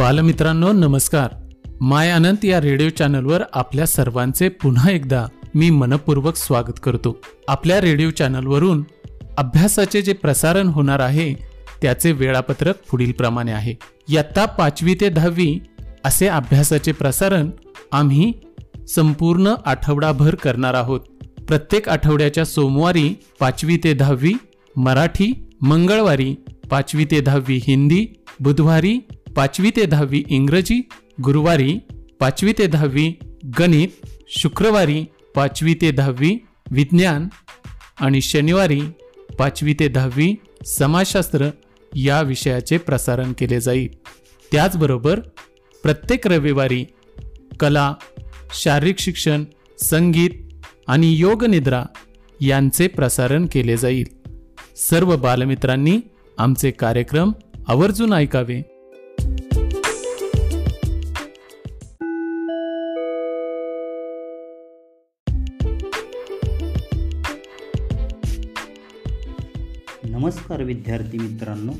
[0.00, 1.28] बालमित्रांनो नमस्कार.
[1.80, 7.20] माय अनंत या रेडिओ चॅनलवर आपल्या सर्वांचे पुन्हा एकदा मी मनपूर्वक स्वागत करतो.
[7.48, 8.84] आपल्या रेडिओ चॅनलवरून
[9.38, 11.34] अभ्यासाचे जे प्रसारण होणार आहे
[11.82, 13.74] त्याचे वेळापत्रक पुढील प्रमाणे आहे.
[14.08, 15.58] इयत्ता पाचवी ते दहावी
[16.04, 17.50] असे अभ्यासाचे प्रसारण
[17.92, 18.32] आम्ही
[18.88, 21.00] संपूर्ण आठवडाभर करणार आहोत.
[21.48, 24.32] प्रत्येक आठवड्याच्या सोमवारी पाचवी ते दहावी
[24.76, 26.34] मराठी मंगळवारी
[26.70, 28.06] पाचवी ते दहावी हिंदी
[28.40, 28.98] बुधवारी
[29.36, 30.88] पाचवी ते दहावी इंग्रजी
[31.24, 31.78] गुरुवारी
[32.20, 33.18] पाचवी ते दहावी
[33.58, 33.88] गणित
[34.28, 37.28] शुक्रवारी पाचवी ते दहावी विज्ञान
[38.00, 38.80] आणि शनिवारी
[39.38, 40.34] पाचवी ते दहावी
[40.66, 41.50] समाजशास्त्र
[41.96, 43.88] या विषयाचे प्रसारण केले जाईल.
[44.52, 45.20] त्याचबरोबर
[45.82, 46.84] प्रत्येक रविवारी
[47.60, 47.94] कला
[48.54, 49.44] शारीरिक शिक्षण
[49.78, 50.30] संगीत
[50.88, 51.84] आणि योगनिद्रा
[52.40, 54.06] यांचे प्रसारण केले जाईल.
[54.76, 56.00] सर्व बालमित्रांनी
[56.38, 57.32] आमचे कार्यक्रम
[57.68, 58.69] आवर्जून ऐकावे.
[70.20, 71.72] नमस्कार विद्यार्थी मित्रांनो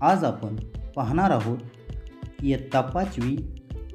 [0.00, 0.56] आज आपण
[0.96, 1.58] पाहणार आहोत
[2.42, 3.36] इयत्ता पाचवी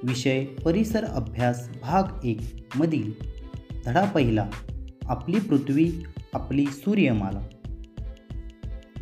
[0.04, 2.42] विषय परिसर अभ्यास भाग एक
[2.76, 3.12] मधील
[3.86, 4.50] धडा पहिला
[5.06, 5.92] आपली पृथ्वी
[6.34, 7.42] आपली सूर्यमाला.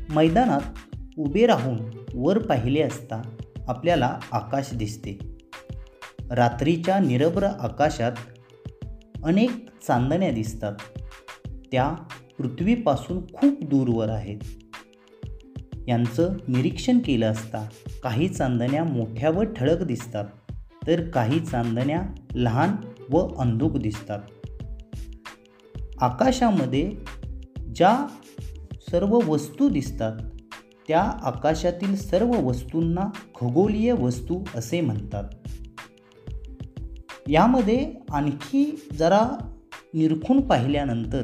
[0.10, 0.62] मैदानात
[1.18, 1.80] उभे राहून
[2.14, 3.22] वर पाहिले असता
[3.68, 5.20] आपल्याला आकाश दिसते.
[6.32, 8.12] रात्रीच्या निरभ्र आकाशात
[9.24, 9.52] अनेक
[9.88, 10.74] चांदण्या दिसतात.
[11.72, 11.94] त्या
[12.38, 14.38] पृथ्वीपासून खूप दूरवर आहेत.
[15.88, 17.68] यांचं निरीक्षण केलं असता
[18.04, 20.26] काही चांदण्या मोठ्या व ठळक दिसतात
[20.88, 22.02] तर काही चांदण्या
[22.36, 22.70] लहान
[23.10, 24.20] व अंधुक दिसतात.
[26.00, 26.92] आकाशामध्ये
[27.76, 28.08] ज्या
[28.92, 30.20] सर्व वस्तू दिसतात
[30.88, 35.24] त्या आकाशातील सर्व वस्तूंना खगोलीय वस्तू असे म्हणतात.
[37.30, 39.52] यामध्ये आणखी जरा
[39.94, 41.22] निरखून पाहिल्यानंतर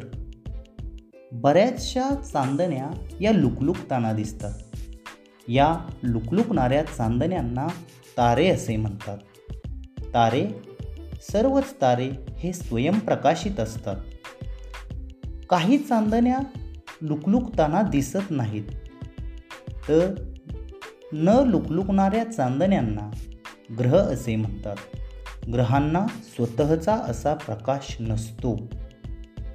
[1.32, 4.54] बऱ्याचशा चांदण्या या लुकलुकताना दिसतात.
[5.48, 7.68] या लुकलुकणाऱ्या चांदण्यांना
[8.18, 9.18] तारे असे म्हणतात.
[10.14, 10.48] तारे
[11.32, 13.96] सर्वच तारे हे स्वयंप्रकाशित असतात.
[15.50, 16.40] काही चांदण्या
[17.02, 18.64] लुकलुकताना दिसत नाहीत.
[19.88, 20.34] तर
[21.14, 23.12] न लुकलुकणाऱ्या चांदण्यांना
[23.80, 24.76] ग्रह असे म्हणतात.
[25.54, 28.60] ग्रहांना स्वतःचा असा प्रकाश नसतो.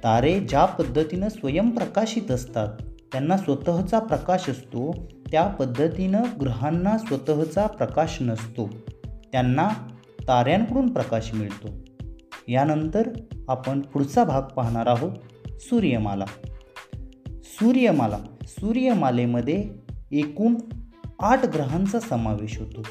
[0.03, 2.67] तारे ज्या पद्धतीनं स्वयंप्रकाशित असतात
[3.11, 8.69] त्यांना स्वतःचा प्रकाश असतो त्या पद्धतीनं ग्रहांना स्वतःचा प्रकाश नसतो
[9.31, 9.69] त्यांना
[10.27, 11.69] ताऱ्यांकडून प्रकाश मिळतो.
[12.47, 13.09] यानंतर
[13.47, 15.11] आपण पुढचा भाग पाहणार आहोत
[15.61, 16.25] सूर्यमाला.
[17.43, 19.69] सूर्यमाला सूर्यमालेमध्ये
[20.11, 20.55] एकूण
[21.19, 22.81] आठ ग्रहांचा समावेश होतो.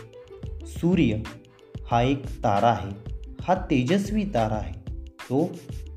[0.66, 1.16] सूर्य
[1.90, 5.50] हा एक तारा आहे हा तेजस्वी तारा आहे तो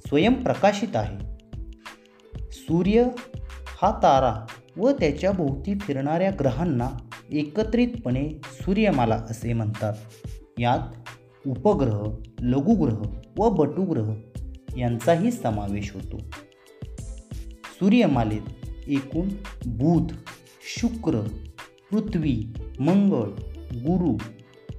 [0.08, 1.36] स्वयंप्रकाशित आहे.
[2.52, 3.04] सूर्य
[3.68, 4.46] हा तारा
[4.78, 6.90] व त्याच्या भोवती फिरणाऱ्या ग्रहांना
[7.32, 9.94] एकत्रितपणे सूर्यमाला असे म्हणतात.
[10.60, 10.80] यात
[11.48, 13.04] उपग्रह लघुग्रह
[13.38, 14.14] व बटुग्रह
[14.78, 16.18] यांचाही समावेश होतो.
[17.66, 19.30] सूर्यमालेत एकूण
[19.66, 20.12] बुध
[20.80, 21.28] शुक्र
[21.92, 23.28] पृथ्वी मंगळ
[23.74, 24.18] गुरु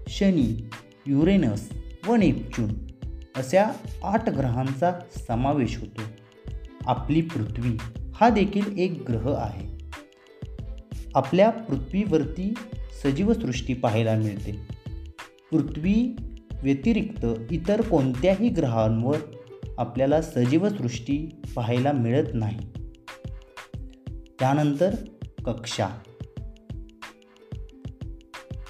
[0.08, 0.70] शनी
[1.06, 1.70] युरेनस
[2.06, 2.85] व नेपच्यून
[3.36, 3.66] अशा
[4.04, 4.92] आठ ग्रहांचा
[5.28, 6.02] समावेश होतो.
[6.86, 7.76] आपली पृथ्वी
[8.14, 9.76] हा देखील एक ग्रह आहे.
[11.14, 12.54] आपल्या पृथ्वीवरती
[13.02, 14.68] सजीवसृष्टी पाहायला मिळते.
[15.50, 16.16] पृथ्वी
[16.62, 19.18] व्यतिरिक्त इतर कोणत्याही ग्रहांवर
[19.78, 22.70] आपल्याला सजीवसृष्टी पाहायला मिळत नाही.
[24.38, 24.94] त्यानंतर
[25.44, 25.88] कक्षा.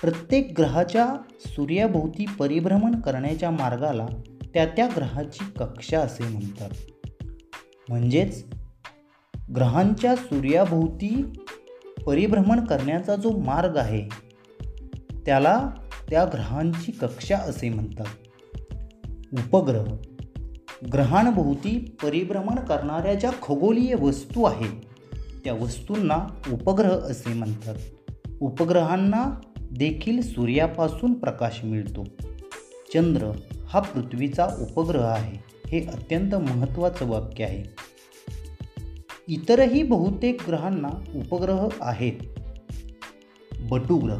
[0.03, 4.07] प्रत्येक ग्रहाच्या सूर्याभोवती परिभ्रमण करण्याच्या मार्गाला
[4.57, 6.71] त्या त्या ग्रहाची कक्षा असे म्हणतात.
[7.89, 8.45] म्हणजेच
[9.57, 11.33] ग्रहांच्या सूर्याभोवती
[12.07, 14.09] परिभ्रमण करण्याचा जो मार्ग आहे
[15.27, 15.71] त्याला
[16.11, 18.07] त्या ग्रहांची कक्षा असे म्हणतात.
[19.33, 19.85] उपग्रह
[20.93, 24.83] ग्रहांभोवती परिभ्रमण करणाऱ्या ज्या खगोलीय वस्तू आहेत
[25.45, 27.75] त्या वस्तूंना उपग्रह असे म्हणतात.
[28.41, 32.05] उपग्रहांना देखील सूर्यापासून प्रकाश मिळतो.
[32.97, 33.31] चंद्र
[33.69, 35.37] हा पृथ्वीचा उपग्रह आहे.
[35.69, 37.65] हे अत्यंत महत्त्वाचं वाक्य आहे.
[39.29, 42.13] इतरही बहुतेक ग्रहांना उपग्रह आहेत.
[43.61, 44.19] बटुग्रह.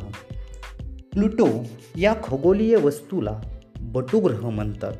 [1.13, 1.49] प्लुटो
[1.97, 3.41] या खगोलीय वस्तूला
[3.81, 4.93] बटुग्रह म्हणतात.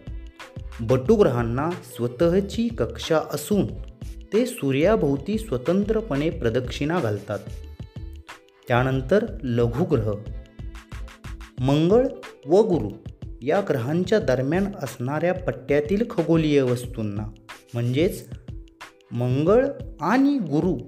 [0.81, 3.67] बटुग्रहांना स्वतःची कक्षा असून
[4.33, 7.39] ते सूर्याभोवती स्वतंत्रपणे प्रदक्षिणा घालतात.
[8.69, 10.13] त्यानंतर लघुग्रह.
[11.61, 12.07] मंगळ
[12.47, 12.91] व गुरु.
[13.43, 17.23] या ग्रहांच्या दरम्यान असणाऱ्या पट्ट्यातील खगोलीय वस्तूंना
[17.75, 18.29] म्हणजेच
[19.13, 19.67] मंगळ
[20.01, 20.79] आणि गुरु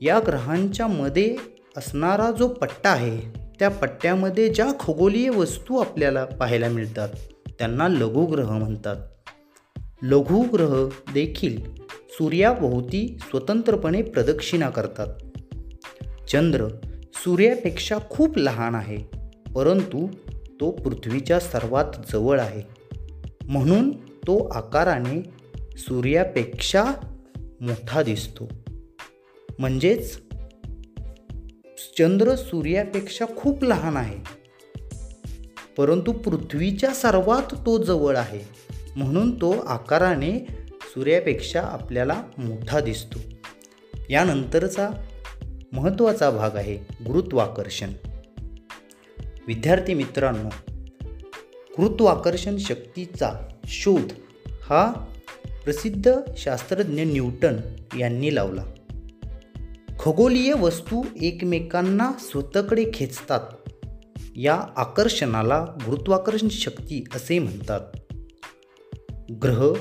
[0.00, 1.36] या ग्रहांच्या मध्ये
[1.76, 7.08] असणारा जो पट्टा आहे त्या पट्ट्यामध्ये ज्या खगोलीय वस्तू आपल्याला पाहायला मिळतात
[7.58, 8.96] त्यांना लघुग्रह म्हणतात.
[10.02, 11.64] लघुग्रह देखील
[12.10, 15.06] सूर्याभोवती स्वतंत्रपणे प्रदक्षिणा करतात.
[16.28, 16.68] चंद्र
[17.14, 18.96] सूर्यापेक्षा खूप लहान आहे
[19.54, 20.08] परंतु
[20.60, 22.62] तो पृथ्वीच्या सर्वात जवळ आहे.
[23.44, 25.22] म्हणून तो आकाराने
[25.78, 26.84] सूर्यापेक्षा
[27.60, 28.48] मोठा दिसतो.
[29.58, 30.20] म्हणजेच
[31.98, 34.38] चंद्र सूर्यापेक्षा खूप लहान आहे.
[35.76, 38.40] परंतु पृथ्वीच्या सर्वात तो जवळ आहे.
[38.96, 40.46] म्हणून तो आकाराने
[40.82, 43.18] सूर्यापेक्षा आपल्याला मोठा दिसतो.
[44.10, 44.90] यानंतरचा
[45.72, 46.74] महत्त्वाचा भाग आहे
[47.06, 47.92] गुरुत्वाकर्षण.
[49.48, 50.48] विद्यार्थी मित्रांनो
[51.78, 54.12] गुरुत्वाकर्षण शक्तीचा शोध
[54.62, 54.92] हा
[55.64, 57.56] प्रसिद्ध शास्त्रज्ञ न्यूटन
[57.98, 58.64] यांनी लावला.
[60.00, 63.40] खगोलीय वस्तू एकमेकांना स्वतःकडे खेचतात.
[64.36, 67.80] या आकर्षणाला गुरुत्वाकर्षण शक्ती असे म्हणतात.
[69.32, 69.74] ग्रह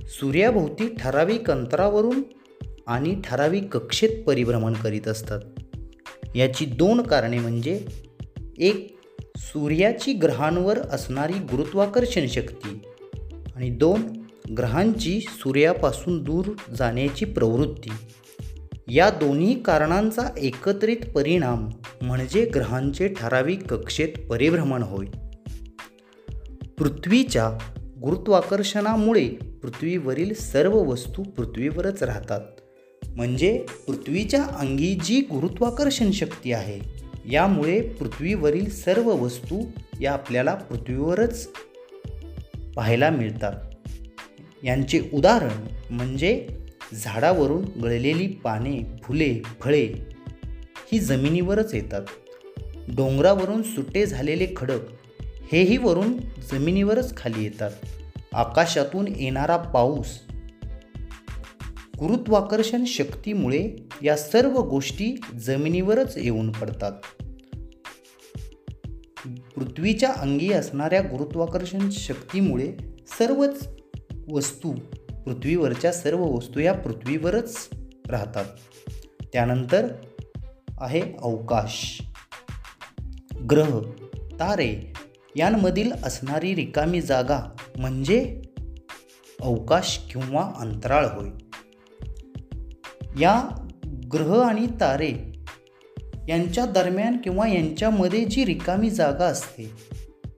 [0.00, 2.22] सूर्याभोवती ठराविक अंतरावरून
[2.86, 5.40] आणि ठराविक कक्षेत परिभ्रमण करीत असतात.
[6.36, 7.86] याची दोन कारणे म्हणजे
[8.58, 8.91] एक
[9.42, 12.82] सूर्याची ग्रहांवर असणारी गुरुत्वाकर्षण शक्ती
[13.56, 14.02] आणि दोन
[14.58, 16.44] ग्रहांची सूर्यापासून दूर
[16.78, 17.90] जाण्याची प्रवृत्ती.
[18.88, 21.68] या दोन्ही कारणांचा एकत्रित परिणाम
[22.02, 25.06] म्हणजे ग्रहांचे ठराविक कक्षेत परिभ्रमण होय.
[26.78, 27.50] पृथ्वीच्या
[28.02, 29.28] गुरुत्वाकर्षणामुळे
[29.62, 32.40] पृथ्वीवरील सर्व वस्तू पृथ्वीवरच राहतात.
[33.16, 39.62] म्हणजे पृथ्वीच्या अंगी जी गुरुत्वाकर्षण शक्ती आहे यामुळे पृथ्वीवरील सर्व वस्तू
[40.00, 41.48] या आपल्याला पृथ्वीवरच
[42.76, 43.52] पाहायला मिळतात.
[44.62, 46.48] यांचे उदाहरण म्हणजे
[46.92, 49.92] झाडावरून गळलेली पाने फुले फळे
[50.92, 52.02] ही जमिनीवरच येतात.
[52.88, 54.80] डोंगरावरून सुटे झालेले खडक
[55.52, 56.16] हेही वरून
[56.52, 57.70] जमिनीवरच खाली येतात.
[58.32, 60.18] आकाशातून येणारा पाऊस
[62.02, 66.92] गुरुत्वाकर्षण शक्तीमुळे या सर्व गोष्टी जमिनीवरच येऊन पडतात.
[69.56, 72.72] पृथ्वीच्या अंगी असणाऱ्या गुरुत्वाकर्षण शक्तीमुळे
[73.18, 73.68] सर्वच
[74.32, 74.72] वस्तू
[75.26, 77.68] पृथ्वीवरच्या सर्व वस्तू या पृथ्वीवरच
[78.08, 78.44] राहतात.
[79.32, 79.92] त्यानंतर
[80.80, 82.02] आहे अवकाश.
[83.50, 83.80] ग्रह
[84.40, 84.92] तारे
[85.36, 88.42] यांमधील असणारी रिकामी जागा म्हणजे
[89.42, 91.28] अवकाश किंवा अंतराळ होय.
[93.20, 93.68] या
[94.12, 95.32] ग्रह आणि तारे
[96.28, 99.70] यांच्या दरम्यान किंवा यांच्यामध्ये जी रिकामी जागा असते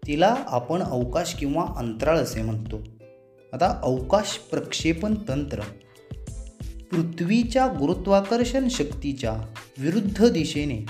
[0.07, 2.81] तिला आपण अवकाश किंवा अंतराळ असे म्हणतो.
[3.53, 5.61] आता अवकाश प्रक्षेपण तंत्र.
[6.91, 9.33] पृथ्वीच्या गुरुत्वाकर्षण शक्तीच्या
[9.79, 10.87] विरुद्ध दिशेने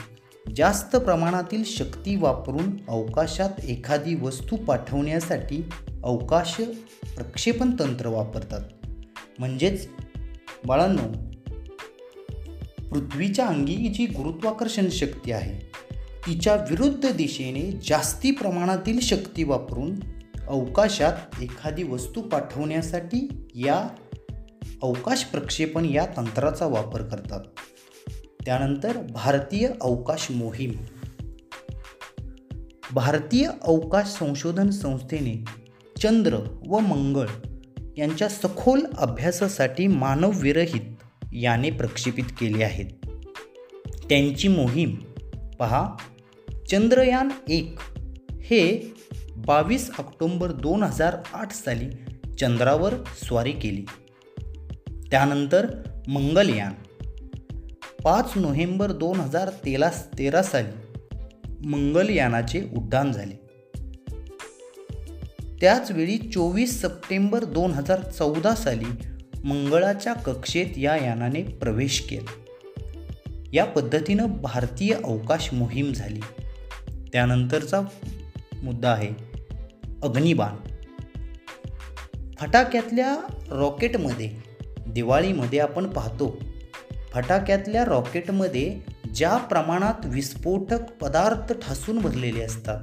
[0.57, 5.65] जास्त प्रमाणातील शक्ती वापरून अवकाशात एखादी वस्तू पाठवण्यासाठी
[6.05, 6.55] अवकाश
[7.17, 8.61] प्रक्षेपण तंत्र वापरतात.
[9.39, 9.89] म्हणजेच
[10.67, 11.34] बाळांनो
[12.93, 15.59] पृथ्वीच्या अंगी जी गुरुत्वाकर्षण शक्ती आहे
[16.27, 19.95] तिच्या विरुद्ध दिशेने जास्ती प्रमाणातील शक्ती वापरून
[20.49, 23.89] अवकाशात एखादी वस्तू पाठवण्यासाठी या
[24.83, 27.41] अवकाश प्रक्षेपण या तंत्राचा वापर करतात.
[28.45, 30.73] त्यानंतर भारतीय अवकाश मोहीम.
[32.93, 35.45] भारतीय अवकाश संशोधन संस्थेने
[36.01, 36.35] चंद्र
[36.69, 37.27] व मंगळ
[37.99, 40.94] यांच्या सखोल अभ्यासासाठी मानवविरहित
[41.35, 42.87] याने प्रक्षेपित केले आहेत.
[44.09, 44.95] त्यांची मोहीम
[45.59, 45.97] पहा
[46.71, 47.79] चंद्रयान एक
[48.43, 48.95] हे
[49.37, 51.91] बावीस ऑक्टोंबर दोन हजार आठ साली
[52.35, 53.85] चंद्रावर स्वारी केली.
[55.11, 55.75] त्यानंतर
[56.09, 56.73] मंगलयान
[58.05, 60.99] पाच नोव्हेंबर दोन हजार तेरा तेरा साली
[61.67, 63.35] मंगलयानाचे उड्डाण झाले.
[65.61, 69.14] त्याचवेळी चोवीस सप्टेंबर दोन हजार चौदा साली
[69.45, 72.31] मंगळाच्या कक्षेत या यानाने प्रवेश केला.
[73.53, 76.21] या पद्धतीनं भारतीय अवकाश मोहीम झाली.
[77.13, 77.81] त्यानंतरचा
[78.63, 79.09] मुद्दा आहे
[80.03, 80.55] अग्निबाण.
[82.41, 83.17] फटाक्यातल्या
[83.51, 84.31] रॉकेटमध्ये
[84.87, 86.39] दिवाळीमध्ये आपण पाहतो
[87.13, 88.81] फटाक्यातल्या रॉकेटमध्ये
[89.15, 92.79] ज्या प्रमाणात विस्फोटक पदार्थ ठासून भरलेले असतात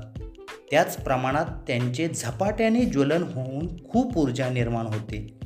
[0.72, 5.41] त्याच प्रमाणात त्यांचे झपाट्याने ज्वलन होऊन खूप ऊर्जा निर्माण होते.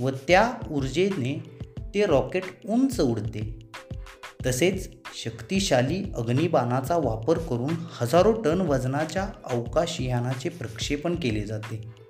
[0.00, 1.42] व त्या ऊर्जेने
[1.94, 3.70] ते रॉकेट उंच उडते.
[4.46, 4.90] तसेच
[5.24, 12.06] शक्तिशाली अग्निबाणाचा वापर करून हजारो टन वजनाच्या अवकाशयानाचे प्रक्षेपण केले जाते.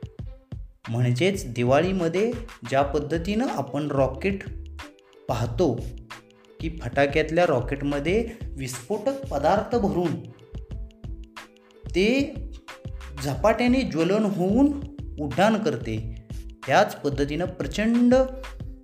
[0.89, 2.33] म्हणजेच दिवाळीमध्ये
[2.69, 4.45] ज्या पद्धतीनं आपण रॉकेट
[5.29, 5.81] पाहतो
[6.61, 10.21] की फटाक्यातल्या रॉकेटमध्ये विस्फोटक पदार्थ भरून
[11.87, 12.35] ते
[13.25, 14.81] झपाट्याने ज्वलन होऊन
[15.21, 16.16] उड्डाण करते
[16.67, 18.15] ह्याच पद्धतीनं प्रचंड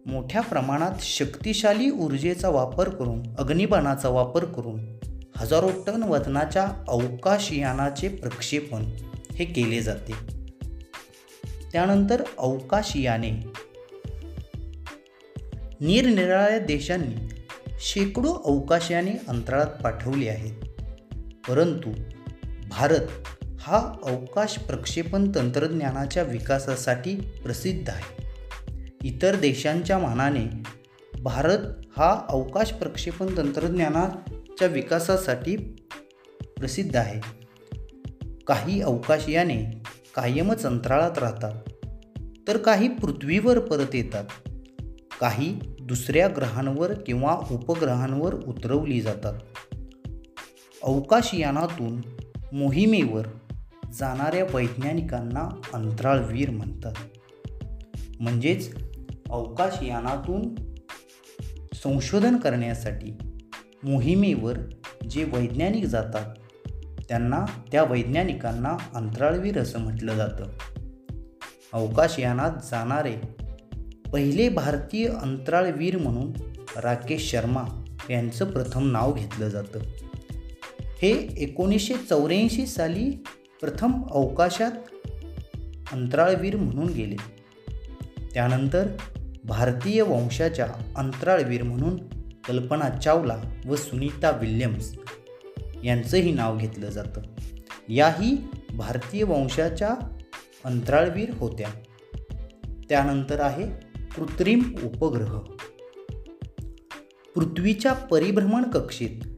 [0.06, 4.80] मोठ्या प्रमाणात शक्तिशाली ऊर्जेचा वापर करून अग्निबाणाचा वापर करून
[5.36, 8.84] हजारो टन वजनाच्या अवकाशयानाचे प्रक्षेपण
[9.34, 10.12] हे केले जाते.
[11.72, 13.30] त्यानंतर अवकाशयाने
[15.80, 17.28] निरनिराळ्या देशांनी
[17.80, 20.52] शेकडो अवकाशयाने अंतराळात पाठवली आहेत.
[21.48, 21.92] परंतु
[22.68, 23.06] भारत
[23.64, 28.22] हा अवकाश प्रक्षेपण तंत्रज्ञानाच्या विकासासाठी प्रसिद्ध आहे.
[29.02, 30.62] इतर देशांच्या मानाने
[31.22, 31.58] भारत
[31.96, 35.56] हा अवकाश प्रक्षेपण तंत्रज्ञानाच्या विकासासाठी
[36.56, 37.20] प्रसिद्ध आहे.
[38.46, 39.82] काही अवकाशयाने
[40.14, 41.52] कायमच अंतराळात राहतात
[42.48, 44.24] तर काही पृथ्वीवर परत येतात.
[45.20, 49.34] काही दुसऱ्या ग्रहांवर किंवा उपग्रहांवर उतरवली जातात.
[50.82, 52.00] अवकाशयानातून
[52.52, 53.26] मोहिमेवर
[53.98, 56.92] जाणाऱ्या वैज्ञानिकांना अंतराळवीर म्हणतात.
[58.20, 58.74] म्हणजेच
[59.30, 60.54] अवकाशयानातून
[61.74, 63.18] संशोधन करण्यासाठी
[63.84, 64.58] मोहिमेवर
[65.10, 66.34] जे वैज्ञानिक जातात
[67.08, 70.50] त्यांना त्या वैज्ञानिकांना अंतराळवीर असं म्हटलं जातं.
[71.72, 73.16] अवकाशयानात जाणारे
[74.12, 76.32] पहिले भारतीय अंतराळवीर म्हणून
[76.76, 79.78] राकेश शर्मा यांचं प्रथम नाव घेतलं जातं.
[81.02, 83.24] हे एकोणीसशे चौऱ्याऐंशी साली
[83.62, 84.70] प्रथम अवकाशात
[85.92, 87.16] अंतराळवीर म्हणून गेले.
[88.34, 88.88] त्यानंतर
[89.44, 90.66] भारतीय वंशाच्या
[90.96, 91.96] अंतराळवीर म्हणून
[92.48, 94.94] कल्पना चावला व सुनीता विल्यम्स
[95.84, 97.20] यांचंही नाव घेतलं जातं.
[97.88, 98.36] याही
[98.74, 100.18] भारतीय वंशाच्या
[100.64, 101.68] अंतराळवीर होत्या.
[102.88, 103.66] त्यानंतर आहे
[104.16, 105.38] कृत्रिम उपग्रह.
[107.34, 109.31] पृथ्वीच्या परिभ्रमण कक्षेत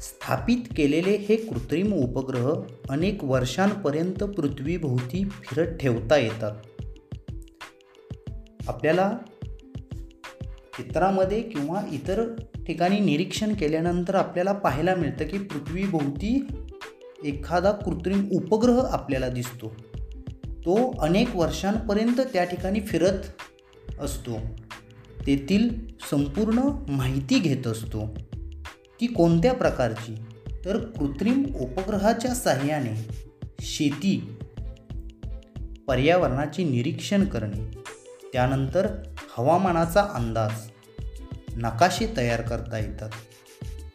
[0.00, 2.52] स्थापित केलेले हे कृत्रिम उपग्रह
[2.90, 6.52] अनेक वर्षांपर्यंत पृथ्वीभोवती फिरत ठेवता येतात.
[8.68, 9.18] आपल्याला
[10.76, 12.34] चित्रामध्ये किंवा इतर
[12.66, 16.46] ठिकाणी निरीक्षण केल्यानंतर आपल्याला पाहायला मिळतं की पृथ्वीभोवती
[17.24, 19.74] एखादा कृत्रिम उपग्रह आपल्याला दिसतो.
[20.48, 23.18] तो अनेक वर्षांपर्यंत त्या ठिकाणी फिरत
[24.00, 24.36] असतो.
[25.26, 25.68] तेथील
[26.10, 28.14] संपूर्ण माहिती घेत असतो.
[29.00, 30.14] ती कोणत्या प्रकारची?
[30.64, 33.08] तर कृत्रिम उपग्रहाच्या साह्याने
[33.60, 34.38] शेती
[35.86, 37.78] पर्यावरणाचे निरीक्षण करणे
[38.32, 38.86] त्यानंतर
[39.38, 40.50] हवामानाचा अंदाज
[41.56, 43.10] नकाशे तयार करता येतात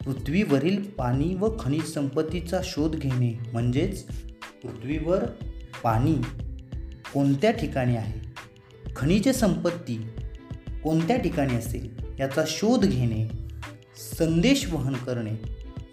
[0.04, 4.02] पृथ्वीवरील पाणी व खनिज संपत्तीचा शोध घेणे म्हणजेच
[4.62, 5.24] पृथ्वीवर
[5.84, 6.14] पाणी
[7.14, 8.20] कोणत्या ठिकाणी आहे?
[8.96, 10.08] खनिज संपत्ती
[10.84, 12.14] कोणत्या ठिकाणी असेल?
[12.18, 13.45] याचा शोध घेणे
[13.96, 15.34] संदेश वहन करणे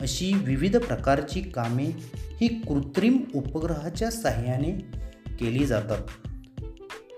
[0.01, 4.71] अशी विविध प्रकारची कामे ही कृत्रिम उपग्रहाच्या साह्याने
[5.37, 6.27] केली जातात.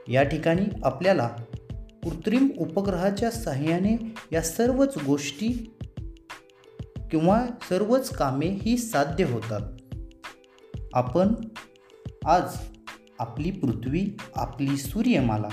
[0.08, 1.28] या ठिकाणी आपल्याला
[2.04, 5.72] कृत्रिम उपग्रहाच्या साह्याने या सर्वच गोष्टी
[7.12, 9.62] किंवा सर्वच कामे ही साध्य होतात.
[10.94, 11.34] आपण
[12.26, 12.44] आज
[13.20, 15.50] आपली पृथ्वी आपली सूर्यमाला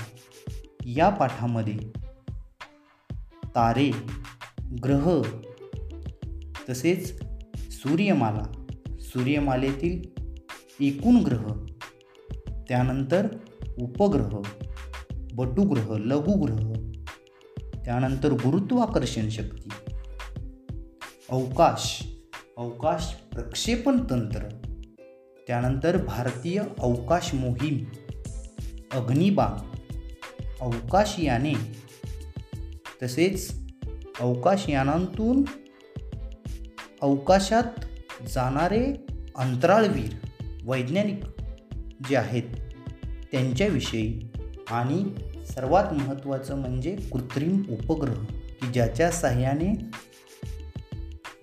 [0.87, 1.79] या पाठामध्ये
[3.55, 3.91] तारे
[4.85, 5.23] ग्रह
[6.69, 7.23] तसेच
[7.57, 8.53] सूर्यमाला.
[9.01, 10.23] सूर्यमालेतील
[10.81, 11.65] एकूण ग्रह
[12.69, 13.27] त्यानंतर
[13.81, 14.41] उपग्रह
[15.35, 16.73] बटुग्रह लघुग्रह
[17.85, 19.69] त्यानंतर गुरुत्वाकर्षण शक्ती
[21.31, 22.03] अवकाश
[22.57, 24.49] अवकाश प्रक्षेपण तंत्र
[25.47, 27.85] त्यानंतर भारतीय अवकाश मोहीम
[28.93, 29.77] अग्निबाण
[30.61, 31.55] अवकाशयाने
[33.03, 33.62] तसेच
[34.21, 35.45] अवकाशयानांतून
[37.03, 37.81] अवकाशात
[38.35, 38.85] जाणारे
[39.37, 40.15] अंतराळवीर
[40.65, 41.25] वैज्ञानिक
[42.09, 42.43] जे आहेत
[43.33, 44.29] त्यांच्याविषयी
[44.71, 45.05] आणि
[45.55, 49.73] सर्वात महत्त्वाचं म्हणजे कृत्रिम उपग्रह की ज्याच्या साह्याने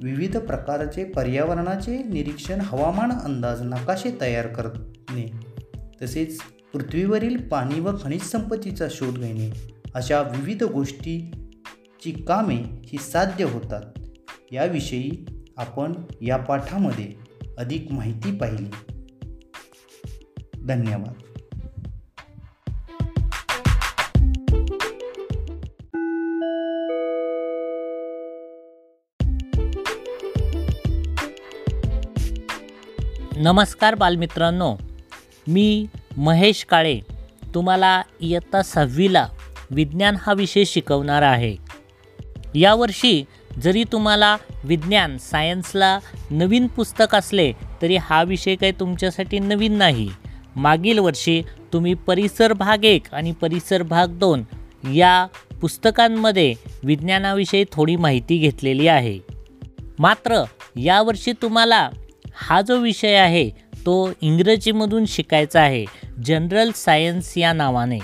[0.01, 5.25] विविध प्रकारचे पर्यावरणाचे निरीक्षण हवामान अंदाज नकाशे तयार करणे
[6.01, 6.39] तसेच
[6.73, 9.51] पृथ्वीवरील पाणी व खनिज संपत्तीचा शोध घेणे
[9.93, 11.31] अशा विविध गोष्टी
[12.03, 13.81] ची कामे ही साध्य होतात.
[14.51, 15.25] याविषयी
[15.57, 17.13] आपण या पाठामध्ये
[17.57, 18.69] अधिक माहिती पाहिली.
[20.65, 21.13] धन्यवाद.
[33.37, 34.75] नमस्कार बालमित्रांनो
[35.47, 35.87] मी
[36.17, 36.99] महेश काळे
[37.53, 39.27] तुम्हाला इयत्ता सहावीला
[39.71, 41.68] विज्ञान हा विषय शिकवणार आहे.
[42.55, 43.23] यावर्षी
[43.61, 45.99] जरी तुम्हाला विज्ञान सायन्सला
[46.31, 47.51] नवीन पुस्तक असले
[47.81, 50.09] तरी हा विषय काही तुमच्यासाठी नवीन नाही.
[50.55, 51.41] मागील वर्षी
[51.73, 54.43] तुम्ही परिसर भाग एक आणि परिसर भाग दोन
[54.93, 55.27] या
[55.61, 56.53] पुस्तकांमध्ये
[56.83, 59.19] विज्ञानाविषयी थोडी माहिती घेतलेली आहे.
[59.99, 60.43] मात्र
[60.75, 61.89] यावर्षी तुम्हाला
[62.33, 63.49] हा जो विषय आहे
[63.85, 65.85] तो इंग्रजीमधून शिकायचा आहे
[66.25, 67.99] जनरल सायन्स या नावाने.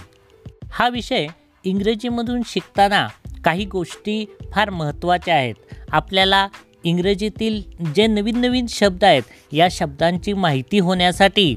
[0.69, 1.27] हा विषय
[1.63, 3.07] इंग्रजीमधून शिकताना
[3.45, 5.55] काही गोष्टी फार महत्त्वाच्या आहेत.
[5.91, 6.47] आपल्याला
[6.83, 7.61] इंग्रजीतील
[7.95, 11.55] जे नवीन नवीन शब्द आहेत या शब्दांची माहिती होण्यासाठी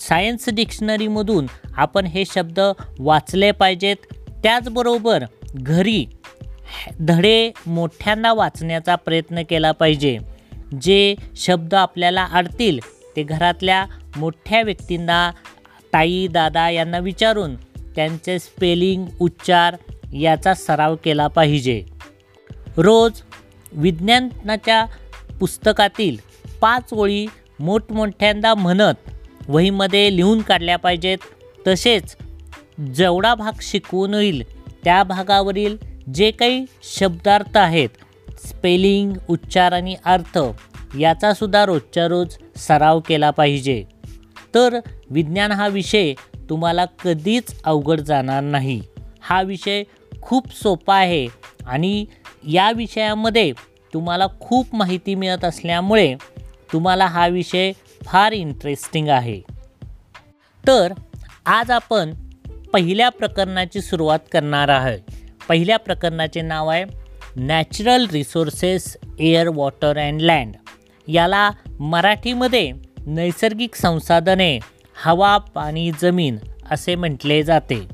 [0.00, 1.46] सायन्स डिक्शनरीमधून
[1.76, 2.60] आपण हे शब्द
[2.98, 3.96] वाचले पाहिजेत.
[4.42, 5.24] त्याचबरोबर
[5.54, 6.04] घरी
[7.00, 10.18] धडे मोठ्यांना वाचण्याचा प्रयत्न केला पाहिजे.
[10.82, 12.78] जे शब्द आपल्याला अडतील
[13.16, 13.84] ते घरातल्या
[14.16, 15.30] मोठ्या व्यक्तींना
[15.92, 17.54] ताई दादा यांना विचारून
[17.96, 19.76] त्यांचे स्पेलिंग उच्चार
[20.12, 21.82] याचा सराव केला पाहिजे.
[22.76, 23.20] रोज
[23.72, 24.84] विज्ञानाच्या
[25.40, 26.16] पुस्तकातील
[26.60, 27.26] पाच ओळी
[27.60, 29.10] मोठमोठ्यांदा म्हणत
[29.48, 31.18] वहीमध्ये लिहून काढल्या पाहिजेत.
[31.66, 32.16] तसेच
[32.94, 34.42] जेवढा भाग शिकवून होईल
[34.84, 35.76] त्या भागावरील
[36.14, 37.88] जे काही शब्दार्थ आहेत
[38.46, 40.38] स्पेलिंग उच्चार आणि अर्थ
[40.98, 43.84] याचासुद्धा रोजच्या रोज सराव केला पाहिजे.
[44.54, 44.78] तर
[45.10, 46.12] विज्ञान हा विषय
[46.50, 48.80] तुम्हाला कधीच अवघड जाणार नाही.
[49.20, 49.82] हा विषय
[50.22, 51.26] खूप सोपा आहे.
[51.66, 52.04] आणि
[52.48, 53.52] या विषयामध्ये
[53.94, 56.14] तुम्हाला खूप माहिती मिळत असल्यामुळे
[56.72, 57.72] तुम्हाला हा विषय
[58.04, 59.40] फार इंटरेस्टिंग आहे.
[60.66, 60.92] तर
[61.46, 62.14] आज आपण
[62.72, 64.98] पहिल्या प्रकरणाची सुरुवात करणार आहे
[65.48, 66.84] पहिल्या प्रकरणाचे नाव आहे
[67.36, 70.54] natural resources air water and land
[71.08, 72.72] याला मराठीमध्ये
[73.06, 74.58] नैसर्गिक संसाधने
[75.04, 76.36] हवा पाणी जमीन
[76.70, 77.88] असे म्हटले जाते.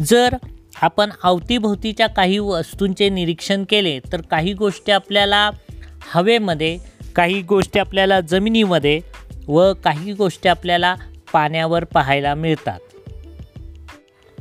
[0.00, 0.36] जर
[0.82, 5.50] आपण अवतीभोवतीच्या काही वस्तूंचे निरीक्षण केले तर काही गोष्टी आपल्याला
[6.12, 6.76] हवेमध्ये
[7.16, 9.00] काही गोष्टी आपल्याला जमिनीमध्ये
[9.48, 10.94] व काही गोष्टी आपल्याला
[11.32, 12.78] पाण्यावर पाहायला मिळतात.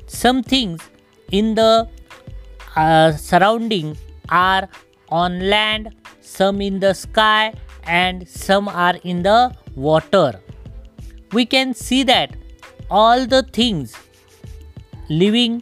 [0.09, 0.81] Somethings
[1.29, 1.59] in the
[3.19, 3.93] surrounding
[4.29, 4.65] are
[5.11, 5.87] on land
[6.37, 7.51] some in the sky
[7.87, 9.27] and some are in the
[9.75, 10.35] water
[11.33, 12.29] we can see that
[12.89, 13.93] all the things
[15.09, 15.59] living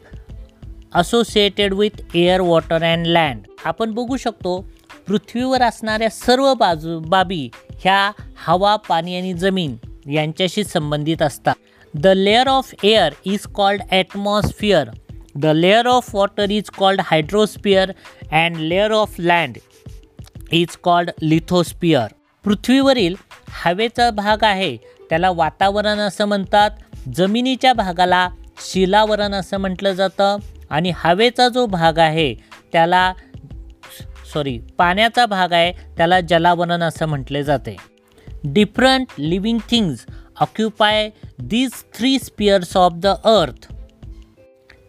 [0.95, 4.59] associated with air water and land आपण बघू शकतो
[5.07, 7.49] पृथ्वीवर असणाऱ्या सर्व बाजू बाबी
[7.83, 8.11] ह्या
[8.45, 9.75] हवा पाणी आणि जमीन
[10.11, 11.55] यांच्याशी संबंधित असतात.
[11.93, 14.89] The layer of air is called atmosphere
[15.35, 17.91] the layer of water is called hydrosphere
[18.31, 19.57] and layer of land
[20.51, 22.13] is called lithosphere
[22.45, 23.15] पृथ्वीवरील
[23.63, 24.75] हवेचा भाग आहे
[25.09, 26.71] त्याला वातावरण असं म्हणतात.
[27.15, 28.27] जमिनीच्या भागाला
[28.65, 30.37] शिलावरण असं म्हटलं जातं.
[30.69, 32.33] आणि हवेचा जो भाग आहे
[32.73, 33.11] त्याला
[34.33, 37.75] सॉरी पाण्याचा भाग आहे त्याला जलावरण असं म्हटले जाते.
[38.43, 40.05] Different living things
[40.39, 43.71] occupy these three spheres of the earth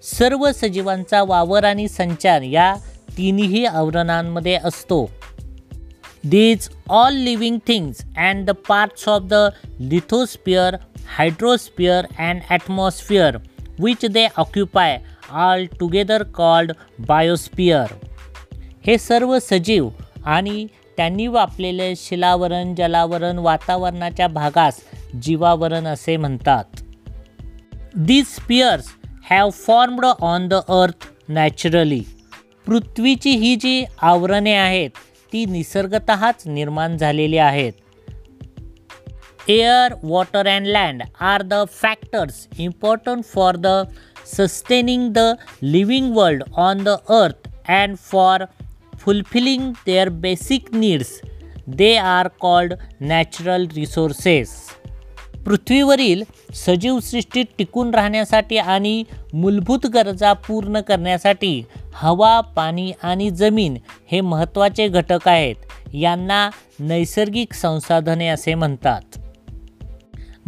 [0.02, 2.74] सर्व सजीवांचा वावर आणि संचार या
[3.16, 5.04] तिन्ही आवरणांमध्ये असतो.
[6.24, 9.34] These all living things and the parts of the
[9.80, 10.76] lithosphere
[11.08, 13.36] hydrosphere and atmosphere
[13.80, 14.98] which they occupy
[15.30, 17.94] all together called biosphere
[18.86, 19.88] हे सर्व सजीव
[20.24, 24.80] आणि त्यांनी वापलेले शिलावरण जलावरण वातावरणाच्या भागास
[25.22, 26.64] जीवावरण असे म्हणतात.
[27.96, 28.86] These spheres
[29.30, 32.00] have formed on the earth naturally
[32.66, 34.90] पृथ्वीची ही जी आवरणे आहेत
[35.32, 37.72] ती निसर्गतःच निर्माण झालेली आहेत.
[39.48, 43.66] Air water and land are the factors important for the
[44.36, 48.44] sustaining the living world on the earth and for
[48.98, 51.20] fulfilling their basic needs
[51.76, 54.56] they are called natural resources
[55.46, 56.22] पृथ्वीवरील
[56.54, 61.62] सजीवसृष्टीत टिकून राहण्यासाठी आणि मूलभूत गरजा पूर्ण करण्यासाठी
[61.94, 63.76] हवा पाणी आणि जमीन
[64.10, 65.56] हे महत्त्वाचे घटक आहेत.
[65.94, 66.48] यांना
[66.80, 69.18] नैसर्गिक संसाधने असे म्हणतात.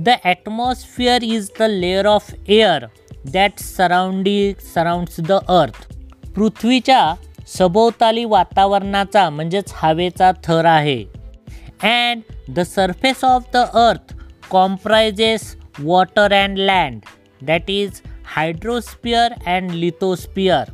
[0.04, 2.84] The atmosphere is the layer of air
[3.32, 5.86] that surround surrounds the earth
[6.34, 7.14] पृथ्वीच्या
[7.48, 11.02] सभोवताली वातावरणाचा म्हणजेच हवेचा थर आहे.
[11.82, 12.20] And
[12.54, 14.14] the surface of the earth
[14.50, 17.00] comprises water and land
[17.46, 18.00] that is
[18.34, 20.70] hydrosphere and lithosphere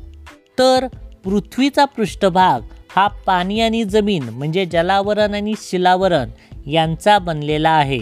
[0.59, 0.87] तर
[1.25, 6.31] पृथ्वीचा पृष्ठभाग हा पाणी आणि जमीन म्हणजे जलावरण आणि शिलावरण
[6.67, 8.01] यांचा बनलेला आहे.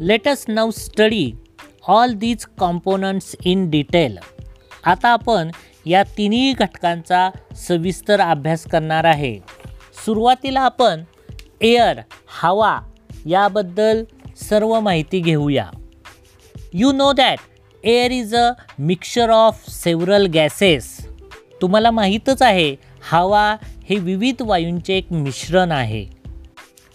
[0.00, 1.30] Let's now study
[1.88, 4.16] all these components in detail
[4.84, 5.50] आता आपण
[5.86, 9.38] या तिन्ही घटकांचा सविस्तर अभ्यास करणार आहे.
[10.04, 11.02] सुरुवातीला आपण
[11.60, 12.00] एअर
[12.40, 12.78] हवा
[13.26, 14.02] याबद्दल
[14.40, 15.66] सर्व माहिती घेऊया.
[16.72, 17.38] You know that
[17.84, 20.96] air is a mixture of several gases
[21.62, 22.74] तुम्हाला माहीतच आहे
[23.10, 23.56] हवा
[23.88, 26.04] हे विविध वायूंचे एक मिश्रण आहे.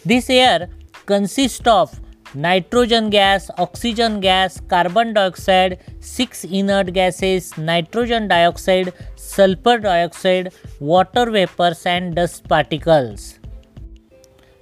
[0.06, 0.66] This air
[1.08, 2.01] consist of
[2.36, 8.90] nitrogen gas oxygen gas carbon dioxide six inert gases nitrogen dioxide
[9.20, 10.48] sulphur dioxide
[10.82, 13.34] water vapours and dust particles.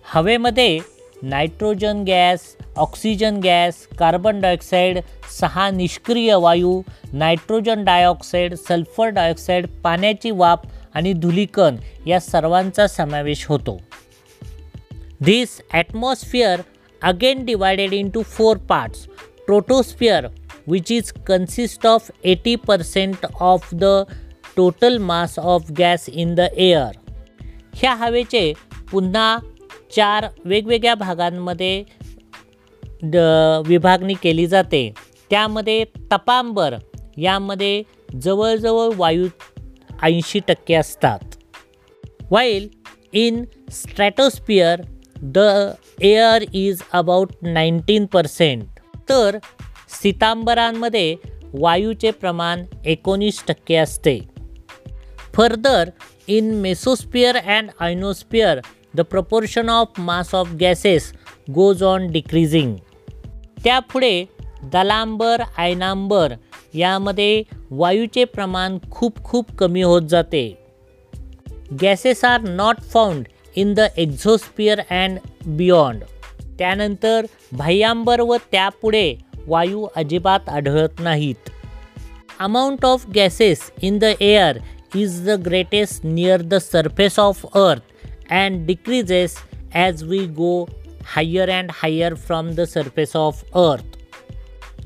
[0.05, 0.79] हवेमध्ये
[1.23, 4.99] nitrogen gas oxygen gas carbon dioxide
[5.39, 6.81] सहा निष्क्रिय वायू
[7.13, 11.75] नायट्रोजन डायऑक्साईड सल्फर डायऑक्साईड पाण्याची वाफ आणि धुलीकण
[12.07, 13.79] या सर्वांचा समावेश होतो.
[15.23, 16.61] This atmosphere
[17.01, 19.07] again divided into four parts
[19.47, 20.29] protosphere
[20.65, 24.05] which is consist of 80% of the
[24.55, 26.91] total mass of gas in the air
[27.75, 28.51] ह्या हवेचे
[28.91, 29.37] पुन्हा
[29.95, 31.83] चार वेगवेगळ्या भागांमध्ये
[33.03, 33.15] द
[33.65, 34.91] विभागणी केली जाते
[35.29, 36.75] त्यामध्ये तपांबर
[37.17, 37.81] यामध्ये
[38.21, 39.27] जवळजवळ वायू
[40.01, 41.35] ऐंशी टक्के असतात
[42.31, 42.67] while
[43.13, 44.81] in stratosphere
[45.21, 45.39] the
[46.01, 48.63] air is about nineteen percent.
[49.09, 49.37] तर
[49.89, 51.15] सितांबरांमध्ये
[51.53, 54.19] वायूचे प्रमाण एकोणीस टक्के असते.
[55.33, 55.89] Further
[56.27, 58.59] in mesosphere and ionosphere
[58.95, 61.13] the proportion of mass of gases
[61.55, 62.75] goes on decreasing.
[63.63, 64.25] त्यापुढे
[64.63, 66.33] दलांबर आयनांबर
[66.73, 70.57] यामध्ये वायूचे प्रमाण खूप खूप कमी होत जाते.
[71.81, 76.03] Gases are not found in the exosphere and beyond.
[76.59, 79.15] त्यानंतर बाह्यांबर व त्यापुढे
[79.47, 81.49] वायू अजिबात आढळत नाहीत.
[82.39, 84.57] Amount of gases in the air
[84.95, 89.35] is the greatest near the surface of earth and decreases
[89.73, 90.63] as we go
[91.15, 93.97] higher and higher from the surface of earth.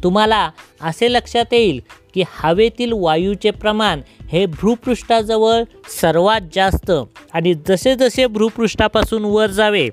[0.03, 0.49] तुम्हाला
[0.81, 1.81] असे लक्षात येईल
[2.13, 5.63] की हवेतील वायूचे प्रमाण हे भूपृष्ठाजवळ
[6.01, 6.91] सर्वात जास्त
[7.33, 9.89] आणि जसे जसे भूपृष्ठापासून वर जावे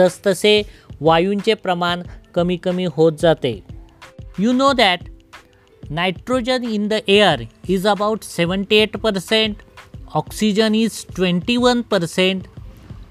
[0.00, 0.62] तसतसे
[1.00, 2.02] वायूंचे प्रमाण
[2.34, 3.52] कमी कमी होत जाते.
[4.38, 5.08] You know that
[5.82, 9.56] nitrogen in the air is about seventy eight percent
[10.14, 12.42] oxygen is twenty one percent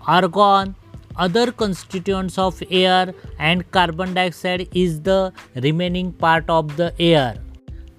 [0.08, 0.72] argon
[1.18, 7.49] other constituents of air and carbon dioxide is the remaining part of the air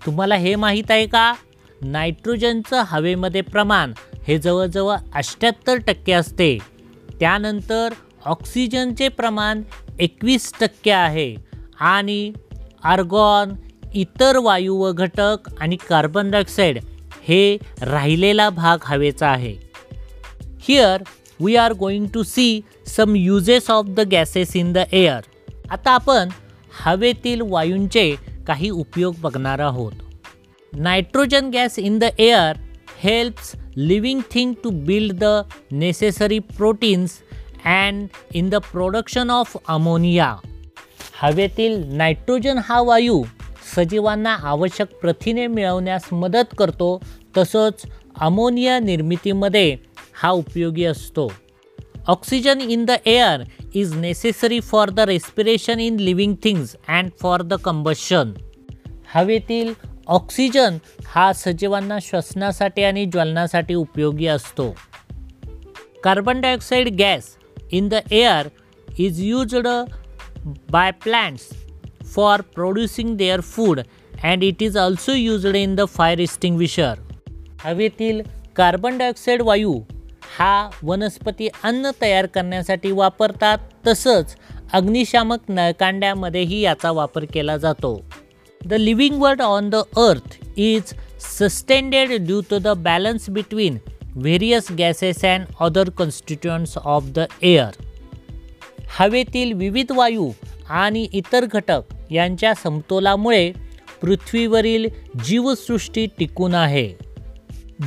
[0.06, 1.32] तुम्हाला हे माहीत आहे का?
[1.82, 3.92] नायट्रोजनचं हवेमध्ये प्रमाण
[4.26, 6.56] हे जवळजवळ अठ्ठ्याहत्तर टक्के असते.
[7.20, 7.94] त्यानंतर
[8.26, 9.62] ऑक्सिजनचे प्रमाण
[9.98, 11.34] एकवीस टक्के आहे
[11.80, 12.32] आणि
[12.84, 13.54] आर्गॉन
[13.94, 16.78] इतर वायू व घटक आणि कार्बन डायऑक्साईड
[17.28, 19.54] हे राहिलेला भाग हवेचा आहे.
[20.62, 21.02] Here
[21.40, 25.20] we are going to see some uses of the gases in the air
[25.70, 26.28] आता आपण
[26.84, 28.14] हवेतील वायूंचे
[28.46, 29.92] काही उपयोग बघणार आहोत
[30.72, 32.56] nitrogen gas in the air
[33.00, 35.24] helps living thing to build the
[35.72, 37.10] necessary proteins
[37.64, 40.36] and in the production of ammonia
[41.20, 43.22] हवेतील nitrogen हा वायू
[43.76, 47.00] सजीवांना आवश्यक प्रथिने मिळवण्यास मदत करतो
[47.36, 47.82] तसंच
[48.20, 49.76] अमोनिया निर्मितीमध्ये
[50.22, 51.32] हा उपयोगी असतो.
[52.10, 53.42] Oxygen in the air
[53.74, 58.32] is necessary for the respiration in living things and for the combustion
[59.14, 59.72] हवेतील
[60.06, 64.76] ऑक्सिजन हा सजीवांना श्वसनासाठी आणि ज्वलनासाठी उपयोगी असतो.
[66.04, 67.36] Carbon dioxide gas
[67.70, 68.48] in the air
[68.98, 69.68] is used
[70.70, 71.48] by plants
[72.04, 73.80] for producing their food
[74.22, 76.94] and it is also used in the fire extinguisher
[77.60, 78.20] हवेतील
[78.56, 79.80] carbon dioxide वायू
[80.38, 84.34] हा वनस्पती अन्न तयार करण्यासाठी वापरतात तसंच
[84.72, 88.00] अग्निशामक नळकांड्यामध्येही याचा वापर केला जातो.
[88.60, 93.78] The living word on the earth is sustained due to the balance between
[94.14, 97.82] various gases and other constituents of the air
[98.98, 100.30] हवेतील विविध वायू
[100.68, 103.50] आणि इतर घटक यांच्या समतोलामुळे
[104.02, 104.88] पृथ्वीवरील
[105.24, 106.88] जीवसृष्टी टिकून आहे.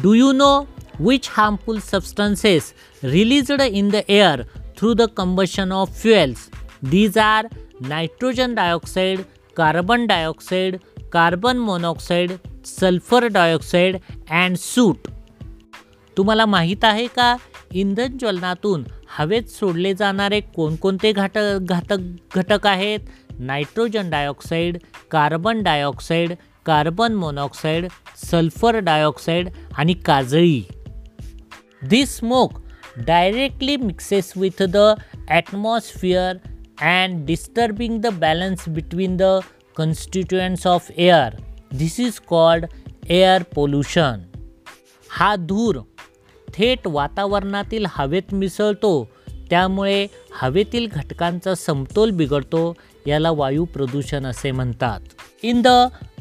[0.03, 0.61] Do you know
[1.03, 4.43] which harmful substances released in the air
[4.77, 6.49] through the combustion of fuels
[6.83, 7.47] These are
[7.87, 9.19] nitrogen dioxide
[9.57, 10.77] carbon dioxide
[11.13, 12.31] carbon monoxide
[12.65, 13.97] sulphur dioxide
[14.29, 15.07] and soot
[16.17, 17.37] तुम्हाला माहीत आहे का?
[17.71, 18.83] इंधन ज्वलनातून
[19.17, 21.97] हवेत सोडले जाणारे कोणकोणते घाट घातक
[22.35, 22.99] घटक आहेत?
[23.39, 24.77] Nitrogen dioxide
[25.11, 26.33] carbon dioxide
[26.65, 27.87] carbon monoxide
[28.31, 30.63] sulphur dioxide आणि काजळी.
[31.83, 32.59] This smoke
[32.97, 34.77] directly mixes with the
[35.31, 36.37] atmosphere
[36.81, 39.23] and disturbing the balance between the
[39.81, 41.33] constituents of air
[41.73, 42.65] This is called
[43.09, 44.19] air pollution.
[45.09, 45.79] हा धूर
[46.53, 49.09] थेट वातावरणातील हवेत मिसळतो.
[49.49, 52.73] त्यामुळे हवेतील घटकांचा समतोल बिघडतो
[53.07, 54.99] याला वायू प्रदूषण असे म्हणतात.
[55.43, 55.67] In the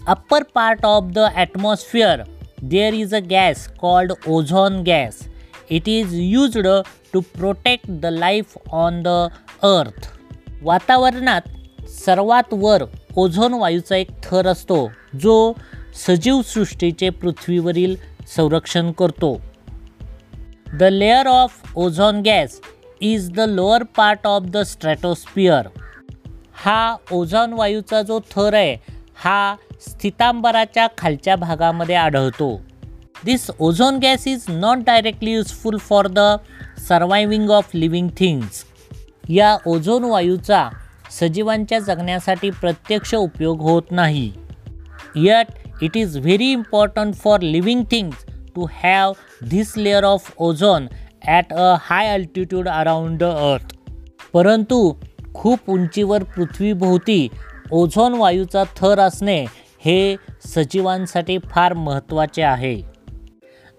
[0.07, 2.20] upper part of the atmosphere
[2.62, 5.32] there is a gas called ozone gas
[5.70, 6.68] it is used
[7.12, 9.09] to protect the life on the
[9.66, 10.09] earth
[10.62, 12.85] वातावरणात सर्वात वर
[13.16, 14.87] ओझोन वायूचा एक थर असतो
[15.22, 15.53] जो
[16.07, 17.96] सजीव सृष्टीचे पृथ्वीवरील
[18.37, 19.40] संरक्षण करतो.
[20.79, 22.61] The layer of ozone gas
[23.01, 25.68] is the lower part of the stratosphere
[26.55, 28.77] हा ओझॉन वायूचा जो थर आहे
[29.14, 32.61] हा स्थितांबराच्या खालच्या भागामध्ये आढळतो.
[33.24, 36.18] This ozone gas is not directly useful for the
[36.88, 38.64] surviving of living things
[39.30, 40.68] या ओझोन वायूचा
[41.11, 44.30] सजीवांच्या जगण्यासाठी प्रत्यक्ष उपयोग होत नाही.
[45.16, 49.12] Yet it is very important for living things to have
[49.50, 50.87] this layer of ozone
[51.24, 53.74] at a high altitude around the earth
[54.32, 54.92] परंतु
[55.35, 57.28] खूप उंचीवर पृथ्वीभोवती
[57.72, 59.44] ओझोन वायूचा थर असणे
[59.85, 62.91] हे सजीवांसाठी फार महत्त्वाचे आहे.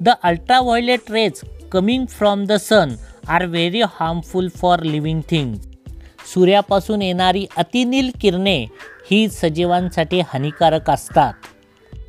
[0.04, 1.40] The ultraviolet rays
[1.72, 2.96] coming from the sun
[3.30, 5.68] are very harmful for living things
[6.34, 8.56] सूर्यापासून येणारी अतिनील किरणे
[9.12, 11.34] ही सजीवांसाठी हानिकारक असतात.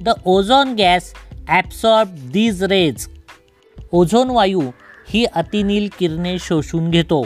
[0.00, 1.12] The ozone gas
[1.48, 3.06] absorb these rays
[3.92, 4.62] ozone वायू
[5.08, 7.22] ही अतिनील किरणे शोषून घेतो.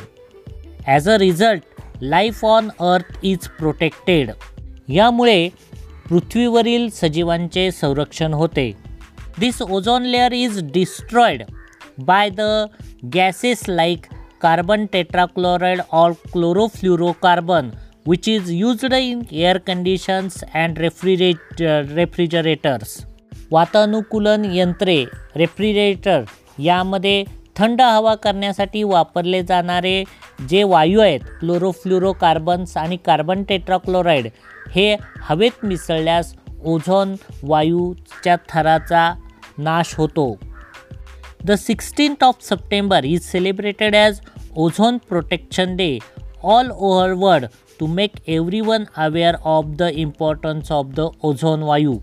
[0.86, 4.30] As a result life on earth is protected
[4.88, 5.48] यामुळे
[6.08, 8.70] पृथ्वीवरील सजीवांचे संरक्षण होते.
[9.38, 11.42] This ozone layer is destroyed
[12.00, 12.40] by the
[13.14, 14.06] gases like
[14.42, 17.70] carbon tetrachloride or chlorofluorocarbon
[18.08, 22.98] which is used in air conditions and refrigerate refrigerators
[23.52, 25.04] वातानुकूलन यंत्रे
[25.36, 26.24] रेफ्रिजरेटर
[26.58, 27.22] यामध्ये
[27.58, 30.02] थंड हवा करण्यासाठी वापरले जाणारे
[30.48, 34.28] जे वायू आहेत क्लोरोफ्लुरोकार्बन्स आणि कार्बन टेट्राक्लोराईड
[34.72, 39.12] हे हवेत मिसळल्यास ओझोन वायूच्या थराचा
[39.58, 40.36] नाश होतो.
[41.44, 44.20] The sixteenth of September is celebrated as
[44.56, 45.98] ozone protection day
[46.44, 47.46] all over world
[47.80, 51.98] to make every one aware of the importance of the ozone वायू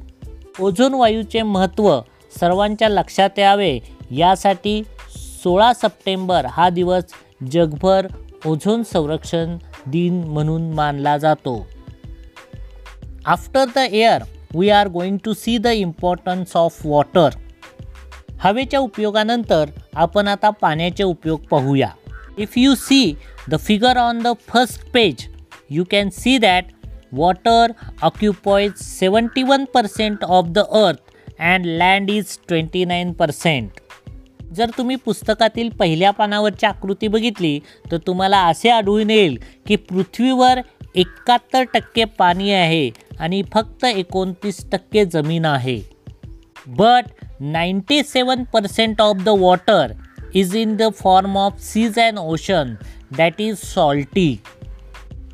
[0.60, 2.00] ओझोन वायूचे महत्त्व
[2.40, 3.80] सर्वांच्या लक्षात यावे.
[4.12, 4.82] यासाठी
[5.44, 7.14] सोळा सप्टेंबर हा दिवस
[7.52, 8.08] जगभर
[8.46, 11.56] ओझोन संरक्षण दिन म्हणून मानला जातो.
[13.26, 14.24] After the air
[14.56, 17.30] we are going to see the importance of water
[18.46, 21.88] हवेच्या उपयोगानंतर आपण आता पाण्याचे उपयोग पाहूया.
[22.38, 23.14] If you see
[23.50, 25.26] the figure on the first page
[25.70, 26.66] you can see that
[27.14, 27.72] water
[28.04, 33.80] occupies seventy one percent of the earth and land is twenty nine percent
[34.54, 37.60] जर तुम्ही पुस्तकातील पहिल्या पानावरची आकृती बघितली
[37.92, 40.62] तर तुम्हाला असे आढळून येईल की पृथ्वीवर
[40.96, 45.95] एकाहत्तर टक्के पाणी आहे आणि फक्त एकोणतीस टक्के जमीन आहे.
[46.68, 47.06] But
[47.42, 49.94] ninety seven percent of the water
[50.36, 52.76] is in the form of seas and ocean
[53.18, 54.38] that is salty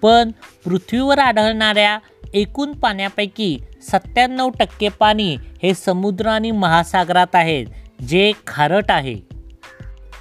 [0.04, 0.32] पण
[0.65, 1.98] पृथ्वीवर आढळणाऱ्या
[2.34, 3.58] एकूण पाण्यापैकी
[3.91, 7.65] सत्त्याण्णव टक्के पाणी हे समुद्र आणि महासागरात आहेत
[8.02, 9.15] जे खारट आहे.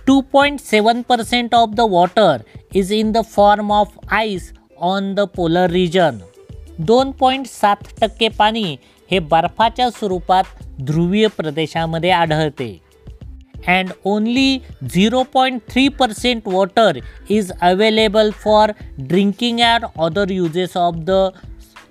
[0.06, 2.42] Two point seven percent of the water
[2.74, 6.18] is in the form of ice on the polar region
[6.78, 8.76] दोन पॉईंट सात टक्के पाणी
[9.10, 10.44] हे बर्फाच्या स्वरूपात
[10.80, 12.78] ध्रुवीय प्रदेशामध्ये आढळते.
[13.68, 16.98] And only zero point three percent water
[17.30, 21.28] is available for drinking and other uses of the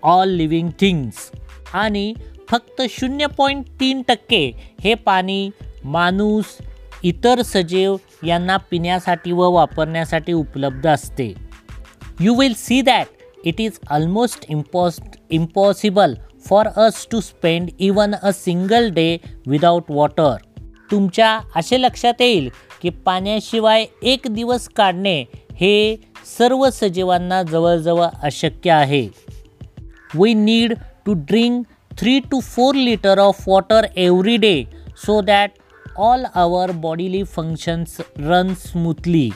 [0.04, 1.30] all living things
[1.74, 2.14] आणि
[2.50, 4.46] फक्त शून्य पॉईंट तीन टक्के
[4.82, 5.50] हे पाणी
[5.84, 6.58] माणूस
[7.04, 11.34] इतर सजीव यांना पिण्यासाठी व वापरण्यासाठी उपलब्ध असते.
[12.20, 16.14] You will see that it is almost impos impossible
[16.50, 20.36] for us to spend even a single day without water
[20.92, 22.50] तुमच्या असे लक्षात येईल
[22.82, 25.96] की पाण्याशिवाय एक दिवस काढणे हे
[26.38, 29.08] सर्व सजीवांना जवळजवळ अशक्य आहे.
[30.16, 30.74] We need
[31.06, 31.66] to drink
[31.98, 34.64] three to four litre of water every day
[35.06, 35.52] so that
[35.98, 39.30] all our bodily functions run smoothly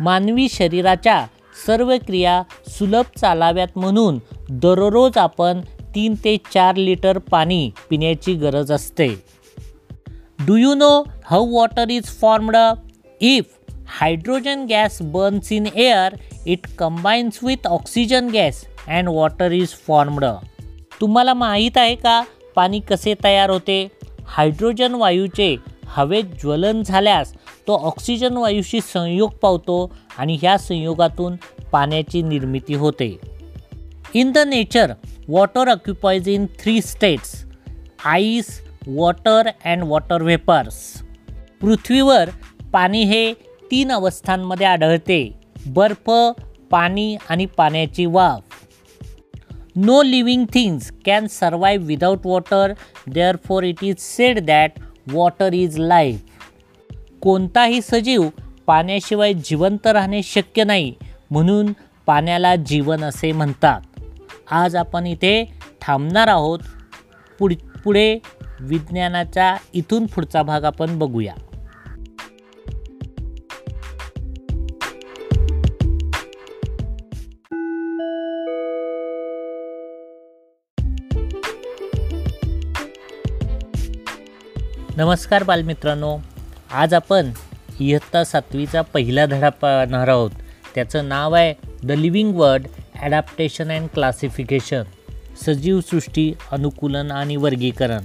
[0.00, 1.26] मानवी शरीराच्या
[1.66, 4.18] सर्व क्रिया सुलभ चालाव्यात म्हणून
[4.50, 5.60] दररोज आपण
[5.94, 9.08] तीन ते चार लिटर पाणी पिण्याची गरज असते.
[10.46, 12.56] Do you know how water is formed
[13.20, 13.44] if
[13.86, 16.14] hydrogen gas burns in air
[16.46, 20.24] it combines with oxygen gas and water is formed
[21.00, 22.22] तुम्हाला माहीत आहे का
[22.56, 23.88] पाणी कसे तयार होते?
[24.26, 27.32] हायड्रोजन वायूचे हवेत ज्वलन झाल्यास
[27.66, 29.76] तो ऑक्सिजन वायूशी संयोग पावतो
[30.18, 31.36] आणि ह्या संयोगातून
[31.72, 33.16] पाण्याची निर्मिती होते.
[34.14, 34.92] In the nature
[35.28, 37.34] water occupies in three states
[38.04, 40.76] ice water and water vapours
[41.60, 42.30] पृथ्वीवर
[42.72, 43.32] पाणी हे
[43.70, 45.32] तीन अवस्थांमध्ये आढळते.
[45.66, 46.10] बर्फ
[46.70, 48.42] पाणी आणि पाण्याची वाफ.
[49.76, 52.72] No living things can survive without water
[53.44, 54.78] therefore it is said that
[55.12, 56.22] water is life.
[57.20, 58.22] कोणताही सजीव
[58.66, 60.94] पाण्याशिवाय जिवंत राहणे शक्य नाही
[61.30, 61.72] म्हणून
[62.06, 63.80] पाण्याला जीवन असे म्हणतात.
[64.50, 66.58] आज आपण इथे थांबणार आहोत.
[67.38, 67.52] पुढ
[67.84, 68.18] पुढे
[68.60, 71.34] विज्ञानाचा इथून पुढचा भाग आपण बघूया.
[84.96, 86.16] नमस्कार बालमित्रांनो.
[86.72, 87.30] आज आपण
[87.80, 90.30] इयत्ता सातवीचा पहिला धडा पाहणार आहोत.
[90.74, 92.66] त्याचं नाव आहे the living world
[93.00, 94.82] adaptation and classification
[95.44, 98.04] सजीव सृष्टी अनुकूलन आणि वर्गीकरण.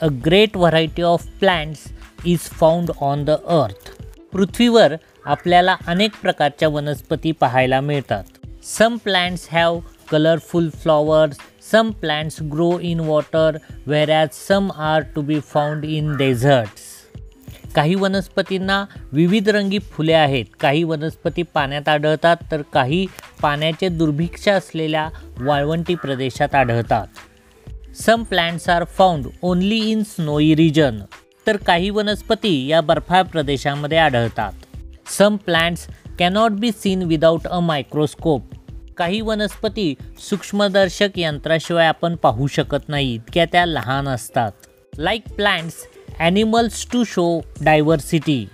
[0.00, 1.84] A great variety of plants
[2.26, 3.90] is found on the earth
[4.32, 8.24] पृथ्वीवर आपल्याला अनेक प्रकारच्या वनस्पती पाहायला मिळतात.
[8.78, 9.80] Some plants have
[10.10, 11.38] colourful flowers
[11.72, 13.56] some plants grow in water
[13.88, 16.82] whereas as some are to be in in deserts
[17.74, 20.44] काही वनस्पतींना विविध रंगी फुले आहेत.
[20.60, 23.06] काही वनस्पती पाण्यात आढळतात तर काही
[23.42, 25.08] पाण्याचे दुर्भिक्ष असलेल्या
[25.40, 27.06] वाळवंटी प्रदेशात आढळतात.
[27.94, 31.00] Some plants are found only in snowy region
[31.46, 34.52] तर काही वनस्पती या बर्फाळ प्रदेशामध्ये आढळतात.
[35.18, 35.86] Some plants
[36.18, 38.42] cannot be seen without a microscope
[38.98, 44.52] काही वनस्पती सूक्ष्मदर्शक यंत्राशिवाय आपण पाहू शकत नाही इतक्या त्या लहान असतात.
[44.98, 45.74] Like plants
[46.18, 48.44] animals too show diversity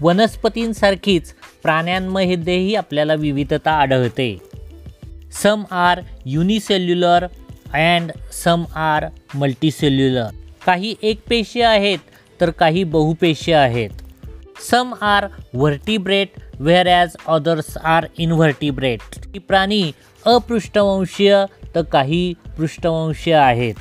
[0.00, 4.36] वनस्पतींसारखीच प्राण्यांमध्येही आपल्याला विविधता आढळते.
[5.42, 7.24] Some are unicellular
[7.72, 10.28] and some are multicellular
[10.66, 11.98] काही एकपेशीय आहेत
[12.40, 13.90] तर काही बहुपेशी आहेत.
[14.70, 16.38] Some are vertebrate
[16.88, 19.90] whereas others are invertebrate प्राणी
[20.26, 21.44] अपृष्ठवंशीय
[21.74, 23.74] तर काही पृष्ठवंशीय आहेत.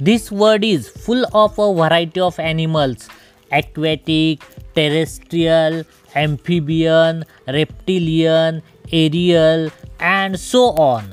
[0.00, 3.08] This world is full of a variety of animals
[3.52, 4.44] aquatic
[4.76, 5.82] terrestrial
[6.14, 8.58] amphibian reptilian
[8.92, 9.68] aerial
[10.00, 11.10] and so on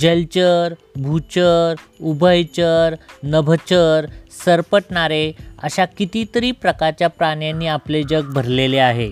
[0.00, 4.06] जलचर भूचर उभयचर नभचर
[4.44, 5.30] सरपटणारे
[5.62, 9.10] अशा कितीतरी प्रकारच्या प्राण्यांनी आपले जग भरलेले आहे.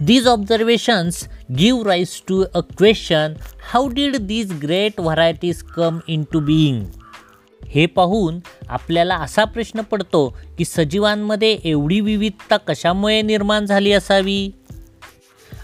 [0.00, 3.34] These observations give rise to a question
[3.72, 6.82] how did these great varieties come into being?
[7.66, 14.50] हे पाहून आपल्याला असा प्रश्न पडतो की सजीवांमध्ये एवढी विविधता कशामुळे निर्माण झाली असावी?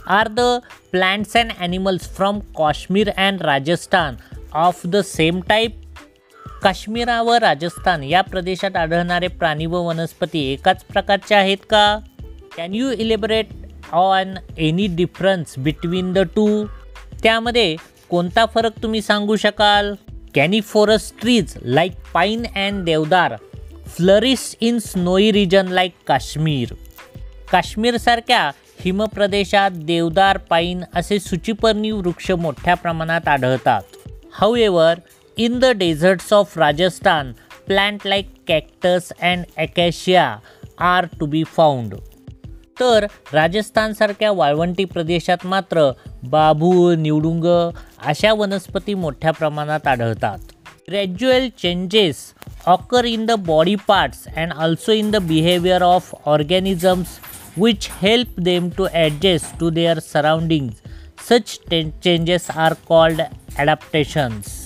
[0.06, 0.40] Are the
[0.90, 4.14] plants and animals from Kashmir and Rajasthan
[4.52, 5.80] of the same type
[6.62, 11.98] Kashmir व राजस्थान या प्रदेशात आढळणारे प्राणी व वनस्पती एकाच प्रकारचे आहेत का?
[12.56, 13.46] Can you elaborate
[13.93, 16.64] on any difference between the two
[17.22, 17.76] त्यामध्ये
[18.11, 19.95] कोणता फरक तुम्ही सांगू शकाल?
[20.34, 23.34] Coniferous trees like pine and deodar
[23.86, 26.72] flourish in snowy region like Kashmir
[27.53, 33.82] काश्मीरसारख्या हिमप्रदेशात देवदार पाईन असे सुचिपर्णी वृक्ष मोठ्या प्रमाणात आढळतात.
[34.32, 34.95] However
[35.36, 37.32] in the deserts of Rajasthan
[37.66, 40.36] plant like cactus and acacia
[40.78, 41.95] are to be found
[42.76, 45.90] तर राजस्थानसारख्या वाळवंटी प्रदेशात मात्र
[46.30, 47.44] बाभूळ निवडुंग
[48.06, 50.38] अशा वनस्पती मोठ्या प्रमाणात आढळतात.
[50.88, 52.32] Gradual changes
[52.66, 57.18] occur in the body parts and also in the behaviour of organisms
[57.58, 63.22] which help them to adjust to their surroundings such changes are called
[63.56, 64.61] adaptations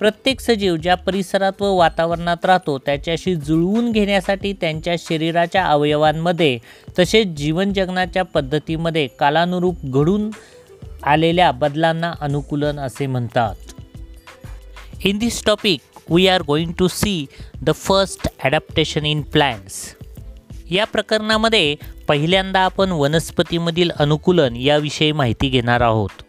[0.00, 6.58] प्रत्येक सजीव ज्या परिसरात व वातावरणात राहतो त्याच्याशी जुळवून घेण्यासाठी त्यांच्या शरीराच्या अवयवांमध्ये
[6.98, 10.30] तसेच जीवन जगण्याच्या पद्धतीमध्ये कालानुरूप घडून
[11.04, 13.54] आलेल्या बदलांना अनुकूलन असे म्हणतात.
[15.04, 15.80] In this topic
[16.10, 17.26] we are going to see
[17.62, 19.96] the first adaptation in plants
[20.70, 21.74] या प्रकरणामध्ये
[22.08, 26.22] पहिल्यांदा आपण वनस्पतीमधील अनुकूलन याविषयी माहिती घेणार आहोत.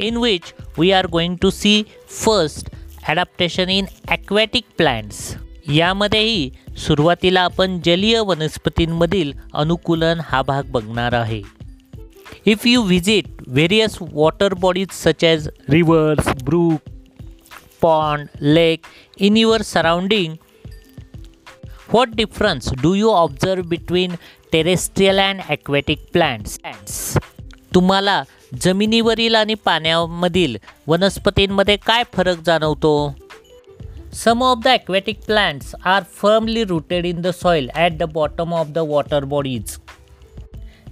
[0.00, 0.42] In which
[0.78, 2.70] we are going to see first
[3.08, 5.34] adaptation in aquatic plants
[5.70, 11.42] यामध्येही सुरुवातीला आपण जलीय वनस्पतींमधील अनुकूलन हा भाग बघणार आहे.
[12.46, 16.90] If you visit various water bodies such as rivers brook
[17.80, 18.86] pond lake
[19.16, 20.34] in your surrounding
[21.92, 24.14] what difference do you observe between
[24.52, 27.18] terrestrial and aquatic plants
[27.74, 28.22] तुम्हाला
[28.52, 33.14] जमिनीवरील आणि पाण्यामधील वनस्पतींमध्ये काय फरक जाणवतो?
[34.14, 38.66] Some of the aquatic plants are firmly rooted in the soil at the bottom of
[38.66, 39.76] the water bodies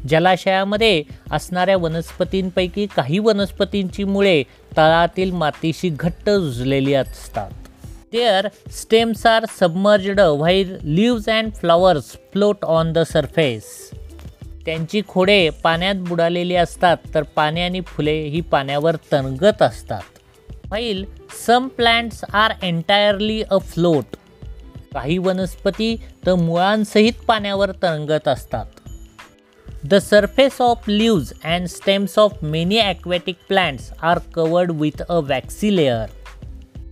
[0.08, 1.02] जलाशयामध्ये
[1.32, 4.42] असणाऱ्या वनस्पतींपैकी काही वनस्पतींची मुळे
[4.76, 7.50] तळातील मातीशी घट्ट रुजलेली असतात.
[8.12, 13.90] Their stems are submerged while leaves and flowers float on the surface
[14.64, 20.02] त्यांची खोडे पाण्यात बुडालेली असतात तर पाने आणि फुले ही पाण्यावर तरंगत असतात.
[20.70, 21.04] While
[21.46, 24.16] some plants are entirely afloat
[24.94, 25.96] काही वनस्पती
[26.26, 28.66] तर मुळांसहित पाण्यावर तरंगत असतात.
[29.84, 35.76] The surface of leaves and stems of many aquatic plants are covered with a waxy
[35.76, 36.06] layer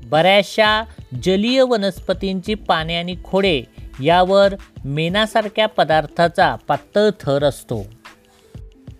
[0.05, 0.83] बऱ्याचशा
[1.23, 3.63] जलीय वनस्पतींची पाने आणि खोडे
[4.01, 7.83] यावर मेनासारख्या पदार्थाचा पातळ थर असतो.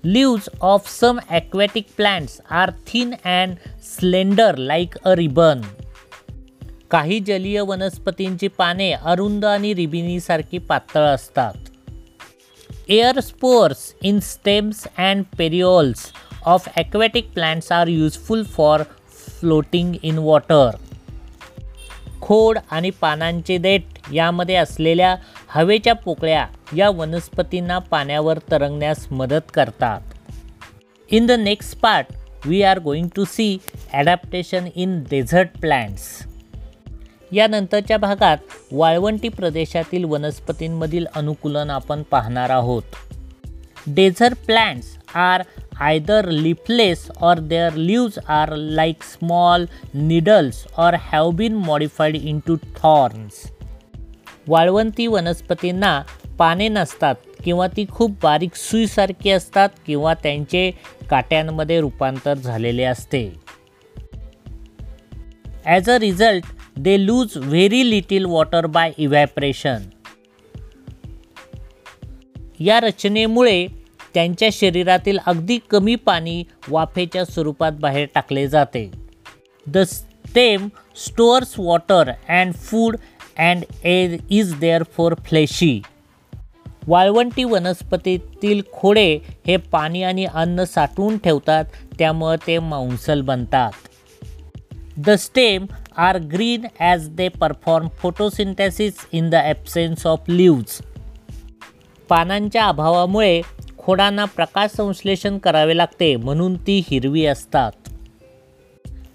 [0.05, 5.61] Leaves of some aquatic plants are thin and slender like a ribbon
[6.91, 11.55] काही जलीय वनस्पतींची पाने अरुंद आणि रिबिनीसारखी पातळ असतात.
[12.89, 16.07] Air spores in stems and petioles
[16.47, 18.83] of aquatic plants are useful for
[19.41, 20.77] floating in water
[22.29, 25.15] खोड आणि पानांचे देठ यामध्ये असलेल्या
[25.49, 30.01] हवेच्या पोकळ्या या वनस्पतींना पाण्यावर तरंगण्यास मदत करतात.
[31.11, 32.07] In the next part
[32.47, 33.59] we are going to see
[33.93, 36.03] adaptation in desert plants
[37.33, 38.39] यानंतरच्या भागात
[38.73, 42.83] वाळवंटी प्रदेशातील वनस्पतींमधील अनुकूलन आपण पाहणार आहोत.
[43.87, 45.43] Desert plants are
[45.81, 49.65] either leafless or their leaves are like small
[49.97, 52.83] needles or have been modified into thorns.
[52.85, 53.53] Thorns
[54.49, 56.03] वाळवंती वनस्पतींना
[56.39, 57.15] पाने नसतात
[57.45, 60.71] किंवा ती खूप बारीक सुईसारखी असतात किंवा त्यांचे
[61.11, 63.33] काट्यांमध्ये रूपांतर झालेले असते
[65.65, 66.45] as a result
[66.77, 69.77] they lose very little water by evaporation
[72.61, 73.67] या रचनेमुळे
[74.15, 78.91] त्यांच्या शरीरातील अगदी कमी पाणी वाफेच्या स्वरूपात बाहेर टाकले जाते.
[79.67, 82.97] The stem stores water and food
[83.39, 84.55] and air is
[84.97, 85.81] therefore fleshy
[86.87, 91.65] वाळवंटी वनस्पतीतील खोडे हे पाणी आणि अन्न साठवून ठेवतात
[91.99, 93.73] त्यामुळे ते मांसल बनतात.
[94.97, 100.81] The stem are green as they perform photosynthesis in the absence of leaves
[102.09, 103.41] पानांच्या अभावामुळे
[103.89, 107.73] खोडांना प्रकाश संश्लेषण करावे लागते म्हणून ती हिरवी असतात.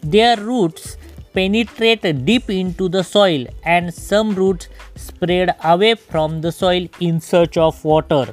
[0.03, 0.95] Their roots
[1.35, 2.49] penetrate deep
[2.79, 4.65] into the soil and some roots
[4.97, 8.31] spread away from the soil in search of water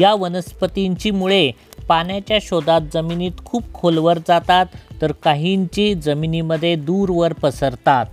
[0.00, 1.50] या वनस्पतींची मुळे
[1.88, 4.66] पाण्याच्या शोधात जमिनीत खूप खोलवर जातात
[5.00, 8.06] तर काहींची जमिनीमध्ये दूरवर पसरतात.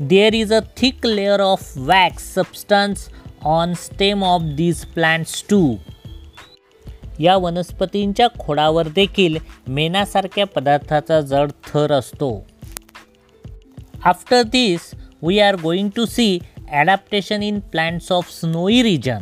[0.00, 3.08] There is a thick layer of wax substance
[3.44, 5.76] on stem of these plants too
[7.20, 9.36] या वनस्पतींच्या खोडावर देखील
[9.68, 12.46] मेनासारख्या पदार्थाचा जड थर असतो.
[14.04, 14.90] After this
[15.22, 19.18] we are going to see adaptation in plants of snowy region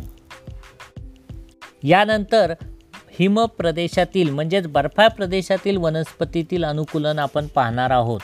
[1.82, 2.54] यानंतर
[3.18, 8.20] हिम प्रदेशातील म्हणजेच बर्फाळ प्रदेशातील वनस्पतीतील अनुकूलन आपण पाहणार आहोत.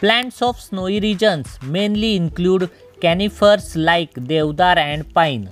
[0.00, 2.64] Plants of snowy regions mainly include
[3.02, 5.44] conifers like deodar and pine.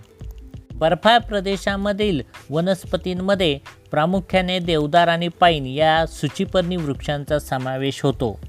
[0.74, 2.20] बर्फाळ प्रदेशामधील
[2.50, 3.58] वनस्पतींमध्ये
[3.90, 8.40] प्रामुख्याने देवदार आणि पाईन या सूचीपर्णी वृक्षांचा समावेश होतो.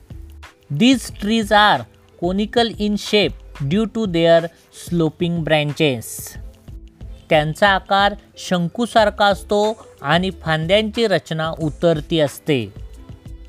[0.70, 1.82] These trees are
[2.20, 3.32] conical in shape
[3.62, 6.38] due to their sloping branches
[7.30, 12.74] त्यांचा आकार शंकूसारखा असतो आणि फांद्यांची रचना उतरती असते.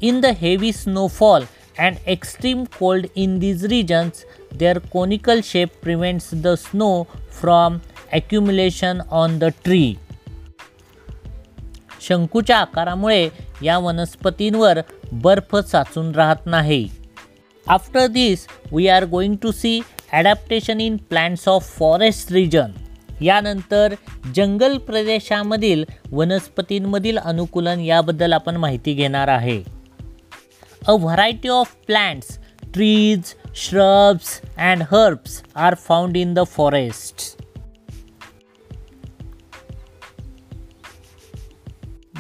[0.03, 1.43] In the heavy snowfall
[1.79, 4.25] and extreme cold in these regions,
[4.61, 7.07] their conical shape prevents the snow
[7.41, 7.79] from
[8.13, 9.95] accumulation on the tree.
[12.01, 13.29] शंकूच्या आकारामुळे
[13.63, 14.81] या वनस्पतींवर
[15.13, 16.89] बर्फ साचून राहत नाही.
[17.67, 19.81] After this we are going to see
[20.13, 22.71] adaptation in plants of forest region
[23.21, 23.95] यानंतर
[24.37, 29.63] जंगल प्रदेशामधील वनस्पतींमधील अनुकूलन याबद्दल आपण माहिती घेणार आहे.
[30.89, 32.39] A variety of plants
[32.75, 37.37] trees shrubs and herbs are found in the forest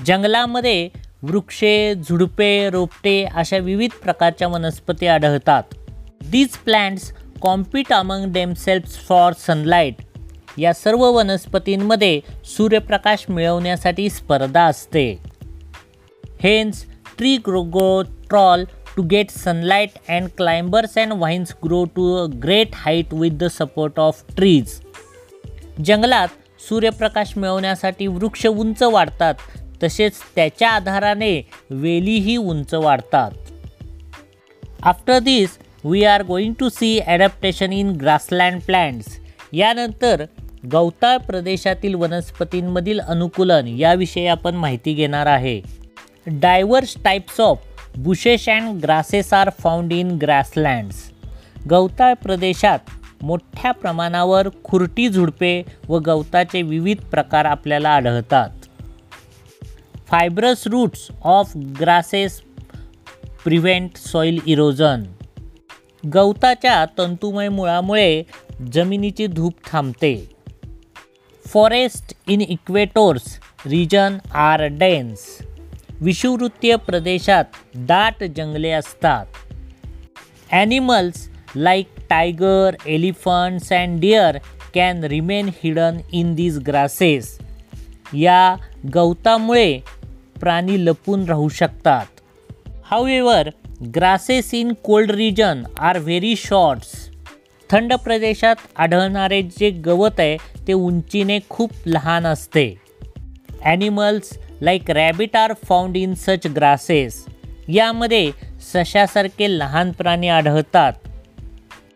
[0.06, 0.88] जंगलामध्ये
[1.22, 5.62] वृक्षे झुडपे रोपटे अशा विविध प्रकारच्या वनस्पती आढळतात.
[6.30, 9.94] These plants compete among themselves for sunlight
[10.58, 15.22] या सर्व वनस्पतींमध्ये सूर्यप्रकाश मिळवण्यासाठी स्पर्धा असते.
[16.40, 16.84] Hence
[17.18, 18.64] tree grow tall
[18.96, 23.98] to get sunlight and climbers and vines grow to a great height with the support
[23.98, 24.80] of trees
[25.80, 26.28] जंगलात
[26.68, 29.34] सूर्यप्रकाश मिळवण्यासाठी वृक्ष उंच वाढतात
[29.82, 31.40] तसेच त्याच्या आधाराने
[31.70, 33.30] वेलीही उंच वाढतात.
[34.82, 39.18] After this we are going to see adaptation in grassland plants
[39.52, 40.24] यानंतर
[40.72, 45.60] गवताळ प्रदेशातील वनस्पतींमधील अनुकूलन याविषयी आपण माहिती घेणार आहे.
[46.27, 47.62] Diverse types of
[47.97, 51.11] bushes and grasses are found in grasslands
[51.70, 52.79] गवताळ प्रदेशात
[53.23, 58.51] मोठ्या प्रमाणावर खुरटी झुडपे व गवताचे विविध प्रकार आपल्याला आढळतात.
[60.07, 62.41] Fibrous roots of grasses
[63.45, 65.03] prevent soil erosion
[66.14, 68.23] गवताच्या तंतुमय मुळामुळे
[68.73, 70.14] जमिनीची धूप थांबते.
[71.47, 75.18] Forest in equators region are dense
[76.03, 77.57] विषुवृत्तीय प्रदेशात
[77.88, 79.26] दाट जंगले असतात.
[80.50, 84.38] Animals like tiger elephants and deer
[84.74, 87.36] can remain hidden in these grasses
[88.14, 88.57] या
[88.94, 89.78] गवतामुळे
[90.40, 92.07] प्राणी लपून राहू शकतात.
[92.90, 93.48] However
[93.94, 96.94] grasses in cold region are very shorts
[97.70, 100.36] थंड प्रदेशात आढळणारे जे गवत आहे
[100.66, 102.74] ते उंचीने खूप लहान असते.
[103.62, 104.32] Animals
[104.62, 107.24] like rabbit are found in such grasses
[107.68, 108.30] यामध्ये
[108.72, 110.92] सशासारखे लहान प्राणी आढळतात.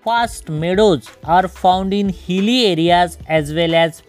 [0.05, 4.01] Vast meadows are found in hilly areas as well as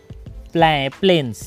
[0.54, 1.42] pla plains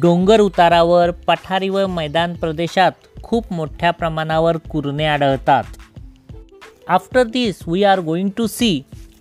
[0.00, 5.64] डोंगर उतारावर पठारी व मैदान प्रदेशात खूप मोठ्या प्रमाणावर कुरणे आढळतात.
[6.88, 8.80] After this we are going to see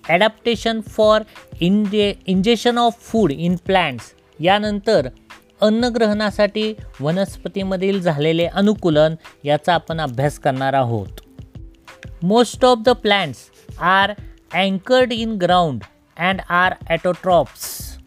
[0.09, 1.21] adaptation for
[1.59, 5.07] inje injection of food in plants यानंतर
[5.61, 11.21] अन्नग्रहणासाठी वनस्पतीमधील झालेले अनुकूलन याचा आपण अभ्यास करणार आहोत.
[12.23, 13.39] Most of the plants
[13.79, 14.11] are
[14.53, 15.81] anchored in ground
[16.17, 17.97] and are autotrophs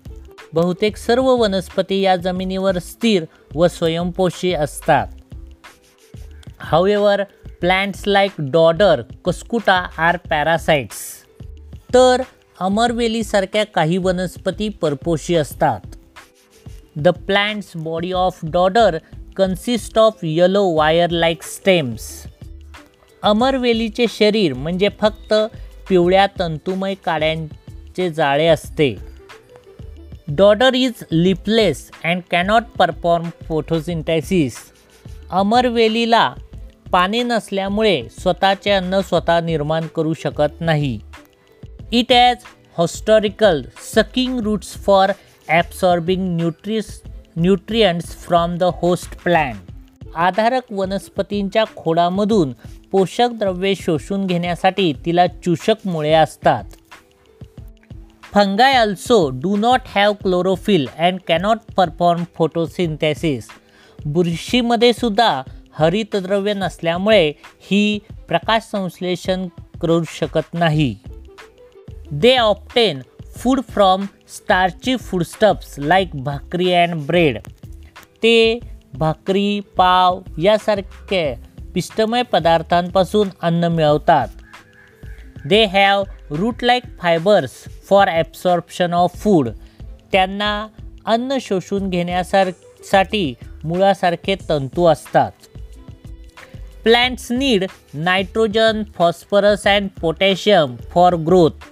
[0.53, 3.25] बहुतेक सर्व वनस्पती या जमिनीवर स्थिर
[3.55, 5.07] व स्वयंपोषी असतात.
[6.59, 7.23] However
[7.61, 10.99] plants like dodder Cuscuta are parasites
[11.95, 12.23] तर
[12.61, 15.81] अमरवेलीसारख्या काही वनस्पती परपोषी असतात.
[17.01, 18.99] The plants body of dodder
[19.37, 22.11] consist of yellow wire like stems
[23.23, 25.35] अमरवेलीचे शरीर म्हणजे फक्त
[25.89, 28.97] पिवळ्या तंतुमय काड्यांचे जाळे असते.
[30.29, 34.57] Dodder is leafless and cannot perform photosynthesis
[35.31, 36.33] अमरवेलीला
[36.93, 40.99] पाणी नसल्यामुळे स्वतःचे अन्न स्वतः निर्माण करू शकत नाही.
[41.93, 42.37] It has
[42.79, 43.63] haustorial
[43.95, 45.13] sucking roots for
[45.51, 47.03] absorbing nutri
[47.37, 52.53] nutrients from the host plant आधारक वनस्पतींच्या खोडामधून
[52.93, 56.65] पोषक द्रव्ये शोषून घेण्यासाठी तिला चूषक मुळे असतात.
[58.35, 63.49] Fungi also do not have chlorophyll and cannot perform photosynthesis.
[64.05, 65.43] बुरशीमध्ये सुद्धा
[65.73, 67.99] हरितद्रव्य नसल्यामुळे ही
[68.29, 69.47] प्रकाश संश्लेषण
[69.81, 70.97] करू शकत नाही.
[72.13, 73.01] They obtain
[73.37, 77.39] food from starchy foodstuffs like bhakri and bread
[78.23, 78.59] ते
[78.95, 81.23] भाकरी पाव यासारखे
[81.75, 84.29] पिष्टमय पदार्थांपासून अन्न मिळवतात.
[85.49, 87.51] They have root like fibres
[87.89, 89.49] for absorption of food
[90.13, 90.67] त्यांना
[91.05, 95.31] अन्न शोषून घेण्यासाठी मुळासारखे तंतू असतात.
[96.85, 97.65] Plants need
[97.95, 101.65] nitrogen phosphorus and potassium for growth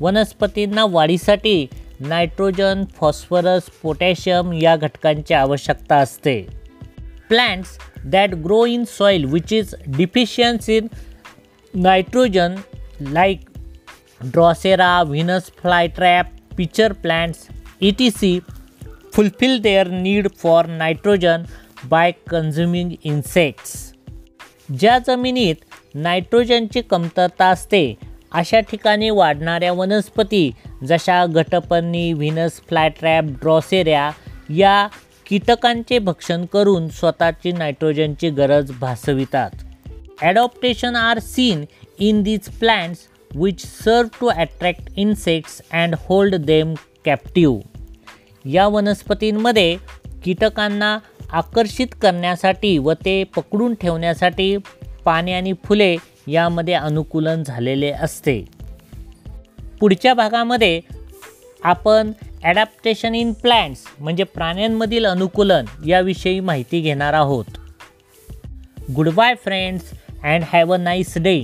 [0.00, 1.66] वनस्पतींना वाढीसाठी
[2.00, 6.46] नायट्रोजन फॉस्फरस पोटॅशियम या घटकांची आवश्यकता असते.
[7.28, 10.86] Plants that grow in soil which is deficiency in
[11.74, 12.54] nitrogen
[13.00, 13.40] like
[14.22, 16.26] drosera Venus flytrap
[16.56, 17.46] pitcher plants
[17.80, 18.38] E T C
[19.12, 21.42] fulfil their need for nitrogen
[21.84, 23.92] by consuming insects
[24.80, 30.50] ज्या जमिनीत नायट्रोजनची कमतरता असते अशा ठिकाणी वाढणाऱ्या वनस्पती
[30.88, 34.10] जशा घटपन्नी व्हिनस फ्लॅटरॅप ड्रॉसेऱ्या
[34.56, 34.86] या
[35.26, 39.50] कीटकांचे भक्षण करून स्वतःची नायट्रोजनची गरज भासवितात.
[40.22, 41.64] Adaptation are seen
[41.98, 46.74] in these plants which serve to attract insects and hold them
[47.04, 47.58] captive
[48.44, 49.76] या वनस्पतींमध्ये
[50.24, 50.98] कीटकांना
[51.32, 54.56] आकर्षित करण्यासाठी व ते पकडून ठेवण्यासाठी
[55.04, 55.96] पाने आणि फुले
[56.30, 58.44] यामध्ये अनुकूलन झालेले असते.
[59.80, 60.80] पुढच्या भागामध्ये
[61.62, 62.12] आपण
[62.42, 67.44] ॲडॅप्टेशन इन प्लॅन्ट्स म्हणजे प्राण्यांमधील अनुकूलन याविषयी माहिती घेणार आहोत.
[69.08, 69.90] Goodbye friends
[70.22, 71.42] and have a nice day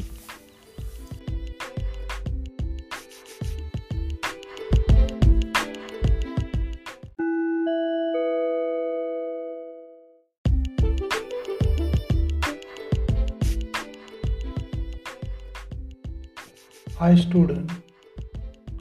[16.98, 17.70] Hi student,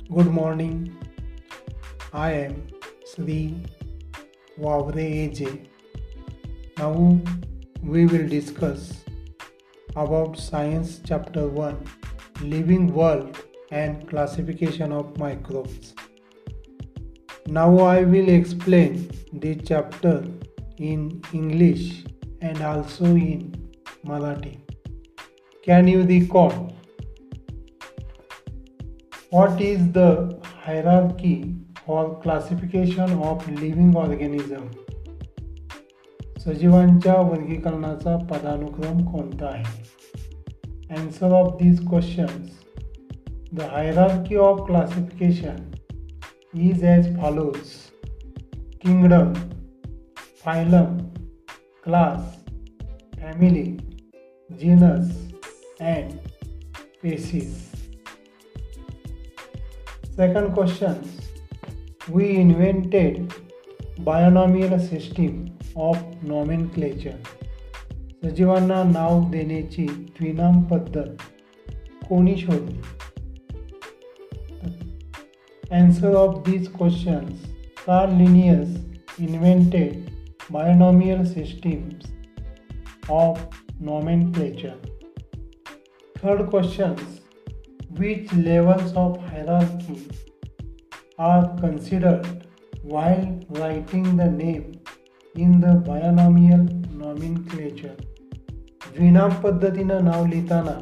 [0.09, 0.97] good morning.
[2.13, 2.67] I am
[3.05, 3.61] Sri
[4.57, 5.67] Wavre AJ.
[6.77, 7.19] Now
[7.83, 9.03] we will discuss
[9.97, 11.77] about science chapter 1
[12.43, 13.37] living world
[13.71, 15.93] and classification of microbes.
[17.47, 20.23] Now I will explain the chapter
[20.77, 22.05] in English
[22.39, 23.69] and also in
[24.05, 24.57] Marathi.
[25.65, 26.74] Can you recall
[29.31, 31.55] what is the hierarchy
[31.87, 34.63] or classification of living organism?
[36.39, 39.63] सजीवांच्या वर्गीकरणाचा पदानुक्रम कोणता आहे?
[40.89, 42.51] Answer of these questions
[43.53, 45.55] the hierarchy of classification
[46.61, 47.73] is as follows
[48.81, 49.33] kingdom
[50.45, 50.97] phylum
[51.83, 52.35] class
[53.19, 53.63] family
[54.59, 55.33] genus
[55.79, 56.11] and
[57.03, 57.74] species
[60.17, 60.95] Second question
[62.09, 63.33] We invented
[64.05, 67.17] binomial system of nomenclature.
[68.23, 71.21] सजीवांना नाव देण्याची द्विनाम पद्धत
[72.09, 72.81] कोणी शोधली
[75.81, 77.43] Answer of these questions
[77.83, 78.71] Carl Linnaeus
[79.19, 80.11] invented
[80.49, 82.07] binomial systems
[83.09, 83.45] of
[83.81, 84.77] nomenclature.
[86.21, 87.24] Third questions
[87.97, 90.07] which levels of hierarchy
[91.17, 92.25] are considered
[92.83, 94.73] while writing the name
[95.35, 96.65] in the binomial
[97.03, 97.95] nomenclature.
[98.95, 100.73] द्विनाम पद्धतीनं नाव लिहिताना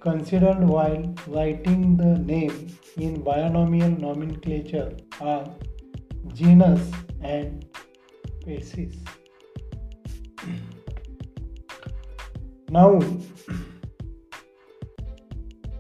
[0.06, 1.04] considered while
[1.36, 2.66] writing the name
[3.04, 4.90] in binomial nomenclature
[5.22, 5.44] are
[6.36, 7.64] genus and
[8.46, 9.19] species
[12.70, 13.00] Now,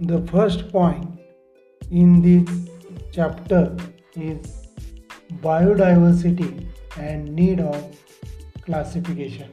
[0.01, 1.19] the first point
[1.91, 2.49] in this
[3.11, 3.77] chapter
[4.15, 4.67] is
[5.43, 7.77] biodiversity and need of
[8.65, 9.49] classification.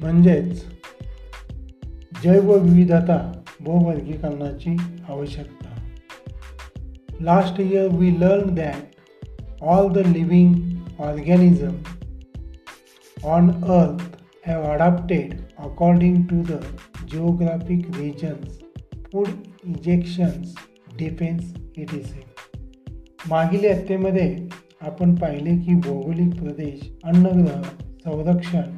[0.00, 0.64] म्हणजेच
[2.22, 4.76] जैवविविधता व वर्गीकरणाची
[5.08, 5.74] आवश्यकता
[7.20, 10.54] last year we learn that all the living
[10.98, 11.86] organisms
[13.16, 14.02] on earth
[14.42, 16.64] have adapted according to the
[17.06, 18.62] geographic regions,
[19.10, 20.54] food injections,
[20.96, 21.44] defense
[21.76, 22.22] etc.
[23.28, 24.26] मागील यत्तेमध्ये
[24.80, 27.62] आपण पाहिले की भौगोलिक प्रदेश अन्नग्रह
[28.04, 28.70] संरक्षण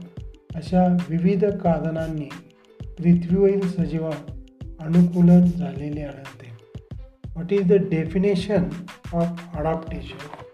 [0.54, 2.28] अशा विविध कारणांनी
[2.80, 4.10] पृथ्वीवरील सजीवा
[4.80, 6.50] अनुकूलन झालेले आढळते
[7.26, 8.68] what is the definition
[9.12, 10.44] of adaptation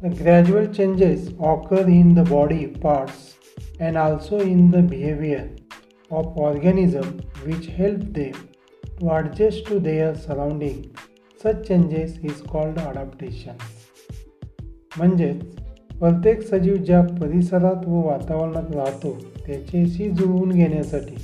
[0.00, 3.34] The gradual changes occur in the body parts
[3.80, 5.50] and also in the behavior
[6.10, 8.34] of organisms which help them
[9.00, 10.94] to adjust to their surrounding.
[11.42, 13.56] Such changes is called adaptation.
[14.96, 15.42] म्हणजेच
[15.98, 19.12] प्रत्येक सजीव ज्या परिसरात व वातावरणात राहतो
[19.46, 21.16] त्याच्याशी जुळवून घेण्यासाठी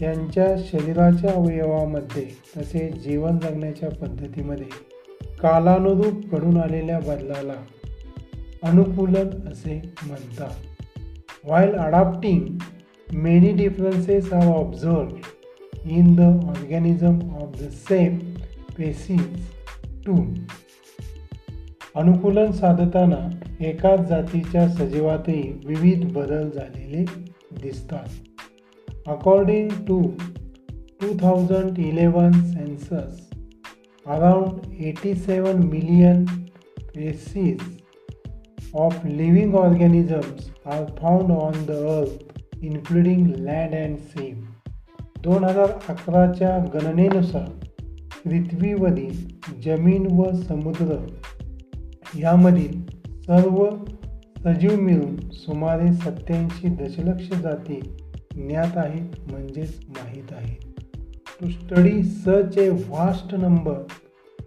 [0.00, 2.26] त्यांच्या शरीराच्या अवयवामध्ये
[2.56, 4.68] तसेच जीवन जगण्याच्या पद्धतीमध्ये
[5.40, 7.56] कालानुरूप घडून आलेल्या बदलाला
[8.66, 10.50] अनुकूलन असे म्हणतात.
[11.44, 12.46] While adopting
[13.14, 18.18] many differences are observe in the organism of the same
[18.78, 19.50] species
[20.06, 20.16] too
[21.94, 23.18] अनुकूलन साधताना
[23.60, 27.04] एकाच जातीच्या सजीवातही विविध बदल झालेले
[27.62, 28.08] दिसतात.
[29.06, 30.00] According to
[31.00, 33.20] two thousand eleven census
[34.06, 36.24] around eighty seven million
[36.94, 37.75] species
[38.76, 42.22] of living organisms are found on the earth,
[42.62, 44.34] including land and sea.
[45.22, 47.48] दोन हजार अकराच्या गणनेनुसार
[48.24, 50.96] पृथ्वीवरील जमीन व समुद्र
[52.18, 52.80] यामधील
[53.26, 53.64] सर्व
[54.44, 57.80] सजीव मिळून सुमारे सत्याऐंशी दशलक्ष जाती
[58.36, 60.82] ज्ञात आहेत म्हणजेच माहीत आहेत
[61.40, 63.82] to study such a vast number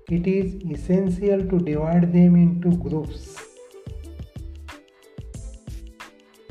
[0.10, 3.28] it is essential to divide them into groups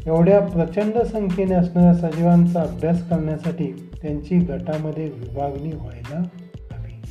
[0.09, 6.23] एवढ्या प्रचंड संख्येने असणाऱ्या सजीवांचा अभ्यास करण्यासाठी त्यांची गटामध्ये विभागणी व्हायला
[6.73, 7.03] हवी.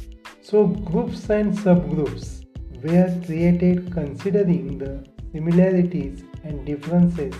[0.44, 2.38] So groups and subgroups
[2.86, 4.84] are created considering the
[5.22, 7.34] similarities and differences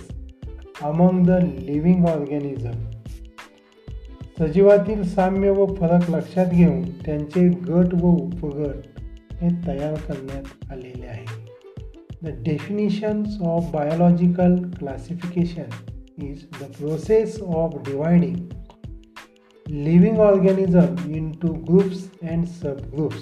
[0.82, 2.90] among the living organism
[4.38, 9.00] सजीवातील साम्य व फरक लक्षात घेऊन त्यांचे गट व उपगट
[9.34, 11.37] हे तयार करण्यात आलेले आहे
[12.24, 15.92] the definitions of biological classification
[16.24, 18.36] is the process of dividing
[19.70, 23.20] living organism into groups groups and is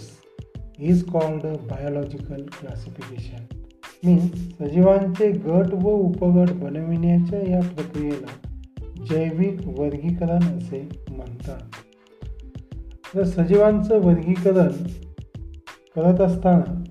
[0.78, 3.62] is called biological classification
[4.04, 4.24] means
[4.58, 8.48] सजीवांचे गट व उपगट बनविण्याच्या या प्रक्रियेला
[9.10, 11.60] जैविक वर्गीकरण असे म्हणतात.
[13.14, 14.72] तर सजीवांचं वर्गीकरण
[15.96, 16.85] करत असताना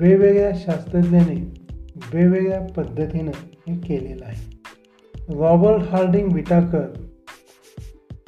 [0.00, 1.34] वेगवेगळ्या शास्त्रज्ञाने
[2.14, 3.30] वेगवेगळ्या पद्धतीनं
[3.68, 5.36] हे केलेलं आहे.
[5.38, 7.06] Robert Harding Whittaker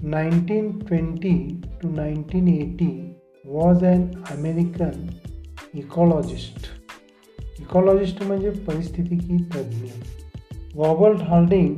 [0.03, 5.07] nineteen twenty to nineteen eighty was an American
[5.75, 6.66] ecologist
[7.61, 9.89] ecologist म्हणजे परिस्थितिकी तज्ज्ञ.
[10.83, 11.75] रॉबर्ट हार्डिंग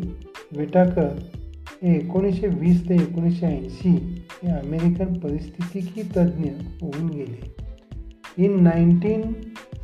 [0.57, 1.09] विटाकर
[1.83, 3.91] हे एकोणीसशे वीस ते एकोणीसशे ऐंशी
[4.43, 7.60] हे अमेरिकन परिस्थितिकी तज्ज्ञ होऊन गेले.
[8.39, 9.33] In nineteen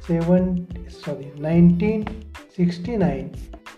[0.08, 0.56] seven
[0.88, 2.02] sorry nineteen
[2.36, 3.28] sixty nine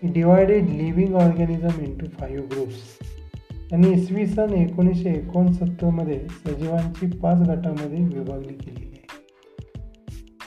[0.02, 2.98] he divided living organism into five groups
[3.70, 9.06] त्यांनी इसवी सन एकोणीसशे एकोणसत्तरमध्ये सजीवांची पाच गटामध्ये विभागणी केलेली आहे.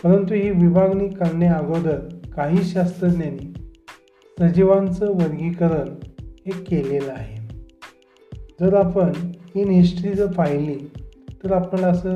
[0.04, 2.00] परंतु ही विभागणी करण्या अगोदर
[2.36, 3.54] काही शास्त्रज्ञांनी
[4.40, 7.42] सजीवांचं वर्गीकरण हे केलेलं आहे.
[8.62, 9.12] जर आपण
[9.56, 10.80] इन हिस्ट्री जर पाहिली
[11.44, 12.16] तर आपल्याला असं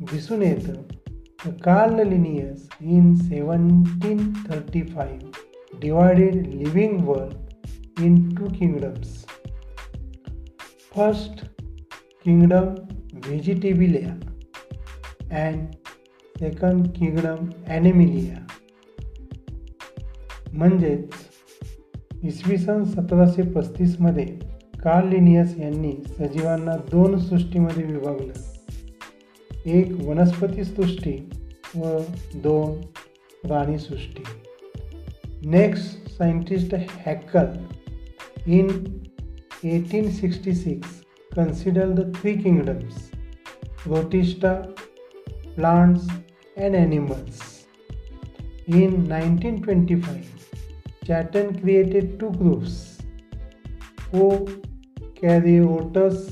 [0.00, 0.72] दिसून येतं
[1.46, 4.18] the Carl Linnaeus in seventeen
[4.48, 9.24] thirty five divided living world in two kingdoms.
[10.96, 11.44] First
[12.24, 12.66] kingdom
[13.26, 14.12] vegetabilia
[15.44, 15.66] and
[16.40, 18.46] second kingdom animalia.
[20.52, 21.10] म्हणजेच
[22.24, 24.26] इसवी सन सतराशे पस्तीसमध्ये
[24.84, 28.49] कार्ल लिनियस यांनी सजीवांना दोन सृष्टीमध्ये विभागलं.
[29.66, 31.12] एक वनस्पती सृष्टी
[31.76, 31.98] व
[32.36, 32.80] दोन
[33.42, 34.22] प्राणी सृष्टी.
[35.46, 36.74] Next scientist
[37.06, 38.68] Haeckel in
[39.64, 41.00] eighteen sixty six
[41.34, 43.10] consider the three kingdoms
[43.86, 44.52] protista
[45.56, 46.08] plants
[46.56, 47.40] and animals
[48.68, 52.98] in nineteen twenty five Chatton created two groups
[55.22, 56.26] prokaryotes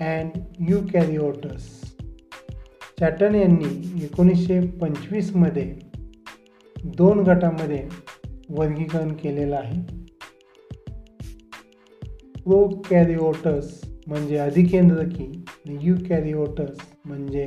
[0.00, 0.38] and
[0.92, 1.77] eukaryotes
[3.00, 5.74] Chatton यांनी एकोणीसशे पंचवीसमध्ये
[6.84, 7.88] दोन गटामध्ये
[8.50, 9.82] वर्गीकरण केलेलं आहे.
[12.36, 15.44] प्रो कॅरिओटस म्हणजे अधिकेंद्रकी
[15.82, 17.46] यू कॅरिओटस म्हणजे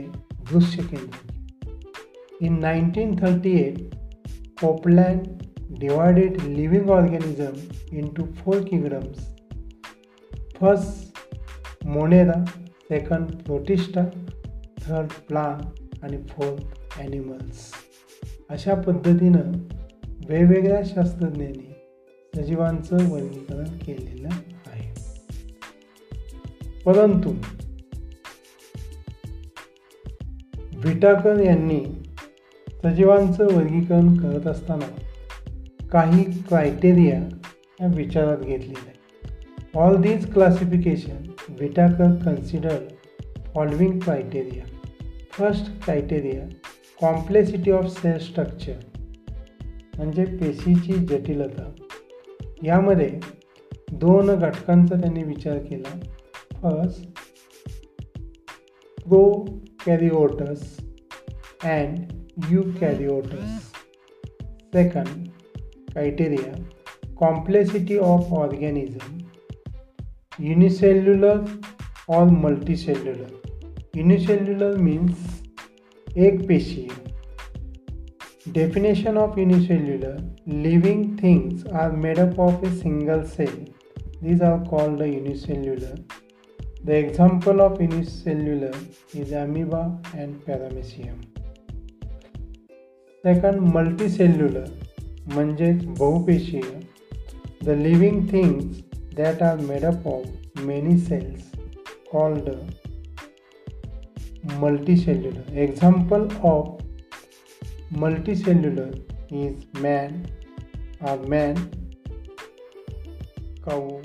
[0.52, 3.95] दृश्य केंद्रकी in nineteen thirty eight
[4.62, 5.28] Copeland
[5.80, 7.54] divided living organism
[8.08, 9.36] into four kingdoms
[10.56, 11.18] first
[11.86, 14.02] monera second protista
[14.88, 17.72] third plant आणि फोर्थ ॲनिमल्स
[18.50, 19.52] अशा पद्धतीनं
[20.28, 21.74] वेगवेगळ्या शास्त्रज्ञांनी
[22.36, 24.30] सजीवांचं वर्गीकरण केलेलं
[24.68, 24.94] आहे.
[26.86, 27.34] परंतु
[30.78, 31.80] विटाकर यांनी
[32.84, 34.88] सजीवांचं वर्गीकरण करत असताना
[35.92, 37.20] काही क्रायटेरिया
[37.82, 39.02] या विचारात घेतलेले आहे
[39.80, 42.78] all these classification Whittaker consider
[43.56, 44.66] following criteria
[45.32, 46.47] first criteria
[47.02, 48.80] complexity of cell structure
[49.97, 51.72] म्हणजे पेशीची जटिलता.
[52.64, 53.20] यामध्ये
[53.91, 55.99] दोन घटकांचा त्यांनी विचार केला.
[56.54, 57.22] First
[59.86, 60.78] prokaryotes
[61.64, 61.99] and
[62.82, 63.72] eukaryotes
[64.74, 65.28] second
[65.91, 66.54] criteria
[67.18, 69.18] complexity of organism
[70.39, 71.38] unicellular
[72.10, 73.41] or multicellular
[73.97, 75.27] unicellular means
[76.16, 76.89] एक पेशीय
[78.57, 80.16] definition of unicellular
[80.47, 83.57] living things are made up of a single cell
[84.22, 85.95] these are called the unicellular
[86.85, 88.72] the example of unicellular
[89.14, 89.83] is amoeba
[90.14, 91.18] and paramecium
[93.24, 94.66] second multicellular
[95.35, 96.61] म्हणजेच बहुपेशीय
[97.64, 98.83] the living things
[99.16, 101.51] that are made up of many cells
[102.12, 102.51] called
[104.46, 106.84] Multicellular example of
[107.92, 108.92] multicellular
[109.32, 110.24] is man
[111.02, 111.54] ah man
[113.66, 114.02] cow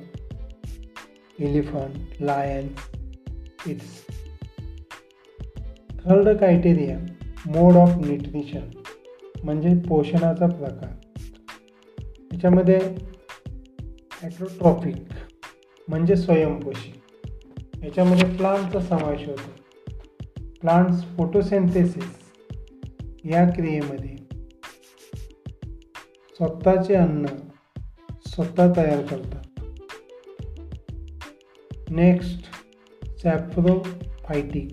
[1.40, 2.68] elephant lion
[3.66, 4.06] it's
[6.04, 6.98] third criteria
[7.46, 8.70] mode of nutrition
[9.44, 10.92] म्हणजे पोषणाचा प्रकार.
[12.30, 12.78] त्याच्यामध्ये
[14.22, 14.96] ॲट्रोट्रॉफिक
[15.88, 16.92] म्हणजे स्वयंपोषी.
[17.82, 19.65] याच्यामध्ये प्लांटचा समावेश होतो.
[20.66, 22.04] प्लांट्स फोटोसेन्थेसिस
[23.24, 24.16] या क्रियेमध्ये
[26.34, 27.26] स्वतःचे अन्न
[28.26, 29.44] स्वतः तयार करतात.
[31.90, 32.44] नेक्स्ट
[33.22, 34.68] सॅफ्रोफायटिक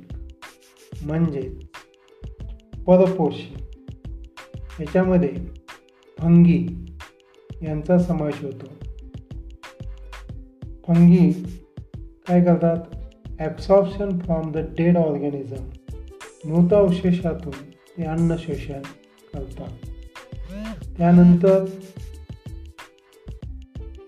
[1.01, 1.59] म्हणजे
[2.87, 3.55] परपोषी.
[4.79, 5.35] याच्यामध्ये
[6.19, 6.85] फंगी
[7.61, 8.65] यांचा समावेश होतो.
[10.87, 11.31] फंगी
[12.27, 12.95] काय करतात?
[13.39, 15.69] Absorption from the dead organism
[16.45, 18.81] मृतावशेषातून ते अन्न शोषण
[19.33, 19.69] करतात
[20.97, 21.65] त्यानंतर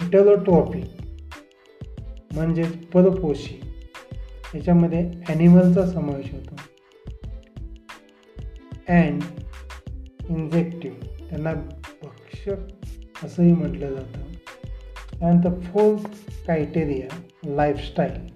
[0.01, 0.81] हिटरोट्रॉपी
[2.33, 3.61] म्हणजेच परपोषी
[4.55, 6.55] याच्यामध्ये ॲनिमलचा समावेश होतो.
[8.87, 9.23] अँड
[10.29, 11.53] इंजेक्टिव्ह त्यांना
[12.03, 14.19] भक्षक असंही म्हटलं जातं.
[15.19, 16.05] त्यानंतर फोर्थ
[16.45, 18.35] क्रायटेरिया लाईफस्टाईल.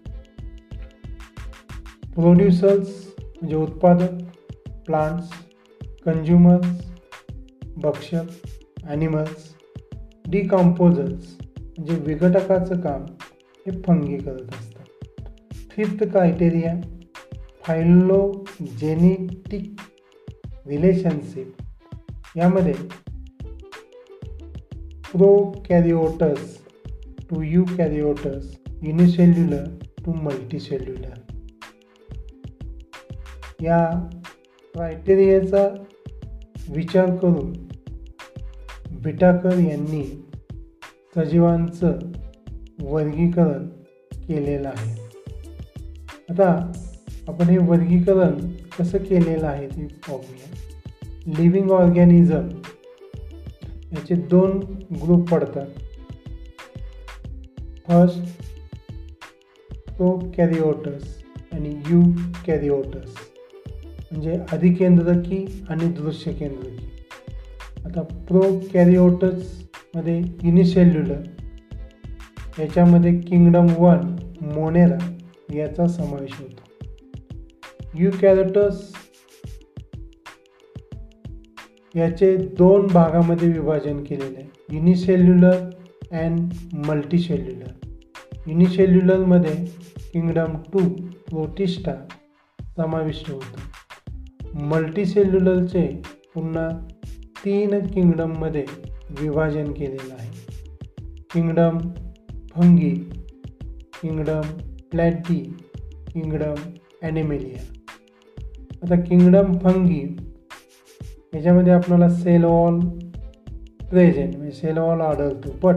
[2.15, 3.08] प्रोड्युसर्स
[3.41, 4.09] म्हणजे उत्पादक
[4.85, 5.29] प्लांट्स
[6.05, 6.67] कंज्युमर्स
[7.77, 8.47] भक्षक
[8.83, 9.53] ॲनिमल्स
[10.29, 13.05] डिकम्पोजर्स म्हणजे विघटकाचं काम
[13.65, 14.85] हे फंगी करत असतात.
[15.71, 16.73] फिफ्थ क्रायटेरिया
[17.63, 19.73] फायलोजेनेटिक
[20.67, 21.61] रिलेशनशिप
[22.35, 22.73] यामध्ये
[25.69, 26.57] prokaryotes
[27.29, 27.41] to
[27.77, 29.65] eukaryotes unicellular
[30.05, 31.28] to multicellular
[33.61, 34.09] या
[34.73, 35.83] क्रायटेरियाचा
[36.69, 37.53] विचार करून
[38.91, 40.25] बिटाकर यांनी
[41.15, 41.99] सजीवांचं
[42.81, 43.67] वर्गीकरण
[44.13, 45.01] केलेलं आहे.
[46.29, 46.71] आता
[47.27, 50.51] आपण हे वर्गीकरण कसं केलेलं आहे ते पाहूया.
[51.37, 52.49] लिव्हिंग ऑर्गॅनिझम
[53.91, 54.59] याचे दोन
[55.03, 55.67] ग्रुप पडतात.
[57.87, 58.19] फर्स्ट
[59.97, 62.01] प्रो कॅरिओटस आणि यू
[62.47, 63.28] कॅरिओटस
[64.11, 66.85] म्हणजे अधिकेंद्रकी आणि दृश्य केंद्रकी
[67.85, 68.41] आता प्रो
[68.73, 71.21] कॅरिओटसमध्ये युनिसेल्युलर
[72.59, 75.15] याच्यामध्ये किंगडम वन मोनेरा
[75.53, 76.85] याचा समावेश होतो.
[77.95, 78.93] यू कॅरोटस
[81.95, 84.75] याचे दोन भागामध्ये विभाजन केलेले आहे.
[84.75, 85.55] युनिसेल्युलर
[86.11, 87.87] अँड मल्टीसेल्युलर
[88.47, 89.55] युनिसेल्युलरमध्ये
[90.13, 90.79] किंगडम टू
[91.29, 91.93] प्रोटिस्टा
[92.77, 93.59] समाविष्ट होतं.
[94.55, 95.85] मल्टीसेल्युलरचे
[96.35, 96.69] पुन्हा
[97.45, 98.65] तीन किंगडममध्ये
[99.19, 100.29] विभाजन केलेलं आहे.
[101.33, 101.77] Kingdom
[102.55, 102.89] fungi
[104.01, 104.41] kingdom
[104.91, 105.39] plantae
[106.13, 106.55] kingdom
[107.01, 107.61] animalia
[108.83, 110.01] आता किंगडम फंगी
[111.33, 112.79] याच्यामध्ये आपल्याला सेल वॉल
[113.89, 115.49] प्रेझेंट म्हणजे सेल वॉल आढळतो.
[115.63, 115.75] But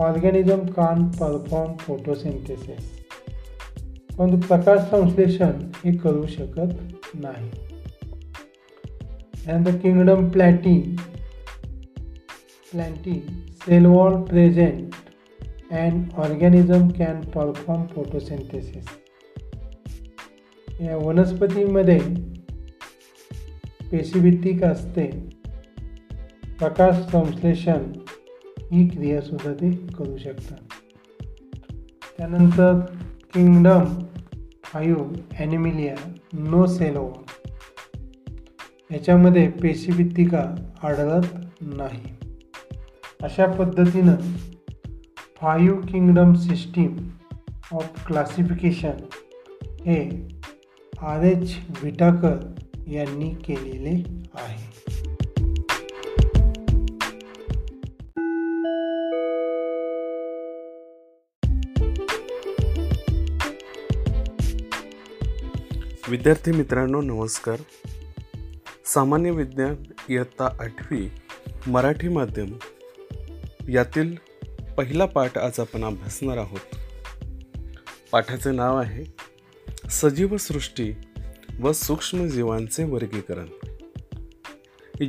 [0.00, 2.98] organism can't perform photosynthesis
[4.18, 5.50] परंतु प्रकाश संश्लेषण
[5.84, 7.50] हे करू शकत नाही.
[9.44, 10.96] त्यानंतर kingdom plantae
[12.72, 13.26] plantae
[13.68, 14.94] cell wall present
[15.70, 18.88] and organism can perform photosynthesis.
[20.80, 21.98] या वनस्पतीमध्ये
[23.92, 25.06] पेशीभित्तिक असते.
[26.58, 27.92] प्रकाश संश्लेषण
[28.72, 30.58] ही क्रियासुद्धा ते करू शकतात.
[32.18, 32.80] त्यानंतर
[33.34, 33.84] kingdom
[34.64, 34.96] five
[35.38, 35.94] animalia
[36.32, 37.22] no cell wall
[38.92, 41.24] याच्यामध्ये पेशीभित्तिका आढळत
[41.60, 42.02] नाही.
[43.22, 44.14] अशा पद्धतीनं
[45.40, 46.96] five kingdom system
[47.72, 48.96] of classification
[49.86, 50.28] हे
[50.98, 52.54] आर एच विटाकर
[52.86, 54.02] यांनी केलेले
[54.34, 54.68] आहे.
[66.10, 67.56] विद्यार्थी मित्रांनो नमस्कार.
[68.94, 69.74] सामान्य विज्ञान
[70.08, 71.08] इयत्ता आठवी
[71.66, 72.58] मराठी माध्यम.
[73.68, 74.16] यातील
[74.78, 76.60] पहिला पाठ आज आपण अभ्यासणार आहोत.
[78.12, 79.04] पाठाचे नाव आहे
[79.90, 80.92] सजीव सृष्टी
[81.60, 83.46] व सूक्ष्मजीवांचे वर्गीकरण.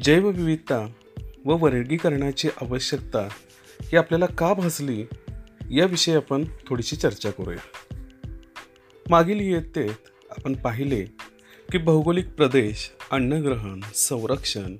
[0.03, 0.91] जैवविविधता
[1.45, 3.27] व वर्गीकरणाची आवश्यकता
[3.81, 5.05] ही आपल्याला का भासली
[5.71, 7.95] याविषयी आपण थोडीशी चर्चा करूया.
[9.09, 11.28] मागील इयत्तेत आपण पाहिले
[11.71, 14.75] की भौगोलिक प्रदेश अन्नग्रहण संरक्षण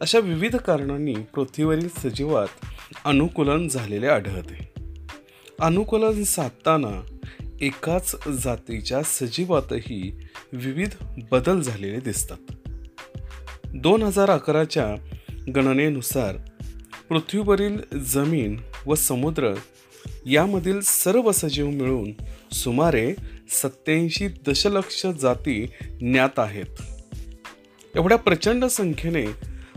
[0.00, 2.46] अशा विविध कारणांनी पृथ्वीवरील सजीवात
[3.04, 4.68] अनुकूलन झालेले आढळते.
[5.60, 7.18] अनुकूलन साधताना
[7.60, 10.20] एकाच जातीच्या सजीवातही
[10.52, 10.88] विविध
[11.30, 12.52] बदल झालेले दिसतात.
[13.74, 14.94] दोन हजार अकराच्या
[15.54, 16.36] गणनेनुसार
[17.08, 19.54] पृथ्वीवरील जमीन व समुद्र
[20.26, 22.12] यामधील सर्व सजीव मिळून
[22.52, 23.14] सुमारे
[23.48, 25.66] सत्याऐंशी दशलक्ष जाती
[26.00, 26.82] ज्ञात आहेत.
[27.96, 29.24] एवढ्या प्रचंड संख्येने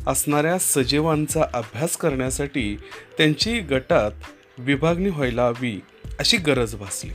[0.07, 2.77] असणाऱ्या सजीवांचा अभ्यास करण्यासाठी
[3.17, 4.11] त्यांची गटात
[4.57, 5.81] विभागणी व्हायला हवी
[6.19, 7.11] अशी गरज भासली.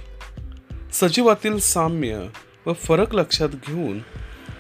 [0.93, 2.29] सजीवातील साम्य
[2.67, 3.99] व फरक लक्षात घेऊन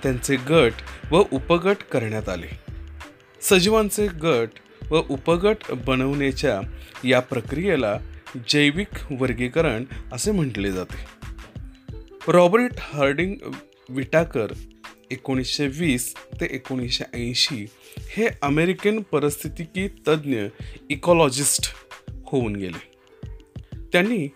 [0.03, 0.72] त्यांचे गट
[1.11, 2.59] व उपगट करण्यात आले.
[3.40, 4.49] सजीवांचे गट
[4.90, 6.61] व उपगट बनवण्याच्या
[7.05, 7.99] या प्रक्रियेला
[8.49, 11.16] जैविक वर्गीकरण असे म्हटले जाते.
[12.29, 13.35] रॉबर्ट हार्डिंग
[13.89, 14.53] विटाकर
[15.11, 17.66] एकोणीसशे वीस ते एकोणीसशे ऐंशी
[17.99, 20.39] हे अमेरिकन परिस्थितिकी तज्ज्ञ
[20.91, 21.66] इकॉलॉजिस्ट
[22.24, 22.99] होऊन गेले.
[23.93, 24.29] त्यांनी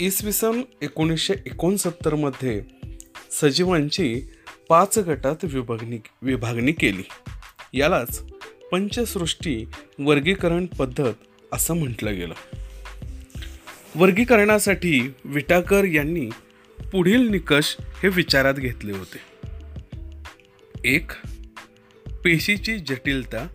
[0.00, 2.62] इसवी सन एकोणीसशे एकोणसत्तरमध्ये
[3.30, 4.22] सजीवांची
[4.68, 7.02] पाच गटात विभागणी विभागणी केली.
[7.78, 8.22] यालाच
[8.72, 9.64] पंचसृष्टी
[9.98, 11.12] वर्गीकरण पद्धत
[11.52, 12.34] असं म्हटलं गेलं.
[13.94, 16.28] वर्गीकरणासाठी विटाकर यांनी
[16.92, 19.18] पुढील निकष हे विचारात घेतले होते.
[20.84, 21.12] एक
[22.24, 23.46] पेशीची जटिलता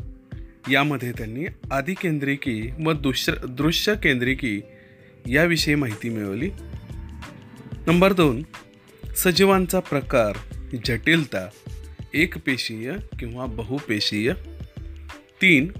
[0.71, 4.61] यामध्ये त्यांनी आदिकेंद्रिकी व दुश्य दृश्य केंद्रिकी
[5.27, 6.49] याविषयी माहिती मिळवली.
[7.88, 8.43] नंबर दोन
[9.15, 10.38] सजीवांचा प्रकार
[10.85, 11.49] जटिलता
[12.13, 14.33] एकपेशीय किंवा बहुपेशीय.
[15.41, 15.71] तीन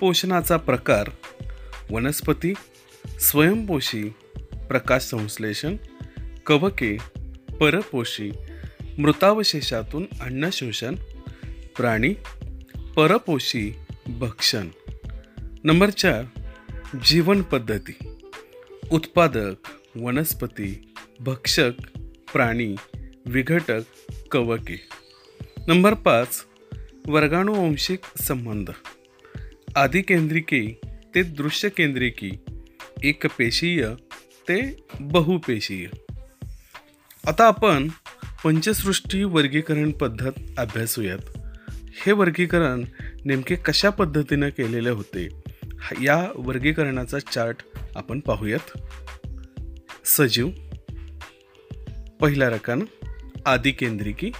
[0.00, 1.10] पोषणाचा प्रकार
[1.90, 2.54] वनस्पती
[3.20, 4.08] स्वयंपोषी
[4.68, 5.76] प्रकाश संश्लेषण
[6.48, 6.98] कवके
[7.60, 8.32] परपोशी
[8.98, 10.94] मृतावशेषातून अन्नशोषण
[11.76, 12.14] प्राणी
[12.96, 13.74] परपोषी
[14.06, 14.68] भक्षण.
[15.64, 16.22] नंबर चार
[17.04, 17.98] जीवन पद्धती.
[18.90, 19.54] उत्पादक
[19.96, 21.72] वनस्पती भक्षक
[22.32, 22.76] प्राणी
[23.26, 23.80] विघटक
[24.32, 24.76] कवके.
[25.68, 26.46] नंबर पाच
[27.06, 28.70] वर्गाणुवंशिक संबंध.
[29.76, 30.80] आदिकेंद्रिकी
[31.14, 32.30] ते दृश्यकेंद्रिकी
[33.04, 33.88] एकपेशीय
[34.48, 36.07] ते बहुपेशीय.
[37.26, 37.88] आता आपण
[38.44, 41.38] पंचसृष्टी वर्गीकरण पद्धत अभ्यासूयात.
[41.92, 42.84] हे वर्गीकरण
[43.24, 45.28] नेमके कशा पद्धतीनं केलेले होते
[46.02, 47.62] या वर्गीकरणाचा चार्ट
[47.96, 48.78] आपण पाहूयात.
[50.04, 50.48] सजीव
[52.20, 52.84] पहिला रकान
[53.46, 54.30] आदिकेंद्रिकी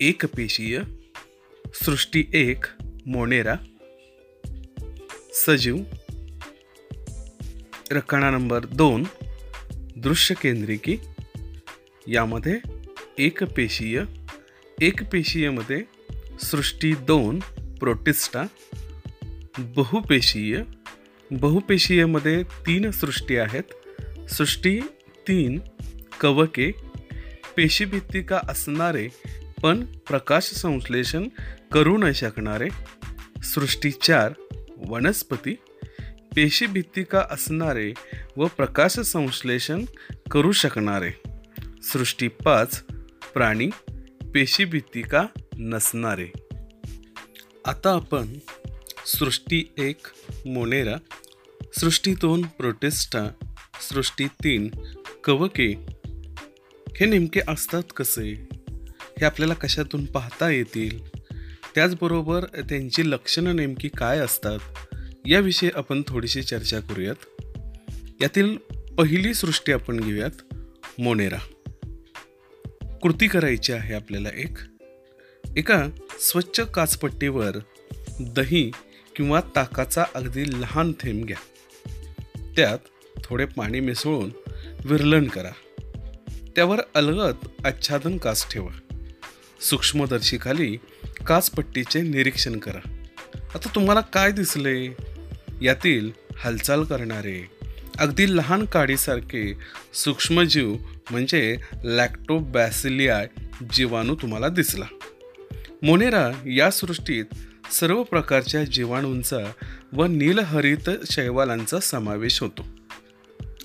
[0.00, 0.80] एकपेशीय
[1.74, 2.64] सृष्टी एक
[3.06, 3.54] मोनेरा.
[5.32, 5.76] सजीव
[7.90, 9.04] रकाना नंबर दोन
[9.96, 10.98] दृश्य केंद्रिकी
[12.08, 12.58] यामध्ये
[13.18, 14.02] एकपेशीय
[14.80, 15.82] एकपेशीयमध्ये
[16.42, 17.38] सृष्टी दोन
[17.80, 18.42] प्रोटिस्टा
[19.58, 20.62] बहुपेशीय
[21.30, 23.62] बहुपेशीयमध्ये तीन सृष्टी आहेत.
[24.30, 24.80] सृष्टी
[25.28, 25.60] तीन
[26.20, 26.72] कवके
[27.56, 29.08] पेशीभित्तिका असणारे
[29.62, 31.28] पण प्रकाश संश्लेषण
[31.72, 32.68] करू न शकणारे.
[33.42, 34.32] सृष्टी चार
[34.76, 35.54] वनस्पती
[36.36, 37.92] पेशीभित्तिका असणारे
[38.36, 39.84] व प्रकाश संश्लेषण
[40.30, 41.35] करू शकणारे.
[41.92, 42.82] सृष्टी पाच
[43.34, 43.66] प्राणी
[44.34, 45.26] पेशीभित्तिका
[45.58, 46.28] नसणारे.
[47.64, 48.38] आता आपण
[49.06, 50.06] सृष्टी एक
[50.46, 50.96] मोनेरा
[51.80, 53.28] सृष्टी दोन प्रोटेस्टा
[53.90, 54.70] सृष्टी तीन
[55.24, 55.86] कवके
[56.96, 58.48] हे नेमके असतात कसे?
[58.92, 61.08] हे आपल्याला कशातून पाहता येतील?
[61.74, 64.58] त्याचबरोबर त्यांची लक्षणं नेमकी काय असतात?
[65.26, 67.50] याविषयी आपण थोडीशी चर्चा करूयात.
[68.20, 68.56] यातील
[68.98, 70.54] पहिली सृष्टी आपण घेऊयात
[70.98, 71.38] मोनेरा.
[73.02, 74.58] कृती करायची आहे आपल्याला एक.
[75.56, 75.88] एका
[76.20, 77.56] स्वच्छ काचपट्टीवर
[78.20, 78.70] दही
[79.16, 81.36] किंवा ताकाचा अगदी लहान थेंब घ्या.
[82.56, 82.78] त्यात
[83.24, 84.30] थोडे पाणी मिसळून
[84.84, 85.50] विरलन करा.
[86.56, 88.94] त्यावर अलगत आच्छादन काच ठेवा.
[89.60, 90.76] सूक्ष्मदर्शीखाली
[91.26, 93.04] काचपट्टीचे निरीक्षण करा.
[93.54, 94.96] आता तुम्हाला काय दिसले?
[95.62, 97.55] यातील हालचाल करणारे
[97.98, 99.54] अगदी लहान काडीसारखे
[99.94, 100.76] सूक्ष्मजीव
[101.10, 103.28] म्हणजे लॅक्टोबॅसिलियाय
[103.72, 104.84] जीवाणू तुम्हाला दिसला.
[105.82, 107.24] मोनेरा या सृष्टीत
[107.72, 109.38] सर्व प्रकारच्या जीवाणूंचा
[109.92, 112.66] व नीलहरित शैवालांचा समावेश होतो.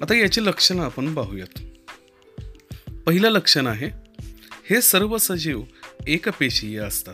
[0.01, 1.59] आता याची लक्षणं आपण पाहूयात.
[3.05, 3.89] पहिलं लक्षण आहे
[4.69, 5.61] हे सर्व सजीव
[6.07, 7.13] एकपेशीय असतात.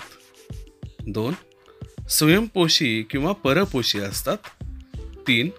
[1.08, 1.34] दोन
[2.10, 4.38] स्वयंपोषी किंवा परपोषी असतात.
[5.00, 5.50] तीन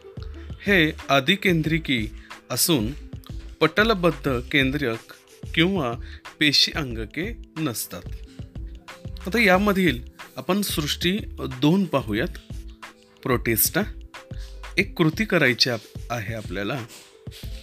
[0.68, 2.08] हे आदिकेंद्रिकी
[2.50, 2.92] असून
[3.60, 5.14] पटलबद्ध केंद्रक
[5.54, 5.92] किंवा
[6.40, 8.02] पेशी अंगके नसतात.
[9.26, 10.02] आता यामधील
[10.36, 12.52] आपण सृष्टी दोन पाहूयात.
[13.22, 13.80] प्रोटेस्टा
[14.78, 15.70] एक कृती करायची
[16.10, 16.84] आहे आपल्याला.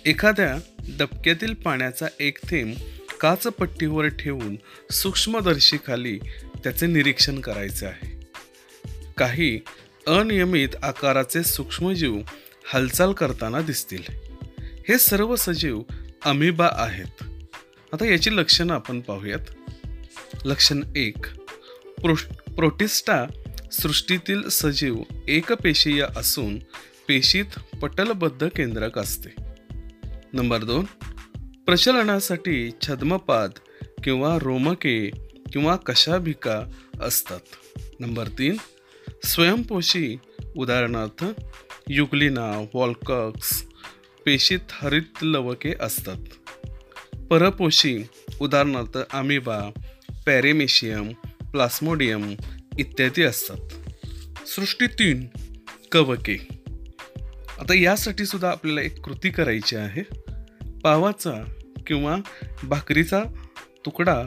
[0.05, 0.57] एखाद्या
[0.99, 2.73] डबक्यातील पाण्याचा एक थेंब
[3.21, 4.55] काचपट्टीवर ठेवून
[4.91, 6.19] सूक्ष्मदर्शीखाली
[6.63, 8.27] त्याचे निरीक्षण करायचे आहे.
[9.17, 9.61] काही
[10.07, 12.19] अनियमित आकाराचे सूक्ष्मजीव
[12.65, 14.03] हालचाल करताना दिसतील.
[14.59, 15.81] हे सर्व सजीव
[16.25, 17.23] अमिबा आहेत.
[17.93, 19.39] आता याची लक्षणं आपण पाहूयात.
[20.45, 21.17] लक्षण एक
[22.01, 22.15] प्रो
[22.55, 23.25] प्रोटिस्टा
[23.71, 24.97] सृष्टीतील सजीव
[25.27, 26.59] एकपेशीय असून
[27.07, 29.29] पेशीत पटलबद्ध केंद्रक असते.
[30.33, 30.85] नंबर दोन
[31.65, 33.51] प्रचलनासाठी छद्मपाद
[34.03, 35.09] किंवा रोमके
[35.53, 36.63] किंवा कशाभिका
[37.01, 37.39] असतात.
[37.99, 38.57] नंबर तीन
[39.23, 40.17] स्वयंपोषी
[40.57, 41.25] उदाहरणार्थ
[41.89, 43.63] युगलिना वॉलकक्स
[44.25, 46.17] पेशीत हरित लवके असतात.
[47.29, 48.03] परपोशी
[48.41, 49.59] उदाहरणार्थ आमिबा
[50.25, 51.11] पॅरेमेशियम
[51.51, 52.35] प्लास्मोडियम
[52.79, 53.57] इत्यादी असतात.
[54.47, 55.27] सृष्टी तीन
[55.91, 56.37] कवके.
[57.59, 60.03] आता यासाठी सुद्धा आपल्याला एक कृती करायची आहे.
[60.83, 61.51] पावाचा
[61.87, 62.17] किंवा
[62.63, 63.23] भाकरीचा
[63.85, 64.23] तुकडा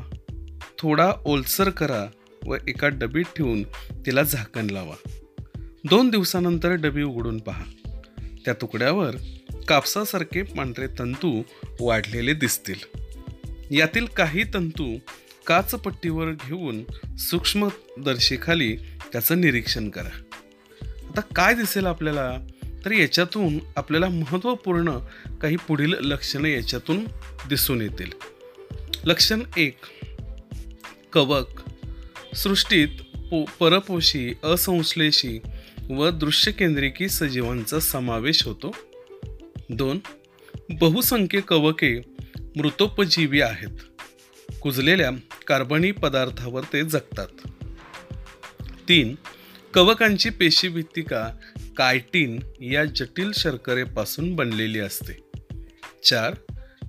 [0.78, 2.06] थोडा ओलसर करा
[2.46, 3.62] व एका डबीत ठेवून
[4.06, 5.24] तिला झाकण लावा.
[5.84, 7.64] दोन दिवसानंतर डबी उघडून पहा.
[8.44, 9.16] त्या तुकड्यावर
[9.68, 11.42] कापसासारखे पांढरे तंतू
[11.80, 12.98] वाढलेले दिसतील.
[13.70, 14.98] यातील काही तंतू
[15.46, 16.82] काचपट्टीवर घेऊन
[17.16, 18.76] सूक्ष्मदर्शीखाली
[19.12, 20.22] त्याचं निरीक्षण करा.
[20.82, 22.38] आता काय दिसेल आपल्याला?
[22.84, 24.98] तर याच्यातून आपल्याला महत्त्वपूर्ण
[25.42, 27.04] काही पुढील लक्षणे याच्यातून
[27.48, 28.12] दिसून येतील.
[29.04, 29.78] लक्षण एक
[31.12, 31.62] कवक.
[32.36, 32.88] सृष्टीत
[33.30, 35.40] पो परपोषी असंश्लेषी
[35.90, 38.76] व दृश्यकेंद्रिकी सजीवांचा समावेश होतो.
[39.70, 39.98] दोन
[40.70, 42.00] बहुसंख्य कवके
[42.56, 43.78] मृतोपजीवी आहेत.
[44.62, 45.10] कुजलेल्या
[45.46, 47.26] कार्बनी पदार्थावर ते जगतात.
[48.88, 49.14] तीन
[49.74, 51.28] कवकांची पेशीभित्तिका
[51.76, 55.12] कायटीन या जटिल शर्करेपासून बनलेली असते.
[56.04, 56.34] चार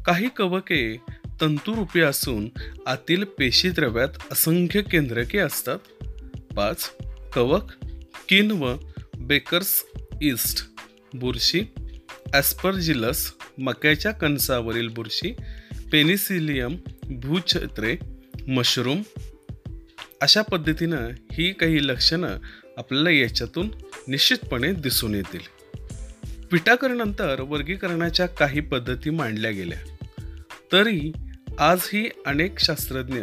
[0.06, 0.97] काही कवके
[1.41, 2.50] तंतुरूपी असून
[2.86, 5.80] आतील पेशीद्रव्यात असंख्य केंद्रके असतात.
[6.58, 6.95] पाच
[7.34, 7.72] कवक
[8.30, 8.76] किन व
[9.20, 9.86] बेकर्स
[10.22, 10.66] ईस्ट.
[11.14, 11.64] बुरशी
[12.34, 15.34] ॲस्परजिलस मक्याच्या कणसावरील बुरशी
[15.91, 17.98] पेनिसिलियम भूछत्रे
[18.48, 19.02] मशरूम.
[20.22, 22.38] अशा पद्धतीनं ही काही लक्षणं
[22.78, 23.72] आपल्याला याच्यातून
[24.08, 25.40] निश्चितपणे दिसून येतील.
[26.52, 30.06] विटाकरनंतर वर्गीकरणाच्या काही पद्धती मांडल्या गेल्या.
[30.72, 31.12] तरी
[31.60, 33.22] आजही अनेक शास्त्रज्ञ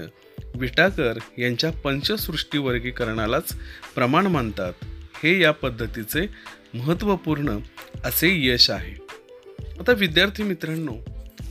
[0.55, 3.57] विटाकर यांच्या पंचसृष्टी वर्गीकरणालाच
[3.95, 4.73] प्रमाण मानतात.
[5.23, 6.27] हे या पद्धतीचे
[6.75, 7.59] महत्त्वपूर्ण
[8.05, 8.95] असे यश आहे.
[9.81, 10.95] आता विद्यार्थी मित्रांनो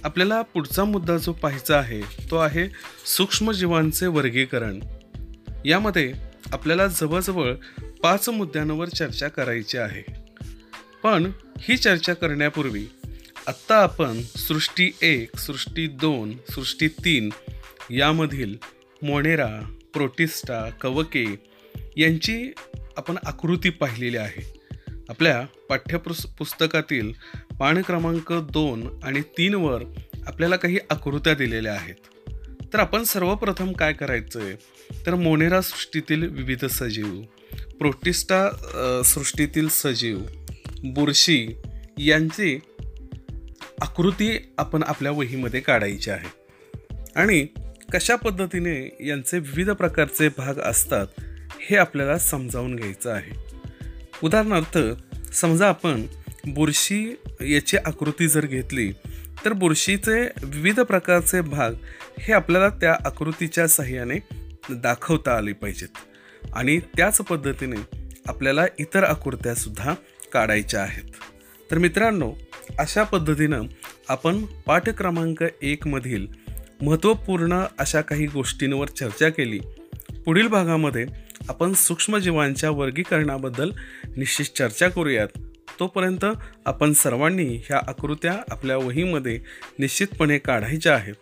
[0.04, 2.02] आपल्याला पुढचा मुद्दा जो पाहायचा आहे
[2.32, 2.68] तो आहे
[3.06, 4.80] सूक्ष्मजीवांचे वर्गीकरण.
[5.66, 6.14] यामध्ये
[6.54, 7.54] आपल्याला जवळजवळ
[8.04, 10.04] पाच मुद्द्यांवर चर्चा करायची आहे.
[11.04, 12.86] पण ही चर्चा करण्यापूर्वी
[13.48, 17.30] आत्ता आपण सृष्टी एक सृष्टी दोन सृष्टी तीन
[17.90, 18.56] यामधील
[19.02, 21.26] मोनेरा प्रोटिस्टा कवके
[21.98, 22.52] यांची
[22.98, 24.42] आपण आकृती पाहिलेली आहे.
[25.10, 27.12] आपल्या पाठ्यपुस पुस्तकातील
[27.60, 29.84] पान क्रमांक दोन आणि तीनवर
[30.28, 31.96] आपल्याला काही आकृत्या दिलेल्या आहेत.
[32.74, 34.56] तर आपण सर्वप्रथम काय करायचं आहे
[35.06, 37.22] तर मोनेरा सृष्टीतील विविध सजीव
[37.80, 40.20] प्रोटिस्टा सृष्टीतील सजीव
[40.84, 41.48] बुरशी
[41.98, 42.58] यांची
[43.82, 46.30] आकृती आपण आपल्या वहीमध्ये काढायची आहे.
[47.16, 47.46] आणि
[47.94, 51.08] कशा पद्धतीने यांचे विविध प्रकारचे भाग असतात
[51.70, 53.32] हे आपल्याला समजावून घ्यायचं आहे.
[54.24, 54.78] उदाहरणार्थ
[55.34, 56.06] समजा आपण
[56.48, 58.92] बुरशी याची आकृती जर घेतली
[59.46, 61.74] तर बुरशीचे विविध प्रकारचे भाग
[62.20, 64.16] हे आपल्याला त्या आकृतीच्या सहाय्याने
[64.70, 65.98] दाखवता आले पाहिजेत
[66.54, 69.94] आणि त्याच पद्धतीने आपल्याला इतर आकृत्यासुद्धा
[70.34, 71.04] काढायच्या आहेत.
[71.72, 72.34] तर मित्रांनो
[72.80, 73.62] अशा पद्धतीनं
[74.10, 76.28] आपण पाठ क्रमांक एकमधील
[76.82, 79.60] महत्त्वपूर्ण अशा काही गोष्टींवर चर्चा केली.
[80.26, 81.06] पुढील भागामध्ये
[81.50, 83.72] आपण सूक्ष्मजीवांच्या वर्गीकरणाबद्दल
[84.18, 85.28] निश्चित चर्चा करूयात.
[85.80, 86.26] तोपर्यंत
[86.66, 89.40] आपण सर्वांनी ह्या आकृत्या आपल्या वहीमध्ये
[89.80, 91.14] निश्चितपणे काढायच्या आहेत.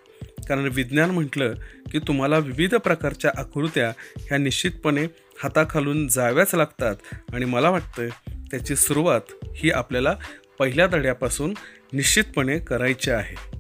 [0.50, 1.54] कारण विज्ञान म्हटलं
[1.91, 5.04] की तुम्हाला विविध प्रकारच्या आकृत्या ह्या निश्चितपणे
[5.44, 6.95] हाताखालून जाव्याच लागतात
[7.34, 8.08] आणि मला वाटतं
[8.52, 9.22] त्याची सुरुवात
[9.56, 10.16] ही आपल्याला
[10.60, 11.54] पहिल्या धड्यापासून
[11.94, 13.58] निश्चितपणे करायची आहे.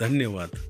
[0.00, 0.67] धन्यवाद.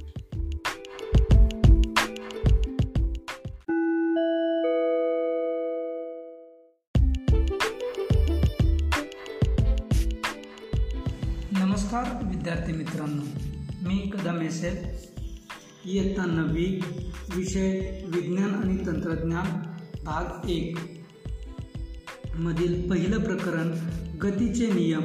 [12.48, 13.22] विद्यार्थी मित्रांनो
[13.88, 14.76] मी कदम एसेल
[15.90, 16.80] इयत्ता नववी
[17.36, 19.44] विषय विज्ञान आणि तंत्रज्ञान
[20.04, 20.78] भाग एक.
[22.34, 23.72] मधील पहिलं प्रकरण
[24.18, 25.02] गतीचे नियम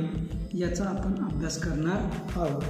[0.53, 1.97] याचा आपण अभ्यास करणार
[2.39, 2.63] आहोत.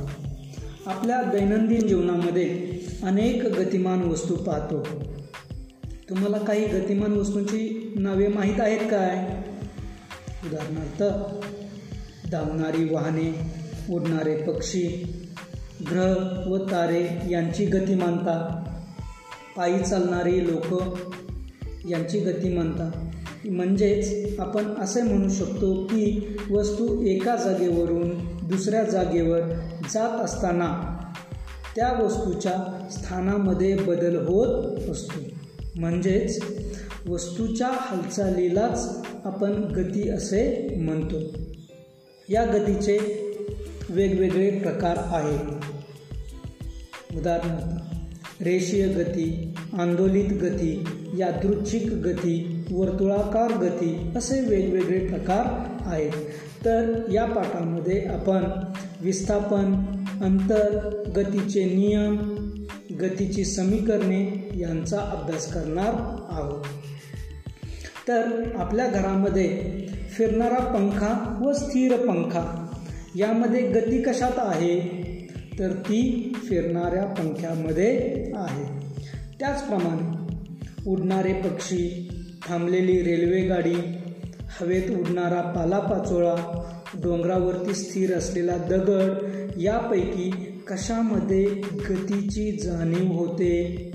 [0.87, 4.83] आपल्या दैनंदिन जीवनामध्ये अनेक गतिमान वस्तू पाहतो.
[6.09, 9.43] तुम्हाला काही गतिमान वस्तूंची नावे माहीत आहेत काय?
[10.45, 11.03] उदाहरणार्थ
[12.31, 15.13] धावणारी वाहने उडणारे पक्षी
[15.91, 18.63] ग्रह व तारे यांची गतिमानता
[19.57, 20.83] पायी चालणारी लोक
[21.89, 23.09] यांची गतिमानता
[23.45, 28.09] म्हणजेच आपण असे म्हणू शकतो की वस्तू एका जागेवरून
[28.43, 29.41] दुसऱ्या जागेवर
[29.93, 30.97] जात असताना
[31.75, 35.19] त्या वस्तूच्या स्थानामध्ये बदल होत असतो.
[35.75, 36.43] म्हणजेच
[37.09, 41.15] वस्तूच्या हालचालीलाच आपण गती असे म्हणतो.
[42.29, 43.22] या गतीचे
[43.93, 45.47] वेगवेगळे प्रकार आहेत.
[47.15, 50.85] उदाहरणार्थ रेषीय गती आंदोलित गती
[51.17, 55.43] यादृच्छिक गती वर्तुळाकार गती असे वेगवेगळे प्रकार
[55.85, 56.11] आहेत.
[56.65, 58.43] तर या पाठामध्ये आपण
[59.01, 59.75] विस्थापन
[60.21, 62.17] अंतर गतीचे नियम
[63.01, 65.93] गतीची समीकरणे यांचा अभ्यास करणार
[66.29, 66.63] आहोत.
[68.07, 69.73] तर आपल्या घरामध्ये
[70.09, 72.62] फिरणारा पंखा व स्थिर पंखा
[73.15, 74.79] यामध्ये गती कशात आहे?
[75.59, 77.97] तर ती फिरणाऱ्या पंख्यामध्ये
[78.35, 78.87] आहे.
[79.39, 80.23] त्याचप्रमाणे
[80.87, 82.09] उडणारे पक्षी
[82.47, 83.75] थांबलेली रेल्वेगाडी
[84.59, 86.35] हवेत उडणारा पालापाचोळा
[87.03, 89.11] डोंगरावरती स्थिर असलेला दगड
[89.57, 90.31] यापैकी
[90.67, 91.45] कशामध्ये
[91.89, 93.91] गतीची जाणीव होते?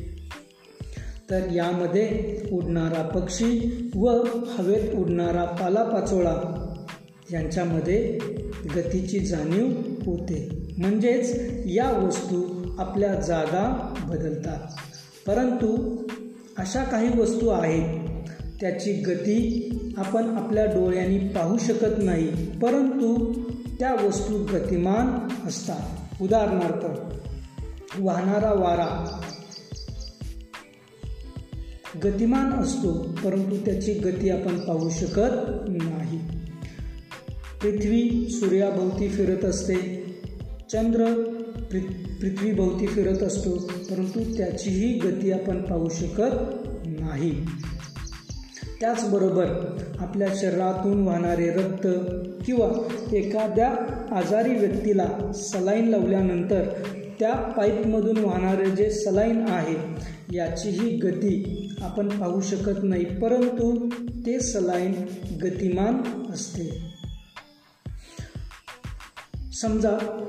[1.30, 4.08] तर यामध्ये उडणारा पक्षी व
[4.58, 6.64] हवेत उडणारा पालापाचोळा
[7.32, 8.18] यांच्यामध्ये
[8.76, 9.66] गतीची जाणीव
[10.06, 10.68] होते.
[10.78, 14.60] म्हणजेच या वस्तू आपल्या जागा बदलतात.
[15.26, 15.96] परंतु
[16.58, 18.08] अशा काही वस्तू आहेत
[18.60, 23.32] त्याची गती आपण आपल्या डोळ्यांनी पाहू शकत नाही परंतु
[23.78, 26.22] त्या वस्तू गतिमान असतात.
[26.22, 26.84] उदाहरणार्थ
[28.00, 29.20] वाहणारा वारा.
[32.04, 32.92] गतिमान असतो
[33.24, 36.37] परंतु त्याची गती आपण पाहू शकत नाही.
[37.62, 39.74] पृथ्वी सूर्याभोवती फिरत असते.
[40.72, 41.04] चंद्र
[41.70, 41.78] पृ
[42.20, 43.50] पृथ्वीभोवती फिरत असतो
[43.90, 46.34] परंतु त्याचीही गती आपण पाहू शकत
[47.00, 47.32] नाही.
[48.80, 49.46] त्याचबरोबर
[49.98, 51.86] आपल्या शरीरातून वाहणारे रक्त
[52.46, 53.68] किंवा एखाद्या
[54.16, 56.68] आजारी व्यक्तीला सलाईन लावल्यानंतर
[57.20, 59.76] त्या पाईपमधून वाहणारे जे सलाईन आहे
[60.36, 63.88] याचीही गती आपण पाहू शकत नाही परंतु
[64.26, 64.92] ते सलाईन
[65.42, 65.94] गतिमान
[66.30, 66.97] असते.
[69.62, 70.22] समजा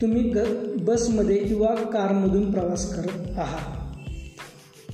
[0.00, 0.38] तुम्ही ग
[0.80, 3.96] बसमध्ये किंवा कारमधून प्रवास करत आहात.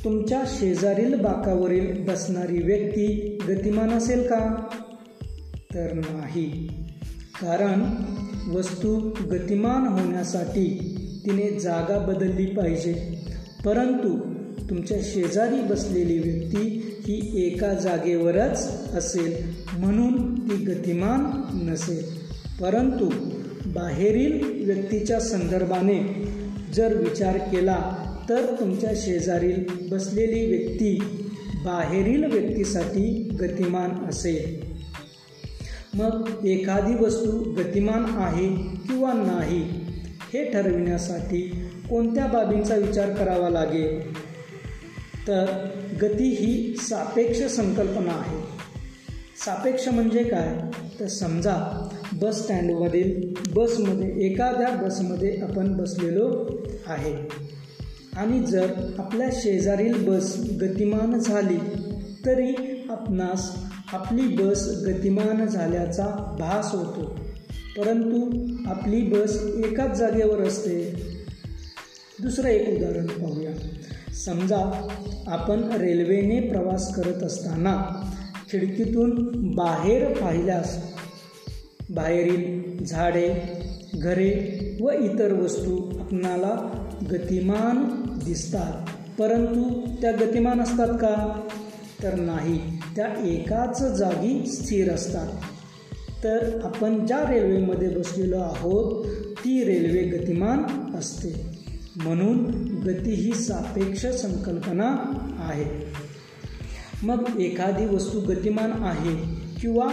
[0.05, 4.66] तुमच्या शेजारील बाकावरील बसणारी व्यक्ती गतिमान असेल का?
[5.74, 6.68] तर नाही.
[7.42, 7.82] कारण
[8.56, 10.94] वस्तू गतिमान होण्यासाठी
[11.26, 13.18] तिने जागा बदलली पाहिजे.
[13.64, 14.20] परंतु
[14.70, 21.20] तुमच्या शेजारी बसलेली व्यक्ती ही एका जागेवरच असेल म्हणून ती गतिमान
[21.68, 22.05] नसेल.
[22.60, 23.38] परंतु
[23.74, 26.24] बाहेरील व्यक्तीच्या संदर्भाने
[26.74, 30.99] जर विचार केला तर तुमच्या शेजारील बसलेली व्यक्ती
[31.65, 34.69] बाहेरील व्यक्तीसाठी गतिमान असेल.
[35.95, 38.49] मग एखादी वस्तू गतिमान आहे
[38.89, 39.62] किंवा नाही
[40.32, 41.40] हे ठरविण्यासाठी
[41.90, 44.16] कोणत्या बाबींचा विचार करावा लागेल?
[45.28, 45.69] तर
[46.03, 48.57] गती ही सापेक्ष संकल्पना आहे.
[49.44, 50.59] सापेक्ष म्हणजे काय?
[51.01, 56.48] तर समजा बस स्टँडमधील बसमध्ये एखाद्या बसमध्ये आपण बसलेलो
[56.86, 57.15] आहे.
[58.16, 61.59] आणि जर आपल्या शेजारील बस गतिमान झाली
[62.27, 62.55] तरी
[62.90, 63.51] आपणास
[63.93, 67.19] आपली बस गतिमान झाल्याचा भास होतो.
[67.77, 71.02] परंतु आपली बस एकाच जागेवर असते.
[72.23, 73.51] दुसरं एक उदाहरण पाहूया.
[74.12, 74.89] समजा
[75.27, 78.05] आपण रेल्वेने प्रवास करत असताना
[78.52, 80.98] खिडकीतून बाहेर पाहिल्यास
[81.90, 83.34] बाहेरील झाडे
[83.94, 87.84] घरे व इतर वस्तू आपणाला गतिमान
[88.24, 88.88] दिसतात.
[89.20, 91.46] परंतु त्या गतिमान असतात का?
[92.02, 92.60] तर नाही.
[92.96, 95.28] त्या एकाच जागी स्थिर असतात.
[96.24, 99.06] तर आपण ज्या रेल्वेमध्ये बसलेलो आहोत
[99.38, 100.62] ती रेल्वे गतिमान
[100.98, 101.58] असते.
[101.96, 102.44] म्हणून
[102.86, 104.96] गती ही सापेक्ष संकल्पना
[105.38, 105.88] आहे.
[107.02, 109.16] मग एखादी वस्तू गतिमान आहे
[109.60, 109.86] किंवा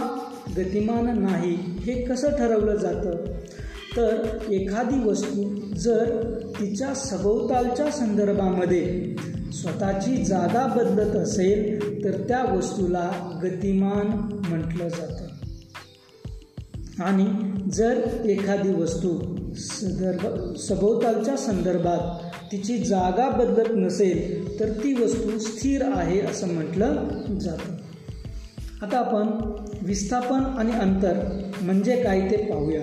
[0.56, 3.10] गतिमान नाही हे कसं ठरवलं जातं?
[3.96, 9.16] तर एखादी वस्तू जर तिच्या सभोवतालच्या संदर्भामध्ये
[9.52, 13.10] स्वतःची जागा बदलत असेल तर त्या वस्तूला
[13.42, 14.06] गतिमान
[14.48, 15.25] म्हटलं जातं.
[17.00, 17.26] आणि
[17.72, 26.20] जर एखादी वस्तू संदर्भ सभोवतालच्या संदर्भात तिची जागा बदलत नसेल तर ती वस्तू स्थिर आहे
[26.20, 27.06] असं म्हटलं
[27.40, 27.72] जातं.
[28.86, 29.52] आता आपण
[29.82, 32.80] विस्थापन आणि अंतर म्हणजे काय ते पाहूया.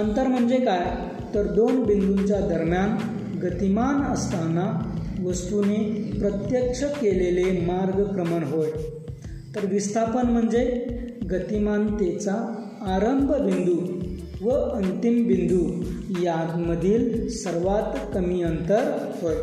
[0.00, 0.96] अंतर म्हणजे काय?
[1.34, 2.96] तर दोन बिंदूंच्या दरम्यान
[3.38, 8.70] गतिमान असताना वस्तूने प्रत्यक्ष केलेले मार्गक्रमण होय.
[9.54, 10.86] तर विस्थापन म्हणजे
[11.30, 14.00] गतिमानतेचा आरंभ बिंदू
[14.48, 15.84] व अंतिम बिंदू
[16.22, 19.34] यामधील सर्वात कमी अंतर होय.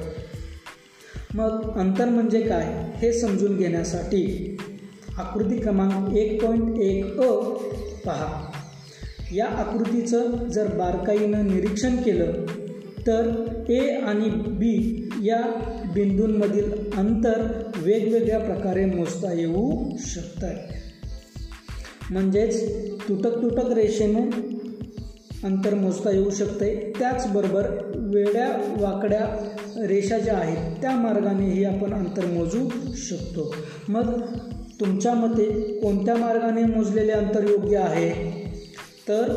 [1.33, 4.57] मग अंतर म्हणजे काय हे समजून घेण्यासाठी
[5.17, 7.31] आकृती क्रमांक एक पॉईंट एक अ
[8.05, 8.51] पहा.
[9.35, 12.31] या आकृतीचं जर बारकाईनं निरीक्षण केलं
[13.07, 15.41] तर ए आणि बी या
[15.93, 20.47] बिंदूंमधील अंतर वेगवेगळ्या प्रकारे मोजता येऊ शकतं
[22.11, 24.53] म्हणजेच तुटक तुटक रेषेने
[25.43, 29.49] अंतर मोजता येऊ शकते त्याचबरोबर वेड्या वाकड्या
[29.87, 33.55] रेषा ज्या आहेत त्या मार्गानेही आपण अंतर मोजू शकतो.
[33.89, 34.21] मग
[34.79, 35.45] तुमच्या मते
[35.79, 38.43] कोणत्या मार्गाने मोजलेले अंतर योग्य आहे?
[39.07, 39.33] तर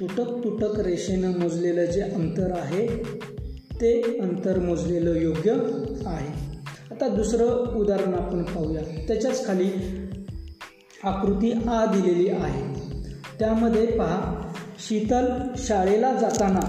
[0.00, 2.86] तुटक तुटक रेषेनं मोजलेलं जे अंतर आहे
[3.80, 5.50] ते अंतर मोजलेलं योग्य
[6.06, 6.58] आहे.
[6.90, 8.82] आता दुसरं उदाहरण आपण पाहूया.
[9.08, 9.70] त्याच्याच खाली
[11.04, 12.62] आकृती आ दिलेली आहे.
[13.38, 15.26] त्यामध्ये पहा शीतल
[15.56, 16.60] शाळेला जाताना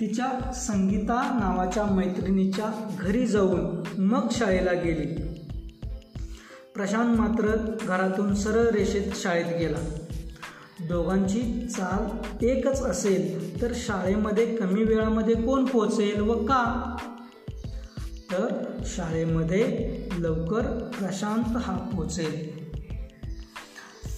[0.00, 5.22] तिच्या संगीता नावाच्या मैत्रिणीच्या घरी जाऊन मग शाळेला गेली.
[6.74, 7.56] प्रशांत मात्र
[7.86, 9.78] घरातून सरळ रेषेत शाळेत गेला.
[10.88, 16.96] दोघांची चाल एकच असेल तर शाळेमध्ये कमी वेळामध्ये कोण पोहोचेल व का?
[18.32, 18.46] तर
[18.84, 20.62] शाळेमध्ये लवकर
[20.98, 22.53] प्रशांत हा पोचेल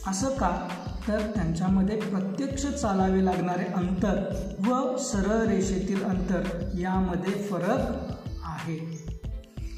[0.06, 0.68] असं का?
[1.08, 4.22] तर त्यांच्यामध्ये प्रत्यक्ष चालावे लागणारे अंतर
[4.66, 6.42] व सरळ रेषेतील अंतर
[6.78, 8.12] यामध्ये फरक
[8.44, 8.78] आहे.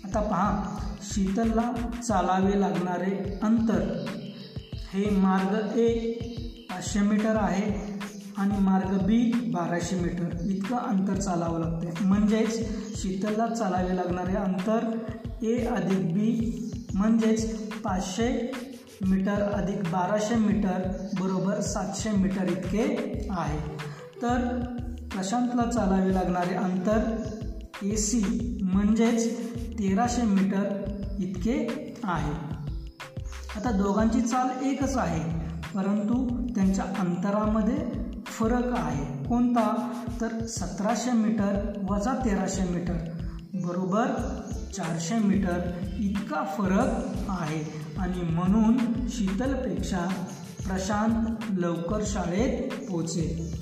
[0.05, 1.73] आता पहा शीतलला
[2.09, 4.05] चालावे लागणारे अंतर.
[4.93, 6.13] हे मार्ग ए
[6.71, 7.73] पाचशे मीटर आहे
[8.37, 10.37] आणि मार्ग बी बाराशे मीटर.
[10.45, 12.59] इतकं अंतर चालावं लागते म्हणजेच
[13.03, 14.91] शीतलला चालावे लागणारे अंतर
[15.43, 16.31] ए अधिक बी
[16.95, 18.29] म्हणजेच पाचशे
[19.07, 22.87] मीटर अधिक बाराशे मीटर बरोबर सातशे मीटर इतके
[23.31, 23.59] आहे.
[24.23, 24.65] तर
[25.12, 27.16] प्रशांतला चालावे लागणारे अंतर
[27.83, 29.49] ए सी म्हणजेच
[29.79, 31.69] तेराशे मीटर इतके
[32.05, 32.33] आहे.
[33.57, 35.39] आता दोघांची चाल एकच आहे
[35.75, 37.77] परंतु त्यांच्या अंतरामध्ये
[38.27, 39.29] फरक आहे.
[39.29, 39.93] कोणता?
[40.20, 42.95] तर सतराशे मीटर वजा तेराशे मीटर
[43.55, 44.07] बरोबर
[44.77, 47.88] चारशे मीटर इतका फरक आहे.
[47.99, 50.09] आणि म्हणून शीतलपेक्षा
[50.66, 53.55] प्रशांत लवकर शाळेत पोचेल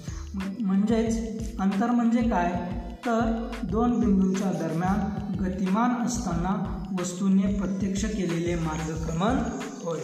[0.60, 1.20] म्हणजेच
[1.60, 2.72] अंतर म्हणजे काय?
[3.06, 9.36] तर दोन बिंदूंच्या दरम्यान गतिमान असताना वस्तूने प्रत्यक्ष केलेले मार्गक्रमण
[9.84, 9.98] होय.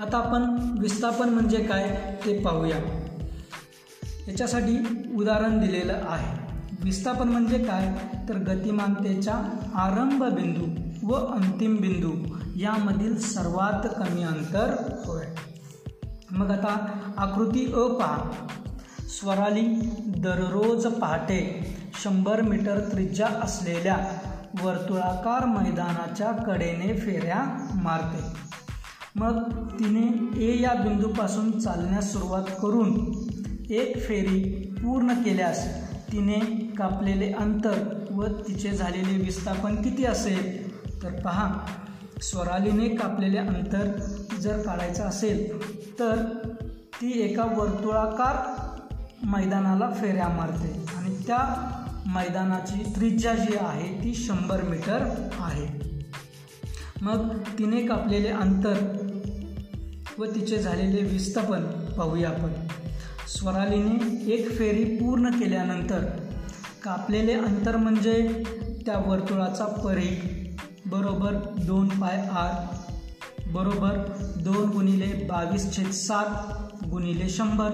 [0.00, 0.42] आता आपण
[0.78, 2.76] विस्थापन म्हणजे काय ते पाहूया.
[4.28, 4.78] याच्यासाठी
[5.16, 6.56] उदाहरण दिलेलं आहे.
[6.84, 7.96] विस्थापन म्हणजे काय?
[8.28, 9.34] तर गतिमानतेच्या
[9.74, 10.91] आरंभ बिंदू.
[11.02, 12.36] व अंतिम बिंदू.
[12.56, 14.74] यामधील सर्वात कमी अंतर
[15.06, 15.24] होय.
[16.30, 18.30] मग आता आकृती अ पहा.
[19.00, 19.66] स्वराली
[20.16, 21.66] दररोज पहाटे
[22.04, 23.96] शंभर मीटर त्रिज्या असलेल्या
[24.62, 28.24] वर्तुळाकार मैदानाच्या कडेने फेऱ्या मारते.
[29.16, 29.42] मग
[29.72, 33.18] तिने ए या बिंदूपासून चालण्यास सुरुवात करून
[33.70, 35.66] एक फेरी पूर्ण केल्यास
[36.12, 36.40] तिने
[36.78, 40.71] कापलेले अंतर व तिचे झालेले विस्थापन किती असेल?
[41.02, 41.66] तर पहा
[42.22, 43.88] स्वरालीने कापलेले अंतर
[44.40, 45.62] जर काढायचं असेल
[45.98, 46.24] तर
[47.00, 48.36] ती एका वर्तुळाकार
[49.26, 51.68] मैदानाला फेऱ्या मारते आणि त्या
[52.06, 55.66] मैदानाची त्रिज्या जी आहे ती शंभर मीटर आहे.
[57.00, 58.74] मग तिने कापलेले अंतर
[60.18, 61.62] व तिचे झालेले विस्थापन
[61.98, 62.52] पाहूया आपण.
[63.28, 66.04] स्वरालीने एक फेरी पूर्ण केल्यानंतर
[66.82, 68.42] कापलेले अंतर म्हणजे
[68.86, 70.41] त्या वर्तुळाचा परिघ.
[70.92, 72.54] बरोबर दोन पाय आर
[73.52, 73.96] बरोबर
[74.38, 77.70] दोन गुणिले बावीस छेद सात गुणिले शंभर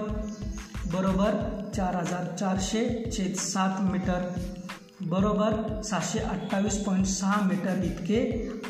[0.93, 1.31] बरोबर
[1.75, 4.21] चार हजार चारशे छेद सात मीटर
[5.01, 8.21] बरोबर सहाशे अठ्ठावीस पॉईंट सहा मीटर इतके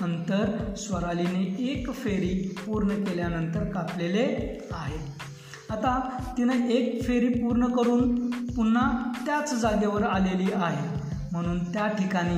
[0.02, 2.34] अंतर स्वरालीने एक फेरी
[2.66, 4.26] पूर्ण केल्यानंतर कापलेले
[4.72, 4.98] आहे.
[5.70, 5.94] आता
[6.38, 10.88] तिनं एक फेरी पूर्ण करून पुन्हा त्याच जागेवर आलेली आहे.
[11.32, 12.38] म्हणून त्या ठिकाणी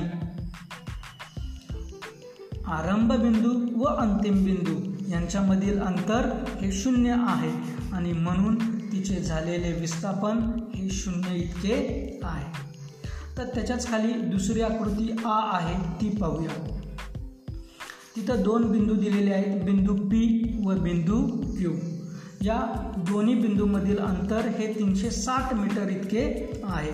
[2.71, 7.51] आरंभ बिंदू व अंतिम बिंदू यांच्यामधील अंतर हे शून्य आहे
[7.93, 8.55] आणि म्हणून
[8.91, 11.73] तिचे झालेले विस्थापन हे शून्य इतके
[12.23, 12.45] आहे.
[13.37, 16.77] तर त्याच्याच खाली दुसरी आकृती आ आहे ती पाहूया.
[18.15, 21.71] तिथं दोन बिंदू दिलेले आहेत बिंदू पी व बिंदू क्यू.
[22.41, 26.91] या दोन्ही बिंदूमधील अंतर हे तीनशे साठ मीटर इतके आहे.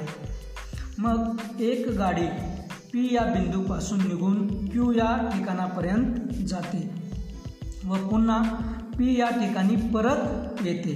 [0.99, 2.56] मग एक गाडी
[2.97, 6.79] पी या बिंदूपासून निघून क्यू या ठिकाणापर्यंत जाते
[7.85, 8.41] व पुन्हा
[8.97, 10.93] पी या ठिकाणी परत येते.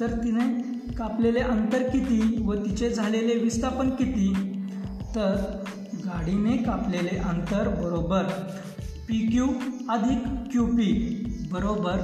[0.00, 0.46] तर तिने
[0.92, 4.32] कापलेले अंतर किती व तिचे झालेले विस्थापन किती?
[5.14, 5.64] तर
[6.04, 8.22] गाडीने कापलेले अंतर बरोबर
[9.08, 9.46] पी क्यू
[9.88, 10.92] अधिक क्यू पी
[11.52, 12.00] बरोबर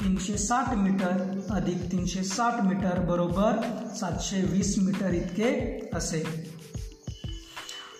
[0.00, 3.60] तीनशे साठ मीटर अधिक तीनशे साठ मीटर बरोबर
[4.00, 5.50] सातशे वीस मीटर इतके
[5.94, 6.61] असेल.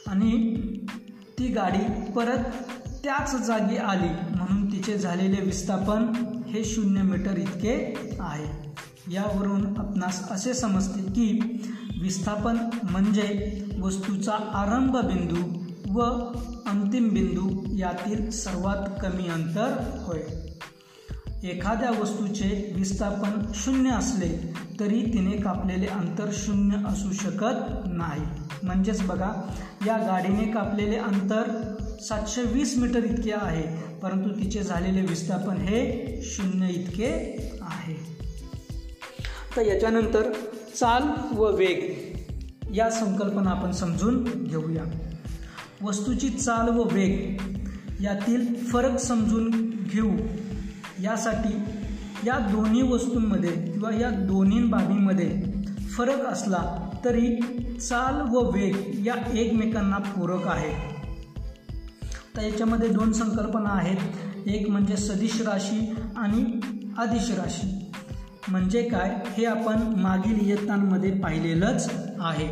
[0.07, 0.57] आणि
[1.39, 2.45] ती गाडी परत
[3.05, 4.09] त्याच जागी आली.
[4.09, 6.13] म्हणून तिचे झालेले विस्थापन
[6.49, 8.73] हे शून्य मीटर इतके आहे.
[9.15, 11.61] यावरून आपणास असे समजते की
[12.01, 12.57] विस्थापन
[12.91, 15.63] म्हणजे वस्तूचा आरंभ बिंदू
[15.99, 16.03] व
[16.67, 19.75] अंतिम बिंदू यातील सर्वात कमी अंतर
[20.07, 20.52] होय.
[21.43, 28.21] एखाद्या वस्तूचे विस्थापन शून्य असले तरी तिने कापलेले अंतर शून्य असू शकत नाही.
[28.63, 29.33] म्हणजेच बघा
[29.87, 31.51] या गाडीने कापलेले अंतर
[32.09, 33.63] सातशे वीस मीटर इतके आहे
[33.99, 37.11] परंतु तिचे झालेले विस्थापन हे शून्य इतके
[37.63, 37.97] आहे.
[39.57, 40.33] तर याच्यानंतर
[40.81, 41.03] चाल
[41.37, 41.83] व वेग
[42.75, 44.85] या संकल्पना आपण समजून घेऊया.
[45.83, 47.37] वस्तूची चाल व वेग
[48.01, 49.51] यातील फरक समजून
[49.93, 50.17] घेऊ.
[51.03, 51.61] यासाठी
[52.27, 55.43] या दोन्ही वस्तूंमध्ये किंवा या दोन्ही बाबींमध्ये
[55.97, 57.37] फरक असला तरी
[57.79, 60.93] चाल व वेग या एकमेकांना पूरक आहे
[62.37, 63.97] तर याच्यामध्ये दोन संकल्पना आहेत.
[64.47, 66.61] एक म्हणजे सदिश राशी आणि
[66.99, 67.93] आदिश राशी.
[68.49, 69.17] म्हणजे काय?
[69.25, 72.49] हे आपण मागील इयत्तांमध्ये पाहिलेलंच आहे.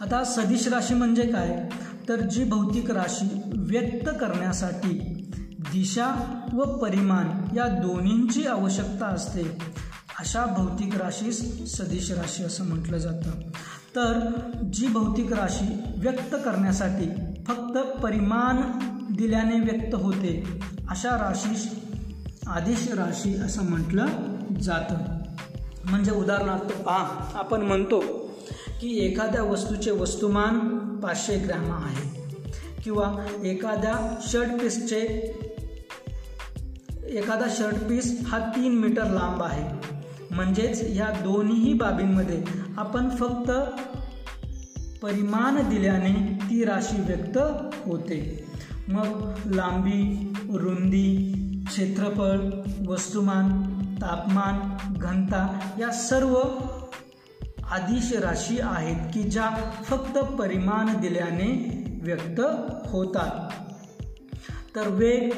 [0.00, 1.68] आता सदिश राशी म्हणजे काय?
[2.08, 5.19] तर जी भौतिक राशी व्यक्त करण्यासाठी
[5.60, 9.42] दिशा व परिमाण या दोन्हींची आवश्यकता असते.
[10.18, 11.40] अशा भौतिक राशीस
[11.76, 13.30] सदिश राशी असं म्हटलं जातं.
[13.96, 14.30] तर
[14.72, 17.08] जी भौतिक राशी व्यक्त करण्यासाठी
[17.46, 18.56] फक्त परिमाण
[19.16, 21.68] दिल्याने व्यक्त होते अशा राशीस
[22.46, 24.06] आदिश राशी असं म्हटलं
[24.60, 24.94] जातं.
[25.90, 28.00] म्हणजे उदाहरणार्थ पहा आपण म्हणतो
[28.80, 30.58] की एखाद्या वस्तूचे वस्तुमान
[31.00, 32.20] पाचशे ग्रॅम आहे
[32.84, 35.00] किंवा एखाद्या शर्ट पीसचे
[37.10, 39.90] एखादा शर्ट पीस हा तीन मीटर लांब आहे.
[40.34, 42.42] म्हणजेच या दोन्हीही बाबींमध्ये
[42.76, 43.50] आपण फक्त
[45.02, 47.38] परिमाण दिल्याने ती राशी व्यक्त
[47.86, 48.44] होते.
[48.88, 51.34] मग लांबी रुंदी
[51.66, 52.38] क्षेत्रफळ
[52.86, 53.62] वस्तुमान
[54.02, 56.34] तापमान घनता या सर्व
[57.70, 59.50] आदिश राशी आहेत की ज्या
[59.84, 61.50] फक्त परिमाण दिल्याने
[62.02, 62.40] व्यक्त
[62.88, 63.50] होतात.
[64.76, 65.32] तर वेग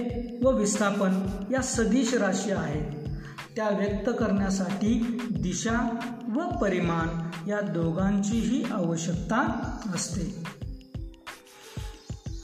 [0.45, 3.09] व विस्थापन या सदिश राशी आहेत.
[3.57, 5.97] त्या व्यक्त करण्यासाठी दिशा
[6.35, 7.09] व परिमाण
[7.49, 10.45] या दोघांचीही आवश्यकता असते.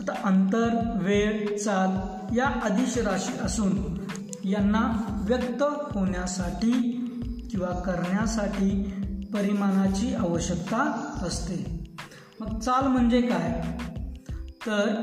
[0.01, 0.69] आता अंतर
[1.03, 1.91] वेळ चाल
[2.39, 3.99] या अधिश राशी असून
[4.45, 6.73] यांना व्यक्त होण्यासाठी
[7.51, 8.85] किंवा करण्यासाठी
[9.35, 11.89] परिमाणाची आवश्यकता असते.
[12.41, 13.79] मग चाल म्हणजे काय?
[14.67, 15.03] तर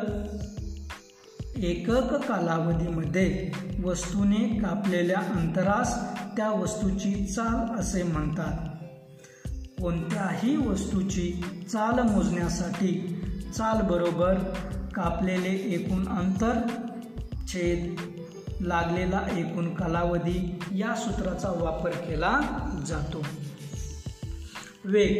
[1.57, 3.51] एकक कालावधीमध्ये
[3.83, 5.95] वस्तूने कापलेल्या अंतरास
[6.37, 8.57] त्या वस्तूची चाल असे म्हणतात.
[9.81, 11.41] कोणत्याही वस्तूची
[11.71, 13.21] चाल मोजण्यासाठी
[13.57, 14.33] चाल बरोबर
[14.95, 16.59] कापलेले एकूण अंतर
[17.47, 17.95] छेद
[18.61, 22.39] लागलेला एकूण कालावधी या सूत्राचा वापर केला
[22.87, 23.25] जातो.
[24.85, 25.15] वेग.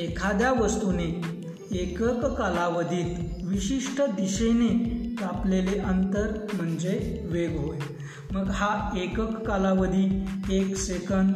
[0.00, 1.22] एखाद्या वस्तूने
[1.72, 4.68] एकक कालावधीत विशिष्ट दिशेने
[5.14, 7.78] कापलेले अंतर म्हणजे वेग होय.
[8.32, 11.34] मग हा एकक कालावधी एक सेकंद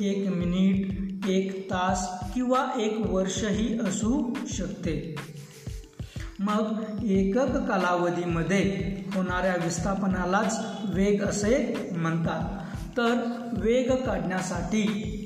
[0.00, 5.14] एक मिनिट एक तास किंवा एक वर्षही असू शकते.
[6.40, 8.60] मग एकक कालावधीमध्ये
[9.14, 12.60] होणाऱ्या विस्थापनालाच वेग असे म्हणतात.
[12.96, 13.14] तर
[13.52, 15.20] वेग काढण्यासाठी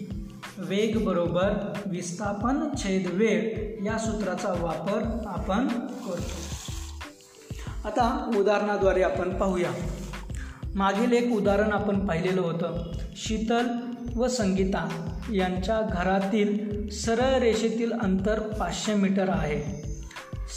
[0.59, 6.49] वेग बरोबर विस्थापन छेद वेळ या सूत्राचा वापर आपण करतो.
[7.85, 9.71] आता उदाहरणाद्वारे आपण पाहूया.
[10.75, 12.93] मागील एक उदाहरण आपण पाहिलेलं होतं.
[13.17, 13.67] शीतल
[14.17, 19.89] व संगीता यांच्या घरातील सरळ रेषेतील अंतर पाचशे मीटर आहे.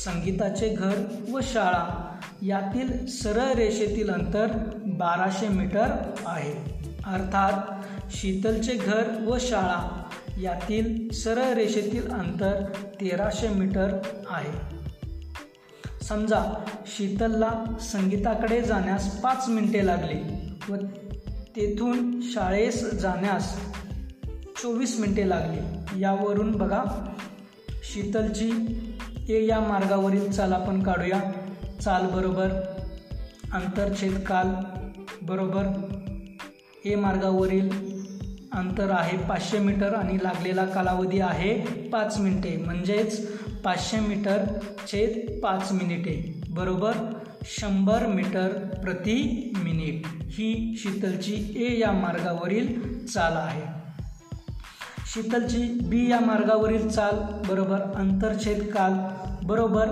[0.05, 0.93] संगीताचे घर
[1.31, 2.07] व शाळा
[2.41, 4.47] यातील सरळ रेषेतील अंतर
[4.85, 6.81] बाराशे मीटर आहे.
[7.05, 10.03] अर्थात शीतलचे घर व शाळा
[10.41, 12.63] यातील सरळ रेषेतील अंतर
[13.01, 13.97] तेराशे मीटर
[14.29, 14.81] आहे.
[16.03, 20.19] समजा शीतलला संगीताकडे जाण्यास पाच मिनिटे लागली
[20.69, 20.75] व
[21.55, 23.71] तेथून शाळेस जाण्यास
[24.61, 25.59] चोवीस मिनिटे लागली.
[26.01, 26.83] यावरून बघा
[27.69, 28.51] शीतलची
[29.29, 31.21] ए या मार्गावरील चाल आपण काढूया.
[31.81, 32.49] चाल बरोबर
[33.51, 34.47] आंतरछेद काल
[35.21, 35.63] बरोबर.
[36.85, 37.90] ए मार्गावरील
[38.53, 41.53] अंतर आहे पाचशे मीटर आणि लागलेला कालावधी आहे
[41.89, 42.57] पाच मिनिटे.
[42.57, 43.27] म्हणजेच
[43.63, 44.43] पाचशे मीटर
[44.87, 46.41] छेद पाच मिनिटे.
[46.49, 46.91] बरोबर?
[47.43, 48.47] शंभर मीटर
[48.83, 50.01] प्रति मिनिट.
[50.05, 52.67] ही शीतलची ए या मार्गावरील
[53.05, 53.61] चाल आहे.
[55.13, 57.15] शीतलची बी या मार्गावरील चाल
[57.49, 57.79] बरोबर?
[57.95, 58.93] अंतरछेद काल
[59.47, 59.87] बरोबर?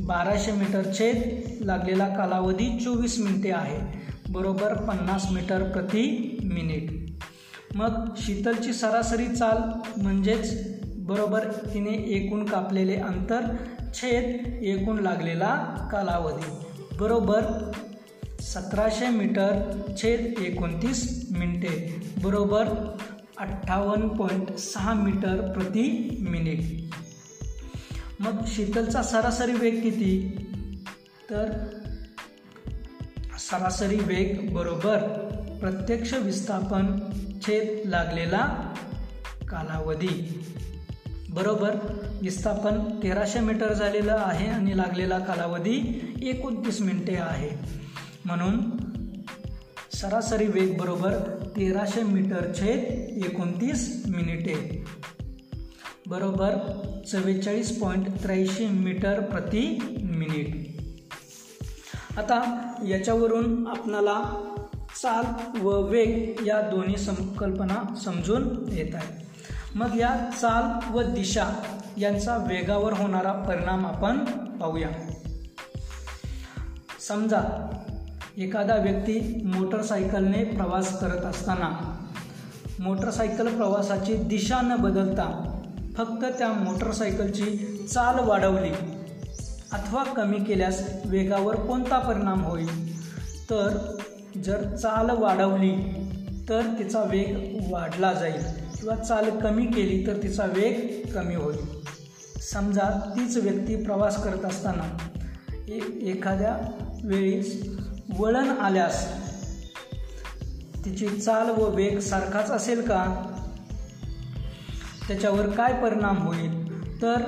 [0.00, 3.98] बाराशे मीटर छेद लागलेला कालावधी चोवीस मिनिटे आहे.
[4.32, 4.74] बरोबर?
[4.74, 7.05] पन्नास मीटर प्रति मिनिट.
[7.74, 13.40] मग शीतलची सरासरी चाल म्हणजेच बरोबर तिने एकूण कापलेले अंतर
[13.94, 15.54] छेद एकूण लागलेला
[15.92, 16.50] कालावधी.
[17.00, 17.70] बरोबर
[18.40, 22.02] सतराशे मीटर छेद एकोणतीस मिनिटे.
[22.22, 22.68] बरोबर
[23.38, 26.94] अठ्ठावन्न पॉईंट सहा मीटर प्रति मिनिट.
[28.20, 30.38] मग शीतलचा सरासरी वेग किती?
[31.30, 31.52] तर
[33.38, 34.98] सरासरी वेग बरोबर
[35.60, 36.98] प्रत्यक्ष विस्थापन
[37.42, 38.74] छेद लागलेला
[39.48, 40.42] कालावधी.
[41.30, 41.70] बरोबर?
[42.22, 45.76] विस्थापन तेराशे मीटर झालेलं आहे आणि लागलेला कालावधी
[46.22, 47.50] एकोणतीस मिनिटे आहे.
[48.24, 48.58] म्हणून
[49.94, 51.14] सरासरी वेग बरोबर
[51.56, 52.78] तेराशे मीटर छेद
[53.24, 54.84] एकोणतीस मिनिटे.
[56.06, 56.50] बरोबर?
[57.12, 60.76] चव्वेचाळीस पॉईंट त्र्याऐंशी मीटर प्रति मिनिट.
[62.18, 62.40] आता
[62.88, 64.22] याच्यावरून आपणाला
[65.02, 65.24] चाल
[65.60, 68.42] व वेग या दोन्ही संकल्पना समजून
[68.72, 69.22] येत आहेत.
[69.74, 71.48] मग या चाल व दिशा
[71.96, 74.18] यांचा वेगावर होणारा परिणाम आपण
[74.58, 74.88] पाहूया.
[77.08, 77.70] समजा
[78.38, 81.98] एखादा व्यक्ती मोटरसायकलने प्रवास करत असताना
[82.80, 85.52] मोटरसायकल प्रवासाची दिशा न बदलता
[85.96, 87.46] फक्त त्या मोटरसायकलची
[87.92, 88.72] चाल वाढवली
[89.72, 93.00] अथवा कमी केल्यास वेगावर कोणता परिणाम होईल?
[93.50, 93.96] तर
[94.42, 95.72] जर चाल वाढवली
[96.48, 98.40] तर तिचा वेग वाढला जाईल.
[98.78, 101.56] किंवा चाल कमी केली तर तिचा वेग कमी होईल.
[102.52, 104.98] समजा तीच व्यक्ती प्रवास करत असताना
[105.68, 106.56] ए एखाद्या
[107.04, 107.42] वेळी
[108.18, 109.06] वळण आल्यास
[110.84, 113.32] तिची चाल व वेग सारखाच असेल का?
[115.08, 116.66] त्याच्यावर काय परिणाम होईल?
[117.02, 117.22] तर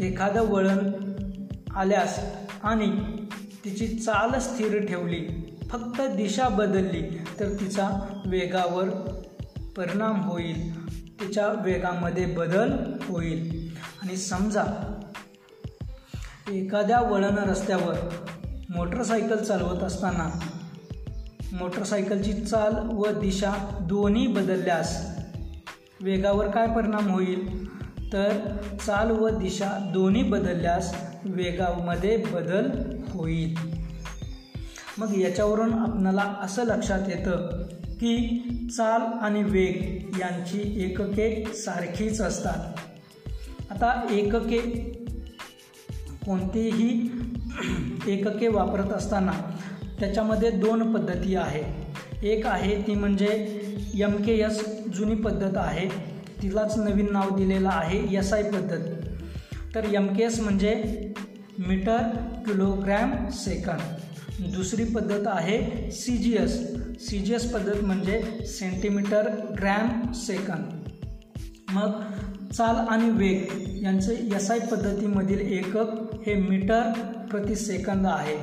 [0.00, 0.90] एखादं वळण
[1.76, 2.18] आल्यास
[2.62, 2.90] आणि
[3.64, 7.88] तिची चाल स्थिर ठेवली फक्त दिशा बदलली तर तिचा
[8.26, 8.88] वेगावर
[9.76, 10.88] परिणाम होईल.
[11.20, 12.72] तिच्या वेगामध्ये बदल
[13.08, 13.70] होईल.
[14.02, 14.94] आणि समजा
[16.52, 17.94] एखाद्या वळण रस्त्यावर
[18.70, 20.40] मोटरसायकल चालवत असताना
[21.52, 25.18] मोटरसायकलची चाल व दिशा दोन्ही बदलल्यास
[26.00, 27.68] वेगावर काय परिणाम होईल?
[28.12, 32.70] तर चाल व दिशा दोन्ही बदलल्यास वेगामध्ये बदल
[33.12, 33.77] होईल.
[34.98, 37.62] मग याच्यावरून आपणाला असं लक्षात येतं
[38.00, 38.16] की
[38.76, 42.78] चाल आणि वेग यांची एकके सारखीच असतात.
[43.70, 44.58] आता एकके
[46.26, 47.10] कोणतीही
[48.06, 49.32] एकके वापरत असताना
[50.00, 51.62] त्याच्यामध्ये दोन पद्धती आहे.
[52.32, 53.60] एक आहे ती म्हणजे
[54.00, 54.64] एम के एस
[54.94, 55.88] जुनी पद्धत आहे.
[56.42, 58.88] तिलाच नवीन नाव दिलेलं आहे एस आय पद्धत.
[59.74, 60.74] तर एम के एस म्हणजे
[61.58, 62.02] मीटर
[62.46, 63.97] किलोग्रॅम सेकंद.
[64.40, 66.52] दुसरी पद्धत आहे C G S
[67.00, 69.28] C G S पद्धत म्हणजे सेंटीमीटर
[69.58, 70.88] ग्रॅम सेकंद.
[71.70, 72.02] मग
[72.52, 73.46] चाल आणि वेग
[73.82, 76.92] यांचे एस आय पद्धतीमधील एकक हे मीटर
[77.30, 78.36] प्रति सेकंद आहे.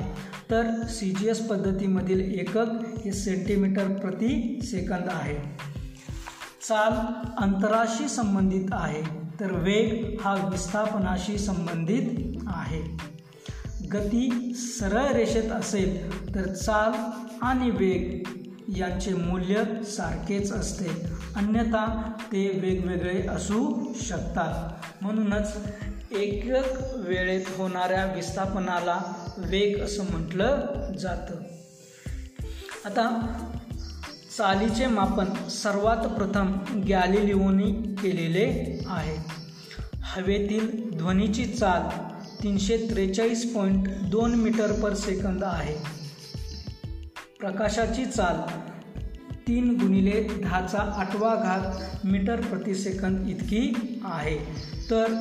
[0.50, 2.66] तर सी जी एस पद्धतीमधील एकक
[3.04, 5.36] हे सेंटीमीटर प्रति सेकंद आहे.
[6.68, 6.92] चाल
[7.42, 9.02] अंतराशी संबंधित आहे
[9.40, 13.15] तर वेग हा विस्थापनाशी संबंधित आहे.
[13.92, 16.92] गती सरळ रेषेत असेल तर चाल
[17.42, 18.22] आणि वेग
[18.76, 20.86] यांचे मूल्य सारखेच असते.
[21.36, 24.72] अन्यथा ते वेगवेगळे असू शकतात.
[25.02, 25.56] म्हणूनच
[26.12, 29.00] एकक वेळेत होणाऱ्या विस्थापनाला
[29.38, 30.66] वेग असं म्हटलं
[30.98, 31.34] जातं.
[32.84, 33.26] आता
[34.38, 36.52] चालीचे मापन सर्वात प्रथम
[36.88, 39.16] गॅलिलिओनी केलेले आहे.
[40.02, 41.82] हवेतील ध्वनीची चाल
[42.42, 45.74] तीनशे त्रेचाळीस पॉईंट दोन मीटर पर सेकंद आहे.
[47.40, 48.36] प्रकाशाची चाल
[49.48, 53.72] तीन गुणिले दहाचा आठवा घात मीटर प्रति सेकंद इतकी
[54.04, 54.38] आहे.
[54.90, 55.14] तर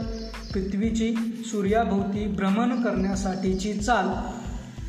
[0.54, 1.16] पृथ्वीची
[1.46, 4.10] सूर्याभोवती भ्रमण करण्यासाठीची चाल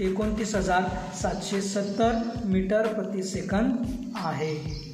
[0.02, 0.84] एकोणतीस हजार
[1.22, 3.72] सातशे सत्तर मीटर प्रति सेकंद
[4.14, 4.85] आहे.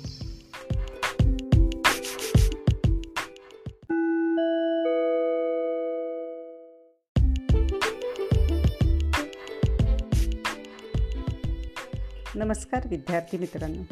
[12.44, 13.82] नमस्कार विद्यार्थी मित्रांनो.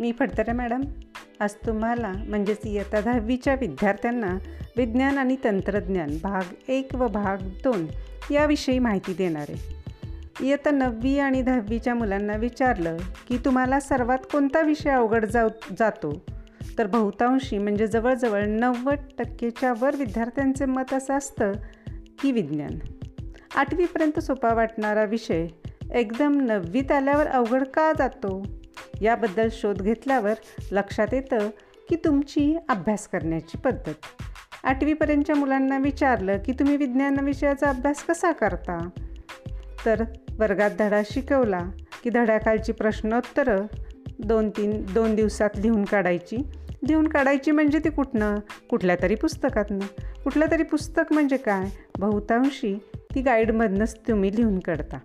[0.00, 0.80] मी फडतरे मॅडम.
[1.40, 4.38] आज तुम्हाला म्हणजेच इयत्ता दहावीच्या विद्यार्थ्यांना
[4.76, 7.86] विज्ञान आणि तंत्रज्ञान भाग एक व भाग दोन
[8.30, 9.76] याविषयी माहिती देणार आहे.
[10.46, 12.96] इयत्ता नववी आणि दहावीच्या मुलांना विचारलं
[13.28, 15.48] की तुम्हाला सर्वात कोणता विषय अवघड जाऊ
[15.78, 16.24] जातो?
[16.78, 21.52] तर बहुतांशी म्हणजे जवळजवळ नव्वद टक्केच्या वर विद्यार्थ्यांचे मत असं असतं
[22.22, 22.78] की विज्ञान.
[23.56, 25.46] आठवीपर्यंत सोपा वाटणारा विषय
[25.94, 28.42] एकदम नववीत आल्यावर अवघड का जातो?
[29.00, 30.34] याबद्दल शोध घेतल्यावर
[30.72, 31.38] लक्षात येतं
[31.88, 33.94] की तुमची अभ्यास करण्याची पद्धत.
[34.64, 38.88] आठवीपर्यंतच्या मुलांना विचारलं की तुम्ही विज्ञान विषयाचा अभ्यास कसा करता?
[39.86, 40.04] तर
[40.38, 41.62] वर्गात धडा शिकवला
[42.04, 43.66] की धड्याखालची प्रश्नोत्तरं
[44.18, 46.36] दोन तीन दोन दिवसात लिहून काढायची.
[46.88, 48.34] लिहून काढायची म्हणजे ती कुठनं?
[48.70, 50.02] कुठल्या तरी पुस्तकातनं.
[50.24, 51.64] कुठलं तरी पुस्तक म्हणजे काय?
[51.98, 52.78] बहुतांशी
[53.14, 54.98] ती गाईडमधनंच तुम्ही लिहून काढता.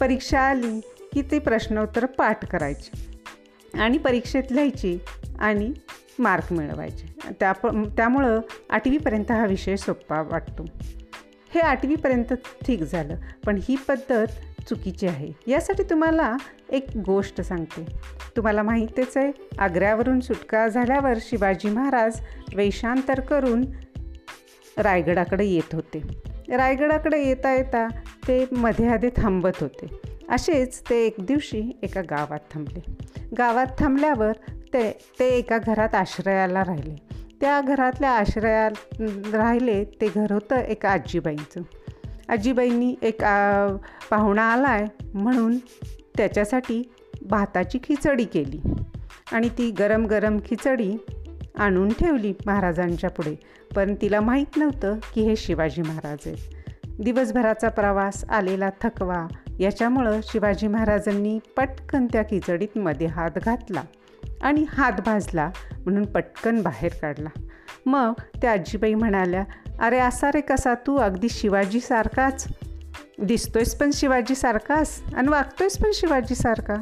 [0.00, 0.80] परीक्षा आली
[1.12, 3.18] की ती प्रश्नोत्तर पाठ करायची.
[3.80, 4.98] आणि परीक्षेत लिहायची
[5.38, 5.72] आणि
[6.18, 7.32] मार्क मिळवायचे.
[7.40, 7.52] त्या
[7.96, 8.40] त्यामुळं
[8.70, 10.64] आठवीपर्यंत हा विषय सोपा वाटतो.
[11.54, 12.32] हे आठवीपर्यंत
[12.66, 13.16] ठीक झालं
[13.46, 14.26] पण ही पद्धत
[14.68, 15.32] चुकीची आहे.
[15.46, 16.36] यासाठी तुम्हाला
[16.70, 17.84] एक गोष्ट सांगते.
[18.36, 22.20] तुम्हाला माहितीच आहे आग्र्यावरून सुटका झाल्यावर शिवाजी महाराज
[22.54, 23.64] वेशांतर करून
[24.78, 26.29] रायगडाकडे येत होते.
[26.56, 27.86] रायगडाकडे येता येता
[28.28, 30.00] ते मध्ये आधी थांबत होते.
[30.28, 32.80] असेच ते एक दिवशी एका गावात थांबले.
[33.38, 34.32] गावात थांबल्यावर
[34.74, 36.96] ते ते एका घरात आश्रयाला राहिले.
[37.40, 38.70] त्या घरातल्या आश्रयात
[39.34, 41.60] राहिले ते घर होतं एका आजीबाईंचं.
[42.28, 43.24] आजीबाईंनी एक
[44.10, 45.56] पाहुणा आला आहे म्हणून
[46.16, 46.82] त्याच्यासाठी
[47.22, 48.60] भाताची खिचडी केली.
[49.32, 50.96] आणि ती गरम गरम खिचडी
[51.60, 53.34] आणून ठेवली महाराजांच्या पुढे.
[53.74, 56.38] पण तिला माहीत नव्हतं की हे शिवाजी महाराज आहेत.
[57.00, 59.26] दिवसभराचा प्रवास आलेला थकवा
[59.58, 63.82] याच्यामुळं शिवाजी महाराजांनी पटकन त्या खिचडीत मध्ये हात घातला
[64.42, 65.50] आणि हात भाजला
[65.84, 67.28] म्हणून पटकन बाहेर काढला.
[67.86, 68.12] मग
[68.42, 69.44] त्या आजीबाई म्हणाल्या
[69.80, 70.96] अरे असा रे कसा तू?
[70.96, 72.46] अगदी शिवाजीसारखाच
[73.22, 76.74] दिसतोयस पण शिवाजीसारखाच आणि वागतोयस पण शिवाजीसारखा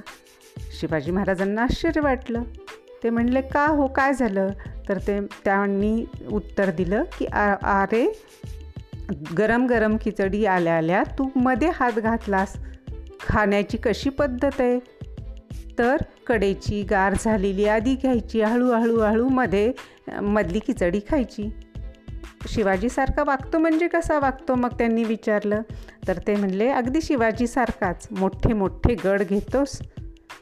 [0.80, 2.42] शिवाजी महाराजांना आश्चर्य वाटलं.
[3.03, 4.49] ते म्हणले का हो काय झालं?
[4.89, 7.27] तर ते त्यांनी उत्तर दिलं की
[7.62, 8.23] अरे
[9.39, 12.57] गरम गरम खिचडी आल्या आल्या तू मध्ये हात घातलास.
[13.29, 14.79] खाण्याची कशी पद्धत आहे?
[15.79, 15.97] तर
[16.27, 19.73] कडेची गार झालेली आधी घ्यायची हळूहळू हळू मध्ये
[20.23, 21.51] मधली खिचडी खायची.
[22.49, 24.55] शिवाजीसारखा वागतो म्हणजे कसा वागतो?
[24.55, 25.62] मग त्यांनी विचारलं.
[26.09, 29.83] तर ते म्हणले अगदी शिवाजीसारखाच मोठे मोठे गड घेतोस.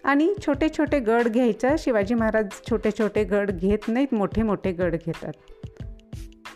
[0.05, 1.75] आणि छोटे छोटे गड घ्यायचा.
[1.79, 5.33] शिवाजी महाराज छोटे छोटे गड घेत नाहीत मोठे मोठे गड घेतात.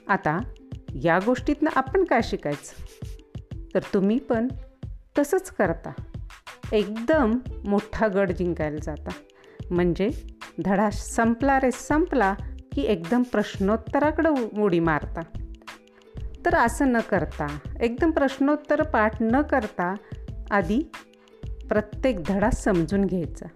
[0.09, 0.39] आता
[1.02, 2.97] या गोष्टीतनं आपण काय शिकायचं?
[3.74, 4.48] तर तुम्ही पण
[5.19, 5.93] तसंच करता.
[6.73, 9.11] एकदम मोठा गड जिंकायला जाता.
[9.70, 10.11] म्हणजे
[10.65, 12.35] धडा संपला रे संपला
[12.73, 15.20] की एकदम प्रश्नोत्तराकडं उडी मारता.
[16.47, 19.94] तर असं न करता एकदम प्रश्नोत्तर पाठ न करता
[20.51, 20.82] आधी
[21.71, 23.47] प्रत्येक धडा समजून घ्यायचा.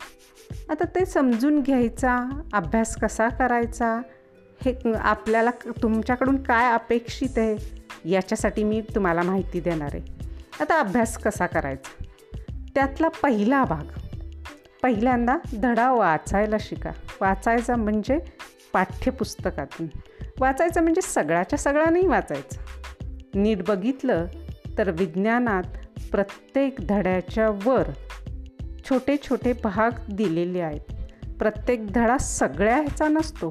[0.69, 4.03] आता ते समजून घ्यायचा अभ्यास कसा करायचा
[4.65, 5.51] हे आपल्याला
[5.83, 7.57] तुमच्याकडून काय अपेक्षित आहे
[8.11, 10.03] याच्यासाठी मी तुम्हाला माहिती देणार आहे.
[10.61, 12.05] आता अभ्यास कसा करायचा?
[12.75, 13.85] त्यातला पहिला भाग.
[14.83, 16.91] पहिल्यांदा धडा वाचायला शिका.
[17.21, 18.19] वाचायचा म्हणजे
[18.73, 19.87] पाठ्यपुस्तकातून.
[20.41, 22.57] वाचायचं म्हणजे सगळ्याच्या सगळा नाही वाचायचं.
[23.35, 24.27] नीट बघितलं
[24.79, 25.84] तर विज्ञानात
[26.15, 27.83] प्रत्येक धड्याच्या वर
[28.91, 30.93] छोटे छोटे भाग दिलेले आहेत.
[31.39, 33.51] प्रत्येक धडा सगळ्या ह्याचा नसतो.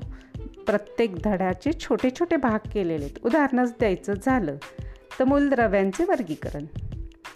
[0.68, 3.26] प्रत्येक धड्याचे छोटे छोटे भाग केलेले आहेत.
[3.26, 4.56] उदाहरणच द्यायचं झालं
[5.19, 6.65] तर मूलद्रव्यांचे वर्गीकरण.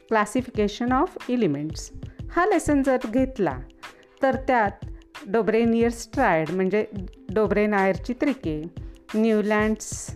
[0.08, 1.92] क्लासिफिकेशन ऑफ इलिमेंट्स
[2.32, 3.58] हा लेसन जर घेतला
[4.24, 4.86] तर त्यात
[5.28, 6.86] डोब्रेनियर स्ट्रायड म्हणजे
[7.34, 8.62] डोब्रेनायरची त्रिके
[9.16, 10.16] न्यूलँड्स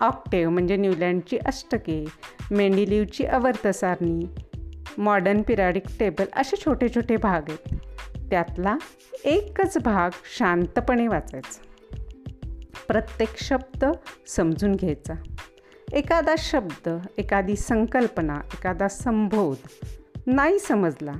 [0.00, 2.04] ऑक्टेव म्हणजे न्यूलँडची अष्टके
[2.50, 4.26] मेंडिलिवची अवर्तसारणी
[4.98, 7.74] मॉडर्न पिराडिक टेबल असे छोटे छोटे भाग आहेत.
[8.30, 8.76] त्यातला
[9.24, 11.62] एकच भाग शांतपणे वाचायचा.
[12.88, 13.84] प्रत्येक शब्द
[14.26, 15.14] समजून घ्यायचा.
[15.92, 19.56] एखादा शब्द एखादी संकल्पना एखादा संबोध
[20.26, 21.12] नाही समजला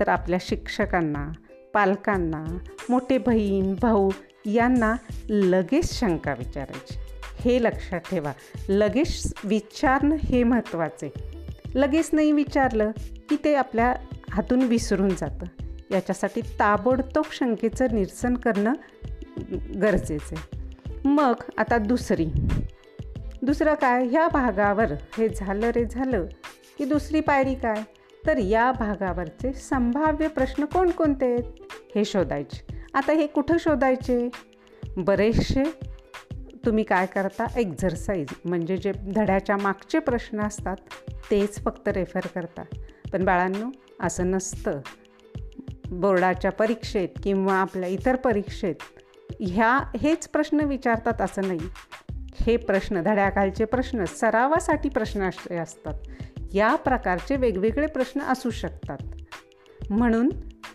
[0.00, 1.32] तर आपल्या शिक्षकांना
[1.74, 2.58] पालकांना
[2.90, 4.10] मोठे बहीण भाऊ
[4.44, 4.94] यांना
[5.28, 6.98] लगेच शंका विचारायची.
[7.38, 8.32] हे लक्षात ठेवा.
[8.68, 11.12] लगेच विचारणं हे महत्त्वाचे.
[11.74, 12.90] लगेच नाही विचारलं
[13.28, 13.94] की ते आपल्या
[14.30, 15.46] हातून विसरून जातं.
[15.90, 18.72] याच्यासाठी ताबडतोब शंकेचं निरसन करणं
[19.82, 20.58] गरजेचं आहे.
[21.04, 22.26] मग आता दुसरी.
[23.42, 24.06] दुसरं काय?
[24.06, 26.26] ह्या भागावर हे झालं रे झालं.
[26.78, 27.82] की दुसरी पायरी काय?
[28.26, 31.44] तर या भागावरचे संभाव्य प्रश्न कोणकोणते आहेत?
[31.94, 32.66] हे शोधायचे.
[32.94, 34.28] आता हे कुठं शोधायचे?
[34.96, 35.62] बरेचसे
[36.66, 37.46] तुम्ही काय करता?
[37.56, 40.76] एक्झरसाईज म्हणजे जे धड्याच्या मागचे प्रश्न असतात
[41.30, 42.62] तेच फक्त रेफर करता.
[43.12, 43.70] पण बाळांनो
[44.00, 44.80] असं नसतं.
[45.90, 48.74] बोर्डाच्या परीक्षेत किंवा आपल्या इतर परीक्षेत
[49.40, 51.60] ह्या हेच प्रश्न विचारतात असं नाही.
[52.40, 55.94] हे प्रश्न धड्याखालचे प्रश्न सरावासाठी प्रश्न असे असतात.
[56.54, 58.98] या प्रकारचे वेगवेगळे प्रश्न असू शकतात.
[59.90, 60.28] म्हणून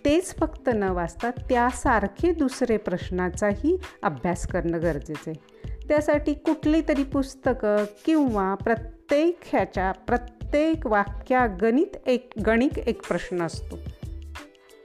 [0.05, 5.50] तेच फक्त न वाचता त्यासारखे दुसरे प्रश्नाचाही अभ्यास करणं गरजेचं आहे.
[5.91, 13.77] त्यासाठी कुठली तरी पुस्तकं किंवा प्रत्येक ह्याच्या प्रत्येक वाक्या गणित एक गणित एक प्रश्न असतो.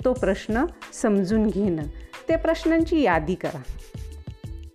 [0.04, 1.82] तो प्रश्न समजून घेणं
[2.28, 3.62] त्या प्रश्नांची यादी करा.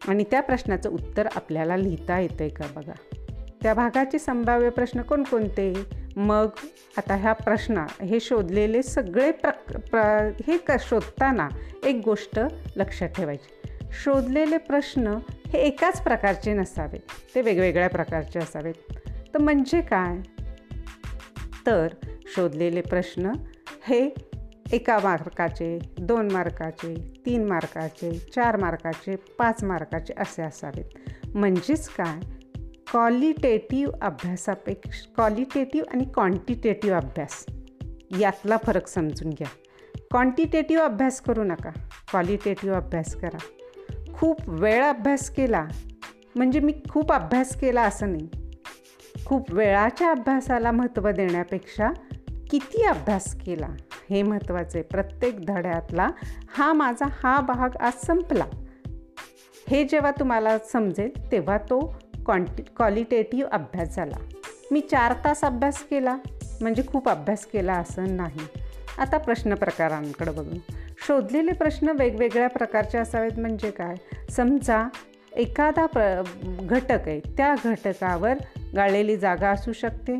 [0.07, 3.15] आणि त्या प्रश्नाचं उत्तर आपल्याला लिहिता येतं आहे का बघा?
[3.63, 5.73] त्या भागाचे संभाव्य प्रश्न कोणकोणते?
[6.15, 6.47] मग
[6.97, 9.99] आता ह्या प्रश्न हे शोधलेले सगळे प्र प्र
[10.47, 11.49] हे क शोधताना
[11.85, 12.39] एक गोष्ट
[12.75, 13.60] लक्षात ठेवायची.
[13.91, 16.99] शोधलेले प्रश्न हे एकाच प्रकारचे नसावेत
[17.35, 18.73] ते वेगवेगळ्या प्रकारचे असावेत.
[19.33, 20.17] तर म्हणजे काय?
[21.67, 21.87] तर
[22.35, 23.31] शोधलेले प्रश्न
[23.87, 24.09] हे
[24.71, 30.85] एका मार्काचे दोन मार्काचे तीन मार्काचे चार मार्काचे पाच मार्काचे असे असावेत.
[31.35, 32.19] म्हणजेच काय?
[32.91, 37.45] क्वालिटेटिव्ह अभ्यासापेक्षा क्वालिटेटिव्ह आणि क्वांटिटेटिव्ह अभ्यास.
[38.19, 39.47] यातला फरक समजून घ्या.
[40.11, 41.69] क्वांटिटेटिव्ह अभ्यास करू नका.
[42.11, 43.37] क्वालिटेटिव्ह अभ्यास करा.
[44.13, 45.67] खूप वेळ अभ्यास केला.
[46.35, 48.29] म्हणजे मी खूप अभ्यास केला असं नाही.
[49.25, 51.91] खूप वेळाच्या अभ्यासाला महत्त्व देण्यापेक्षा
[52.49, 53.67] किती अभ्यास केला
[54.09, 54.77] हे महत्त्वाचं.
[54.77, 56.09] आहे प्रत्येक धड्यातला
[56.57, 58.45] हा माझा हा भाग आज संपला.
[59.69, 64.17] हे जेव्हा तुम्हाला समजेल तेव्हा तो क्वांटि क्वालिटेटिव्ह अभ्यास झाला.
[64.71, 66.17] मी चार तास अभ्यास केला.
[66.61, 68.47] म्हणजे खूप अभ्यास केला असं नाही.
[68.97, 70.55] आता प्रश्न प्रकारांकडे बघू.
[71.07, 73.95] शोधलेले प्रश्न वेगवेगळ्या प्रकारचे असावेत म्हणजे काय?
[74.29, 74.89] समजा
[75.35, 78.33] एखादा प्र घटक आहे त्या घटकावर
[78.75, 80.17] गाळलेली जागा असू शकते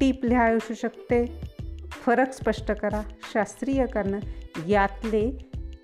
[0.00, 1.40] टीप लिहा असू शकते
[1.90, 3.02] फरक स्पष्ट करा
[3.32, 4.18] शास्त्रीय करणं
[4.68, 5.30] यातले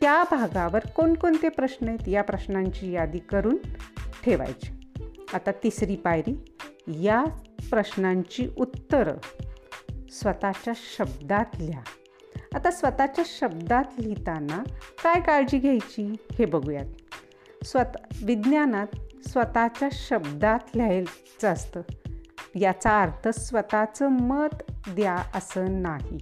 [0.00, 3.56] त्या भागावर कोणकोणते प्रश्न आहेत या प्रश्नांची यादी करून
[4.24, 4.92] ठेवायची.
[5.34, 6.44] आता तिसरी पायरी
[6.88, 7.24] या
[7.70, 9.16] प्रश्नांची उत्तरं
[10.10, 11.80] स्वतःच्या शब्दात लिहा.
[12.54, 14.62] आता स्वतःच्या शब्दात लिहिताना
[15.04, 16.86] काय काळजी घ्यायची हे बघूयात.
[17.64, 18.86] स्वतः विज्ञानात
[19.28, 21.80] स्वतःच्या शब्दात लिहायचं असतं.
[22.54, 26.18] याचा अर्थ स्वतःचं मत द्या असं नाही.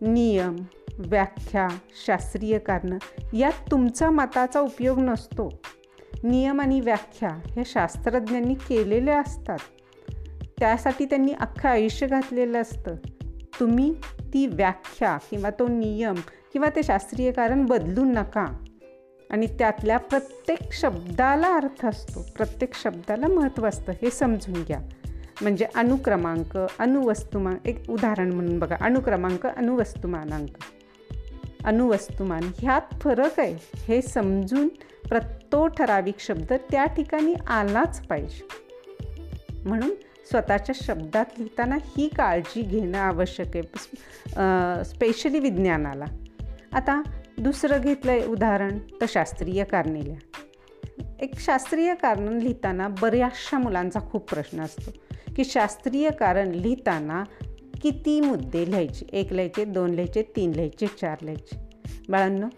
[0.00, 0.56] नियम
[0.98, 1.68] व्याख्या
[2.06, 2.98] शास्त्रीय कारणं
[3.32, 5.62] यात तुमचा मताचा उपयोग नसतो.
[6.22, 9.58] नियम आणि व्याख्या हे शास्त्रज्ञांनी केलेल्या असतात.
[10.60, 12.94] त्यासाठी त्यांनी अख्खं आयुष्य घातलेलं असतं.
[13.60, 13.94] तुम्ही
[14.34, 16.14] ती व्याख्या किंवा तो नियम
[16.52, 18.64] किंवा ते शास्त्रीय कारण बदलू नका.
[19.30, 22.26] आणि त्यातल्या प्रत्येक शब्दाला अर्थ असतो.
[22.36, 24.80] प्रत्येक शब्दाला महत्त्व असतं हे समजून घ्या.
[25.42, 28.76] म्हणजे अनुक्रमांक अनुवस्तुमान एक उदाहरण म्हणून बघा.
[28.80, 30.48] अनुक्रमांक अनुवस्तुमानांक.
[31.64, 33.56] अनुवस्तुमान ह्यात फरक आहे.
[33.74, 34.68] हे समजून
[35.08, 38.48] प्रतो ठराविक शब्द त्या ठिकाणी आलाच पाहिजे.
[39.64, 39.90] म्हणून
[40.30, 46.04] स्वतःच्या शब्दात लिहिताना ही काळजी घेणं आवश्यक आहे स्पेशली विज्ञानाला.
[46.72, 47.00] आता
[47.38, 50.16] दुसरं घेतलं आहे उदाहरण तर शास्त्रीय कारणेल्या.
[51.20, 54.90] एक शास्त्रीय कारण लिहिताना बऱ्याचशा मुलांचा खूप प्रश्न असतो
[55.36, 57.22] की शास्त्रीय कारण लिहिताना
[57.82, 59.06] किती मुद्दे लिहायचे?
[59.12, 61.56] एक लिहायचे दोन लिहायचे तीन लिहायचे चार लिहायचे.
[62.08, 62.48] बाळांनो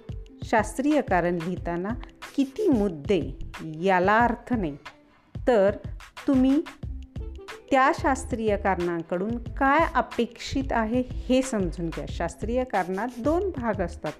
[0.45, 1.89] शास्त्रीय कारण लिहिताना
[2.37, 3.21] किती मुद्दे
[3.83, 4.77] याला अर्थ नाही.
[5.35, 5.77] तर
[6.27, 6.61] तुम्ही
[7.71, 12.05] त्या शास्त्रीय कारणांकडून काय अपेक्षित आहे हे समजून घ्या.
[12.09, 14.13] शास्त्रीय कारणात दोन भाग असतात.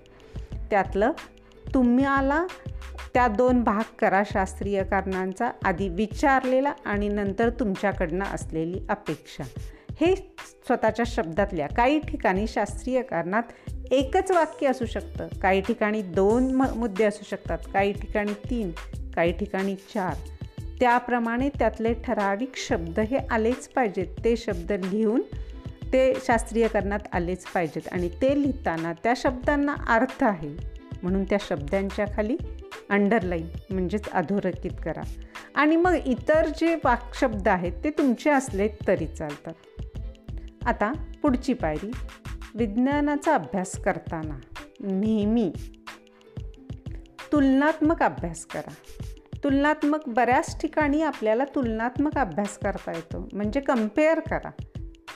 [0.71, 1.13] त्यातलं
[1.75, 2.47] तुम्हाला
[3.15, 9.45] त्या दोन भाग करा शास्त्रीय कारणांचा आधी विचारलेला आणि नंतर तुमच्याकडनं असलेली अपेक्षा.
[10.01, 10.17] हे
[10.67, 13.43] स्वतःच्या शब्दातल्या काही ठिकाणी शास्त्रीय कारणात
[13.91, 15.29] एकच वाक्य असू शकतं.
[15.43, 17.59] काही ठिकाणी दोन म मुद्दे असू शकतात.
[17.73, 18.71] काही ठिकाणी तीन
[19.17, 20.15] काही ठिकाणी चार.
[20.81, 24.07] त्याप्रमाणे त्यातले ठराविक शब्द हे आलेच पाहिजेत.
[24.25, 25.21] ते शब्द लिहून
[25.93, 30.57] ते शास्त्रीयकरणात आलेच पाहिजेत आणि ते लिहिताना त्या शब्दांना अर्थ आहे.
[31.03, 32.37] म्हणून त्या शब्दांच्या खाली
[32.91, 35.03] अंडरलाईन म्हणजेच अधोरेखित करा.
[35.55, 39.55] आणि मग इतर जे वाकशब्द आहेत ते तुमचे असले तरी चालतात.
[40.67, 40.93] आता
[41.23, 41.91] पुढची पायरी.
[42.55, 44.41] विज्ञानाचा अभ्यास करताना
[44.81, 45.53] नेहमी
[47.33, 48.71] तुलनात्मक अभ्यास करा.
[49.45, 53.29] तुलनात्मक बऱ्याच ठिकाणी आपल्याला तुलनात्मक अभ्यास करता येतो.
[53.33, 54.51] म्हणजे कंपेअर करा.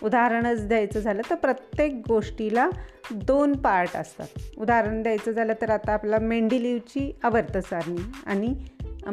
[0.03, 2.71] उदाहरणच द्यायचं झालं तर प्रत्येक गोष्टीला
[3.11, 4.27] दोन पार्ट असतात.
[4.59, 8.55] उदाहरण द्यायचं झालं तर आता आपला मेंडिलीवची आवर्त सारणी आणि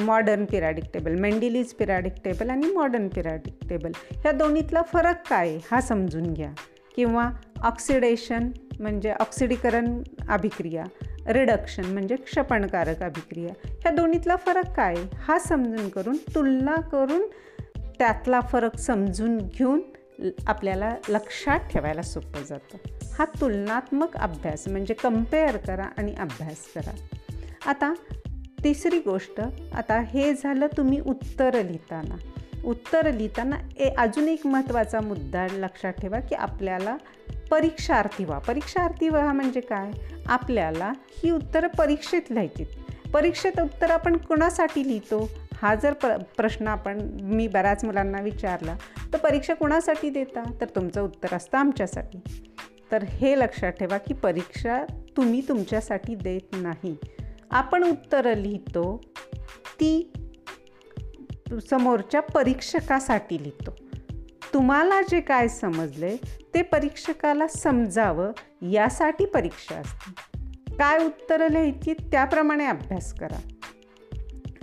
[0.01, 5.81] modern periodic table Mendeleev's periodic table आणि मॉडर्न पिराडिक टेबल ह्या दोन्हीतला फरक काय हा
[5.81, 6.51] समजून घ्या.
[6.95, 7.30] किंवा
[7.63, 10.84] ऑक्सिडेशन म्हणजे ऑक्सिडीकरण अभिक्रिया
[11.27, 14.95] रिडक्शन म्हणजे क्षपणकारक अभिक्रिया ह्या दोन्हीतला फरक काय?
[15.19, 17.22] हा समजून करून तुलना करून
[17.77, 19.81] त्यातला फरक समजून घेऊन
[20.47, 22.77] आपल्याला लक्षात ठेवायला सोपं जातं.
[23.19, 26.91] हा तुलनात्मक अभ्यास म्हणजे कंपेअर करा आणि अभ्यास करा.
[27.65, 27.93] आता
[28.63, 29.41] तिसरी गोष्ट
[29.73, 32.15] आता हे झालं तुम्ही उत्तर लिहिताना.
[32.65, 36.97] उत्तर लिहिताना ए अजून एक महत्त्वाचा मुद्दा लक्षात ठेवा की आपल्याला
[37.51, 38.39] परीक्षार्थी व्हा.
[38.39, 39.91] परीक्षार्थी व्हा म्हणजे काय?
[40.25, 40.93] आपल्याला
[41.23, 42.65] ही उत्तरं परीक्षेत लिहायची
[43.13, 45.29] परीक्षेत उत्तर आपण कोणासाठी लिहितो?
[45.53, 48.75] हा जर प्र प्रश्न आपण मी बऱ्याच मुलांना विचारला
[49.13, 50.43] तर परीक्षा कोणासाठी देता?
[50.61, 52.19] तर तुमचं उत्तर असतं आमच्यासाठी.
[52.91, 54.83] तर हे लक्षात ठेवा की परीक्षा
[55.17, 56.97] तुम्ही तुमच्यासाठी देत नाही.
[57.51, 59.01] आपण उत्तरं लिहितो
[59.79, 60.13] ती
[61.59, 63.75] समोरच्या परीक्षकासाठी लिहितो.
[64.53, 66.17] तुम्हाला जे काय समजले
[66.53, 70.31] ते परीक्षकाला समजावं यासाठी परीक्षा असते.
[70.77, 73.39] काय उत्तरं लिहायची त्याप्रमाणे अभ्यास करा.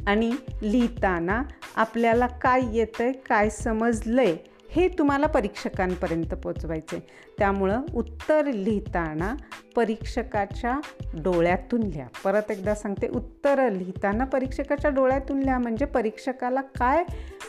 [0.06, 0.32] आणि
[0.62, 1.42] लिहिताना
[1.76, 4.36] आपल्याला काय येतं आहे काय समजलं आहे
[4.70, 7.06] हे तुम्हाला परीक्षकांपर्यंत पोचवायचे.
[7.38, 9.34] त्यामुळं उत्तर लिहिताना
[9.76, 10.80] परीक्षकाच्या
[11.14, 12.08] डोळ्यातून लिहा.
[12.24, 15.58] परत एकदा सांगते उत्तर लिहिताना परीक्षकाच्या डोळ्यातून लिहा.
[15.58, 17.04] म्हणजे परीक्षकाला काय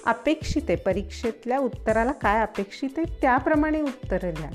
[0.05, 0.75] अपेक्षित आहे?
[0.75, 3.21] परीक्षेतल्या उत्तराला काय अपेक्षित आहे?
[3.21, 4.49] त्याप्रमाणे उत्तरं लिहा.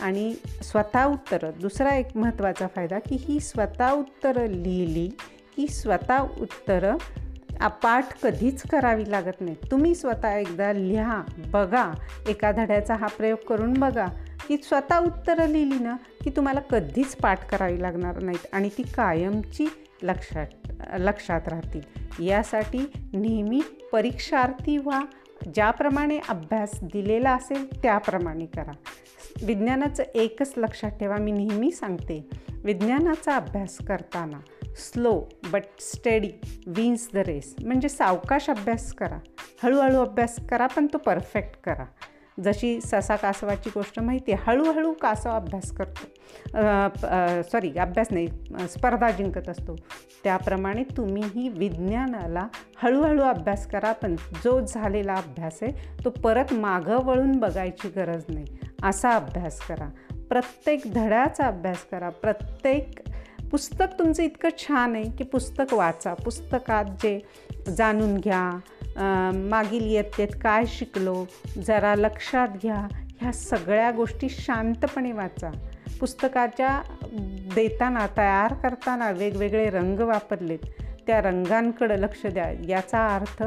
[0.00, 5.08] आणि स्वतः उत्तरं दुसरा एक महत्त्वाचा फायदा की ही स्वतः उत्तरं लिहिली
[5.56, 6.96] की स्वतः उत्तरं
[7.60, 9.56] पाठ कधीच करावी लागत नाही.
[9.70, 11.92] तुम्ही स्वतः एकदा लिहा बघा.
[12.28, 14.06] एका धड्याचा हा प्रयोग करून बघा.
[14.48, 19.66] की स्वतः उत्तरं लिहिली ना की तुम्हाला कधीच पाठ करावी लागणार नाहीत आणि ती कायमची
[20.02, 20.46] लक्षात
[20.98, 21.80] लक्षात राहतील.
[22.24, 22.78] यासाठी
[23.12, 23.62] नेहमी
[23.92, 25.00] परीक्षार्थी व्हा
[25.54, 28.72] ज्याप्रमाणे अभ्यास दिलेला असेल त्याप्रमाणे करा.
[29.42, 32.28] विज्ञानाचं एकच लक्षात ठेवा मी नेहमी सांगते.
[32.64, 34.40] विज्ञानाचा अभ्यास करताना
[34.76, 36.30] slow but steady
[36.66, 39.18] wins the race म्हणजे सावकाश अभ्यास करा.
[39.62, 41.84] हळूहळू अभ्यास करा पण तो परफेक्ट करा.
[42.44, 47.42] जशी ससा कासवाची गोष्ट माहिती आहे हळूहळू कासव अभ्यास करतो.
[47.52, 48.28] सॉरी अभ्यास नाही
[48.70, 49.76] स्पर्धा जिंकत असतो.
[50.24, 52.46] त्याप्रमाणे तुम्हीही विज्ञानाला
[52.82, 54.14] हळूहळू अभ्यास करा पण
[54.44, 58.46] जो झालेला अभ्यास आहे तो परत मागं वळून बघायची गरज नाही.
[58.84, 59.88] असा अभ्यास करा.
[60.28, 62.08] प्रत्येक धड्याचा अभ्यास करा.
[62.10, 63.00] प्रत्येक
[63.50, 66.14] पुस्तक तुमचं इतकं छान आहे की पुस्तक वाचा.
[66.14, 67.20] पुस्तकात जे
[67.68, 68.50] जाणून घ्या
[69.50, 71.26] मागील इयत्तेत काय शिकलो
[71.66, 72.86] जरा लक्षात घ्या.
[73.20, 75.50] ह्या सगळ्या गोष्टी शांतपणे वाचा.
[76.00, 76.82] पुस्तकाच्या
[77.54, 80.58] देताना तयार करताना वेगवेगळे रंग वापरलेत.
[81.06, 82.52] त्या रंगांकडं लक्ष द्या.
[82.68, 83.42] याचा अर्थ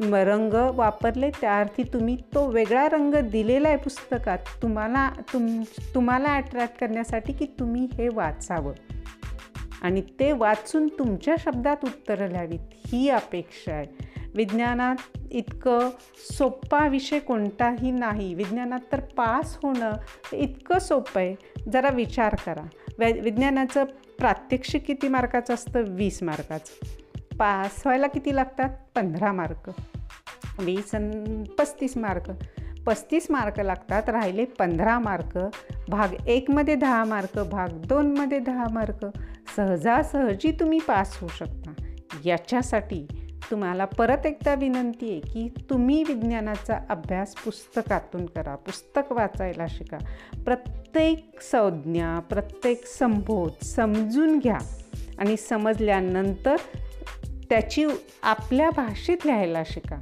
[0.00, 4.38] म रंग वापरले त्या अर्थी तुम्ही तो वेगळा रंग दिलेला आहे पुस्तकात.
[4.62, 5.62] तुम्हाला तुम
[5.94, 8.72] तुम्हाला अट्रॅक्ट करण्यासाठी की तुम्ही हे वाचावं.
[9.82, 12.60] आणि ते वाचून तुमच्या शब्दात उत्तरं लिहावीत.
[12.86, 14.09] ही अपेक्षा आहे.
[14.34, 14.96] विज्ञानात
[15.30, 18.34] इतकं सोपा विषय कोणताही नाही.
[18.34, 19.92] विज्ञानात तर पास होणं
[20.32, 21.34] इतकं सोपं आहे.
[21.72, 22.62] जरा विचार करा.
[22.98, 23.84] वै विज्ञानाचं
[24.18, 25.80] प्रात्यक्षिक किती मार्काचं असतं?
[25.80, 26.86] वीस मार्काचं.
[27.36, 28.70] पास व्हायला किती लागतात?
[28.94, 29.70] पंधरा मार्क.
[30.58, 32.32] वीस अन् पस्तीस मार्क.
[32.86, 35.38] पस्तीस मार्क लागतात राहिले पंधरा मार्क.
[35.88, 39.06] भाग एकमध्ये दहा मार्क भाग दोनमध्ये दहा मार्क.
[39.56, 41.72] सहजासहजी तुम्ही पास होऊ शकता.
[42.24, 43.06] याच्यासाठी
[43.50, 49.98] तुम्हाला परत एकदा विनंती आहे की तुम्ही विज्ञानाचा अभ्यास पुस्तकातून करा पुस्तक वाचायला शिका.
[50.44, 54.58] प्रत्येक संज्ञा प्रत्येक संबोध समजून घ्या
[55.18, 56.56] आणि समजल्यानंतर
[57.50, 57.86] त्याची
[58.22, 59.96] आपल्या भाषेत लिहायला शिका.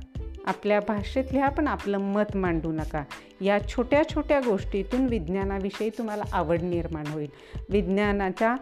[0.48, 3.02] आपल्या भाषेत लिहा पण आपलं मत मांडू नका.
[3.40, 7.28] या छोट्या छोट्या गोष्टीतून विज्ञानाविषयी तुम्हाला आवड निर्माण होईल.
[7.70, 8.54] विज्ञानाच्या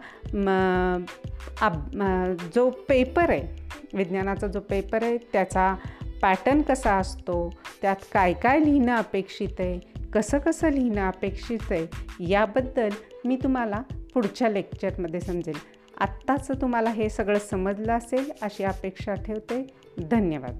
[2.55, 5.75] जो पेपर आहे विज्ञानाचा जो पेपर आहे त्याचा
[6.21, 9.79] पॅटर्न कसा असतो त्यात काय काय लिहिणं अपेक्षित आहे
[10.13, 11.87] कसं कसं लिहिणं अपेक्षित आहे
[12.19, 12.89] याबद्दल
[13.25, 13.81] मी तुम्हाला
[14.13, 15.57] पुढच्या लेक्चरमध्ये समजेल.
[15.97, 19.67] आत्ताचं तुम्हाला हे सगळं समजलं असेल अशी अपेक्षा ठेवते.
[20.11, 20.59] धन्यवाद.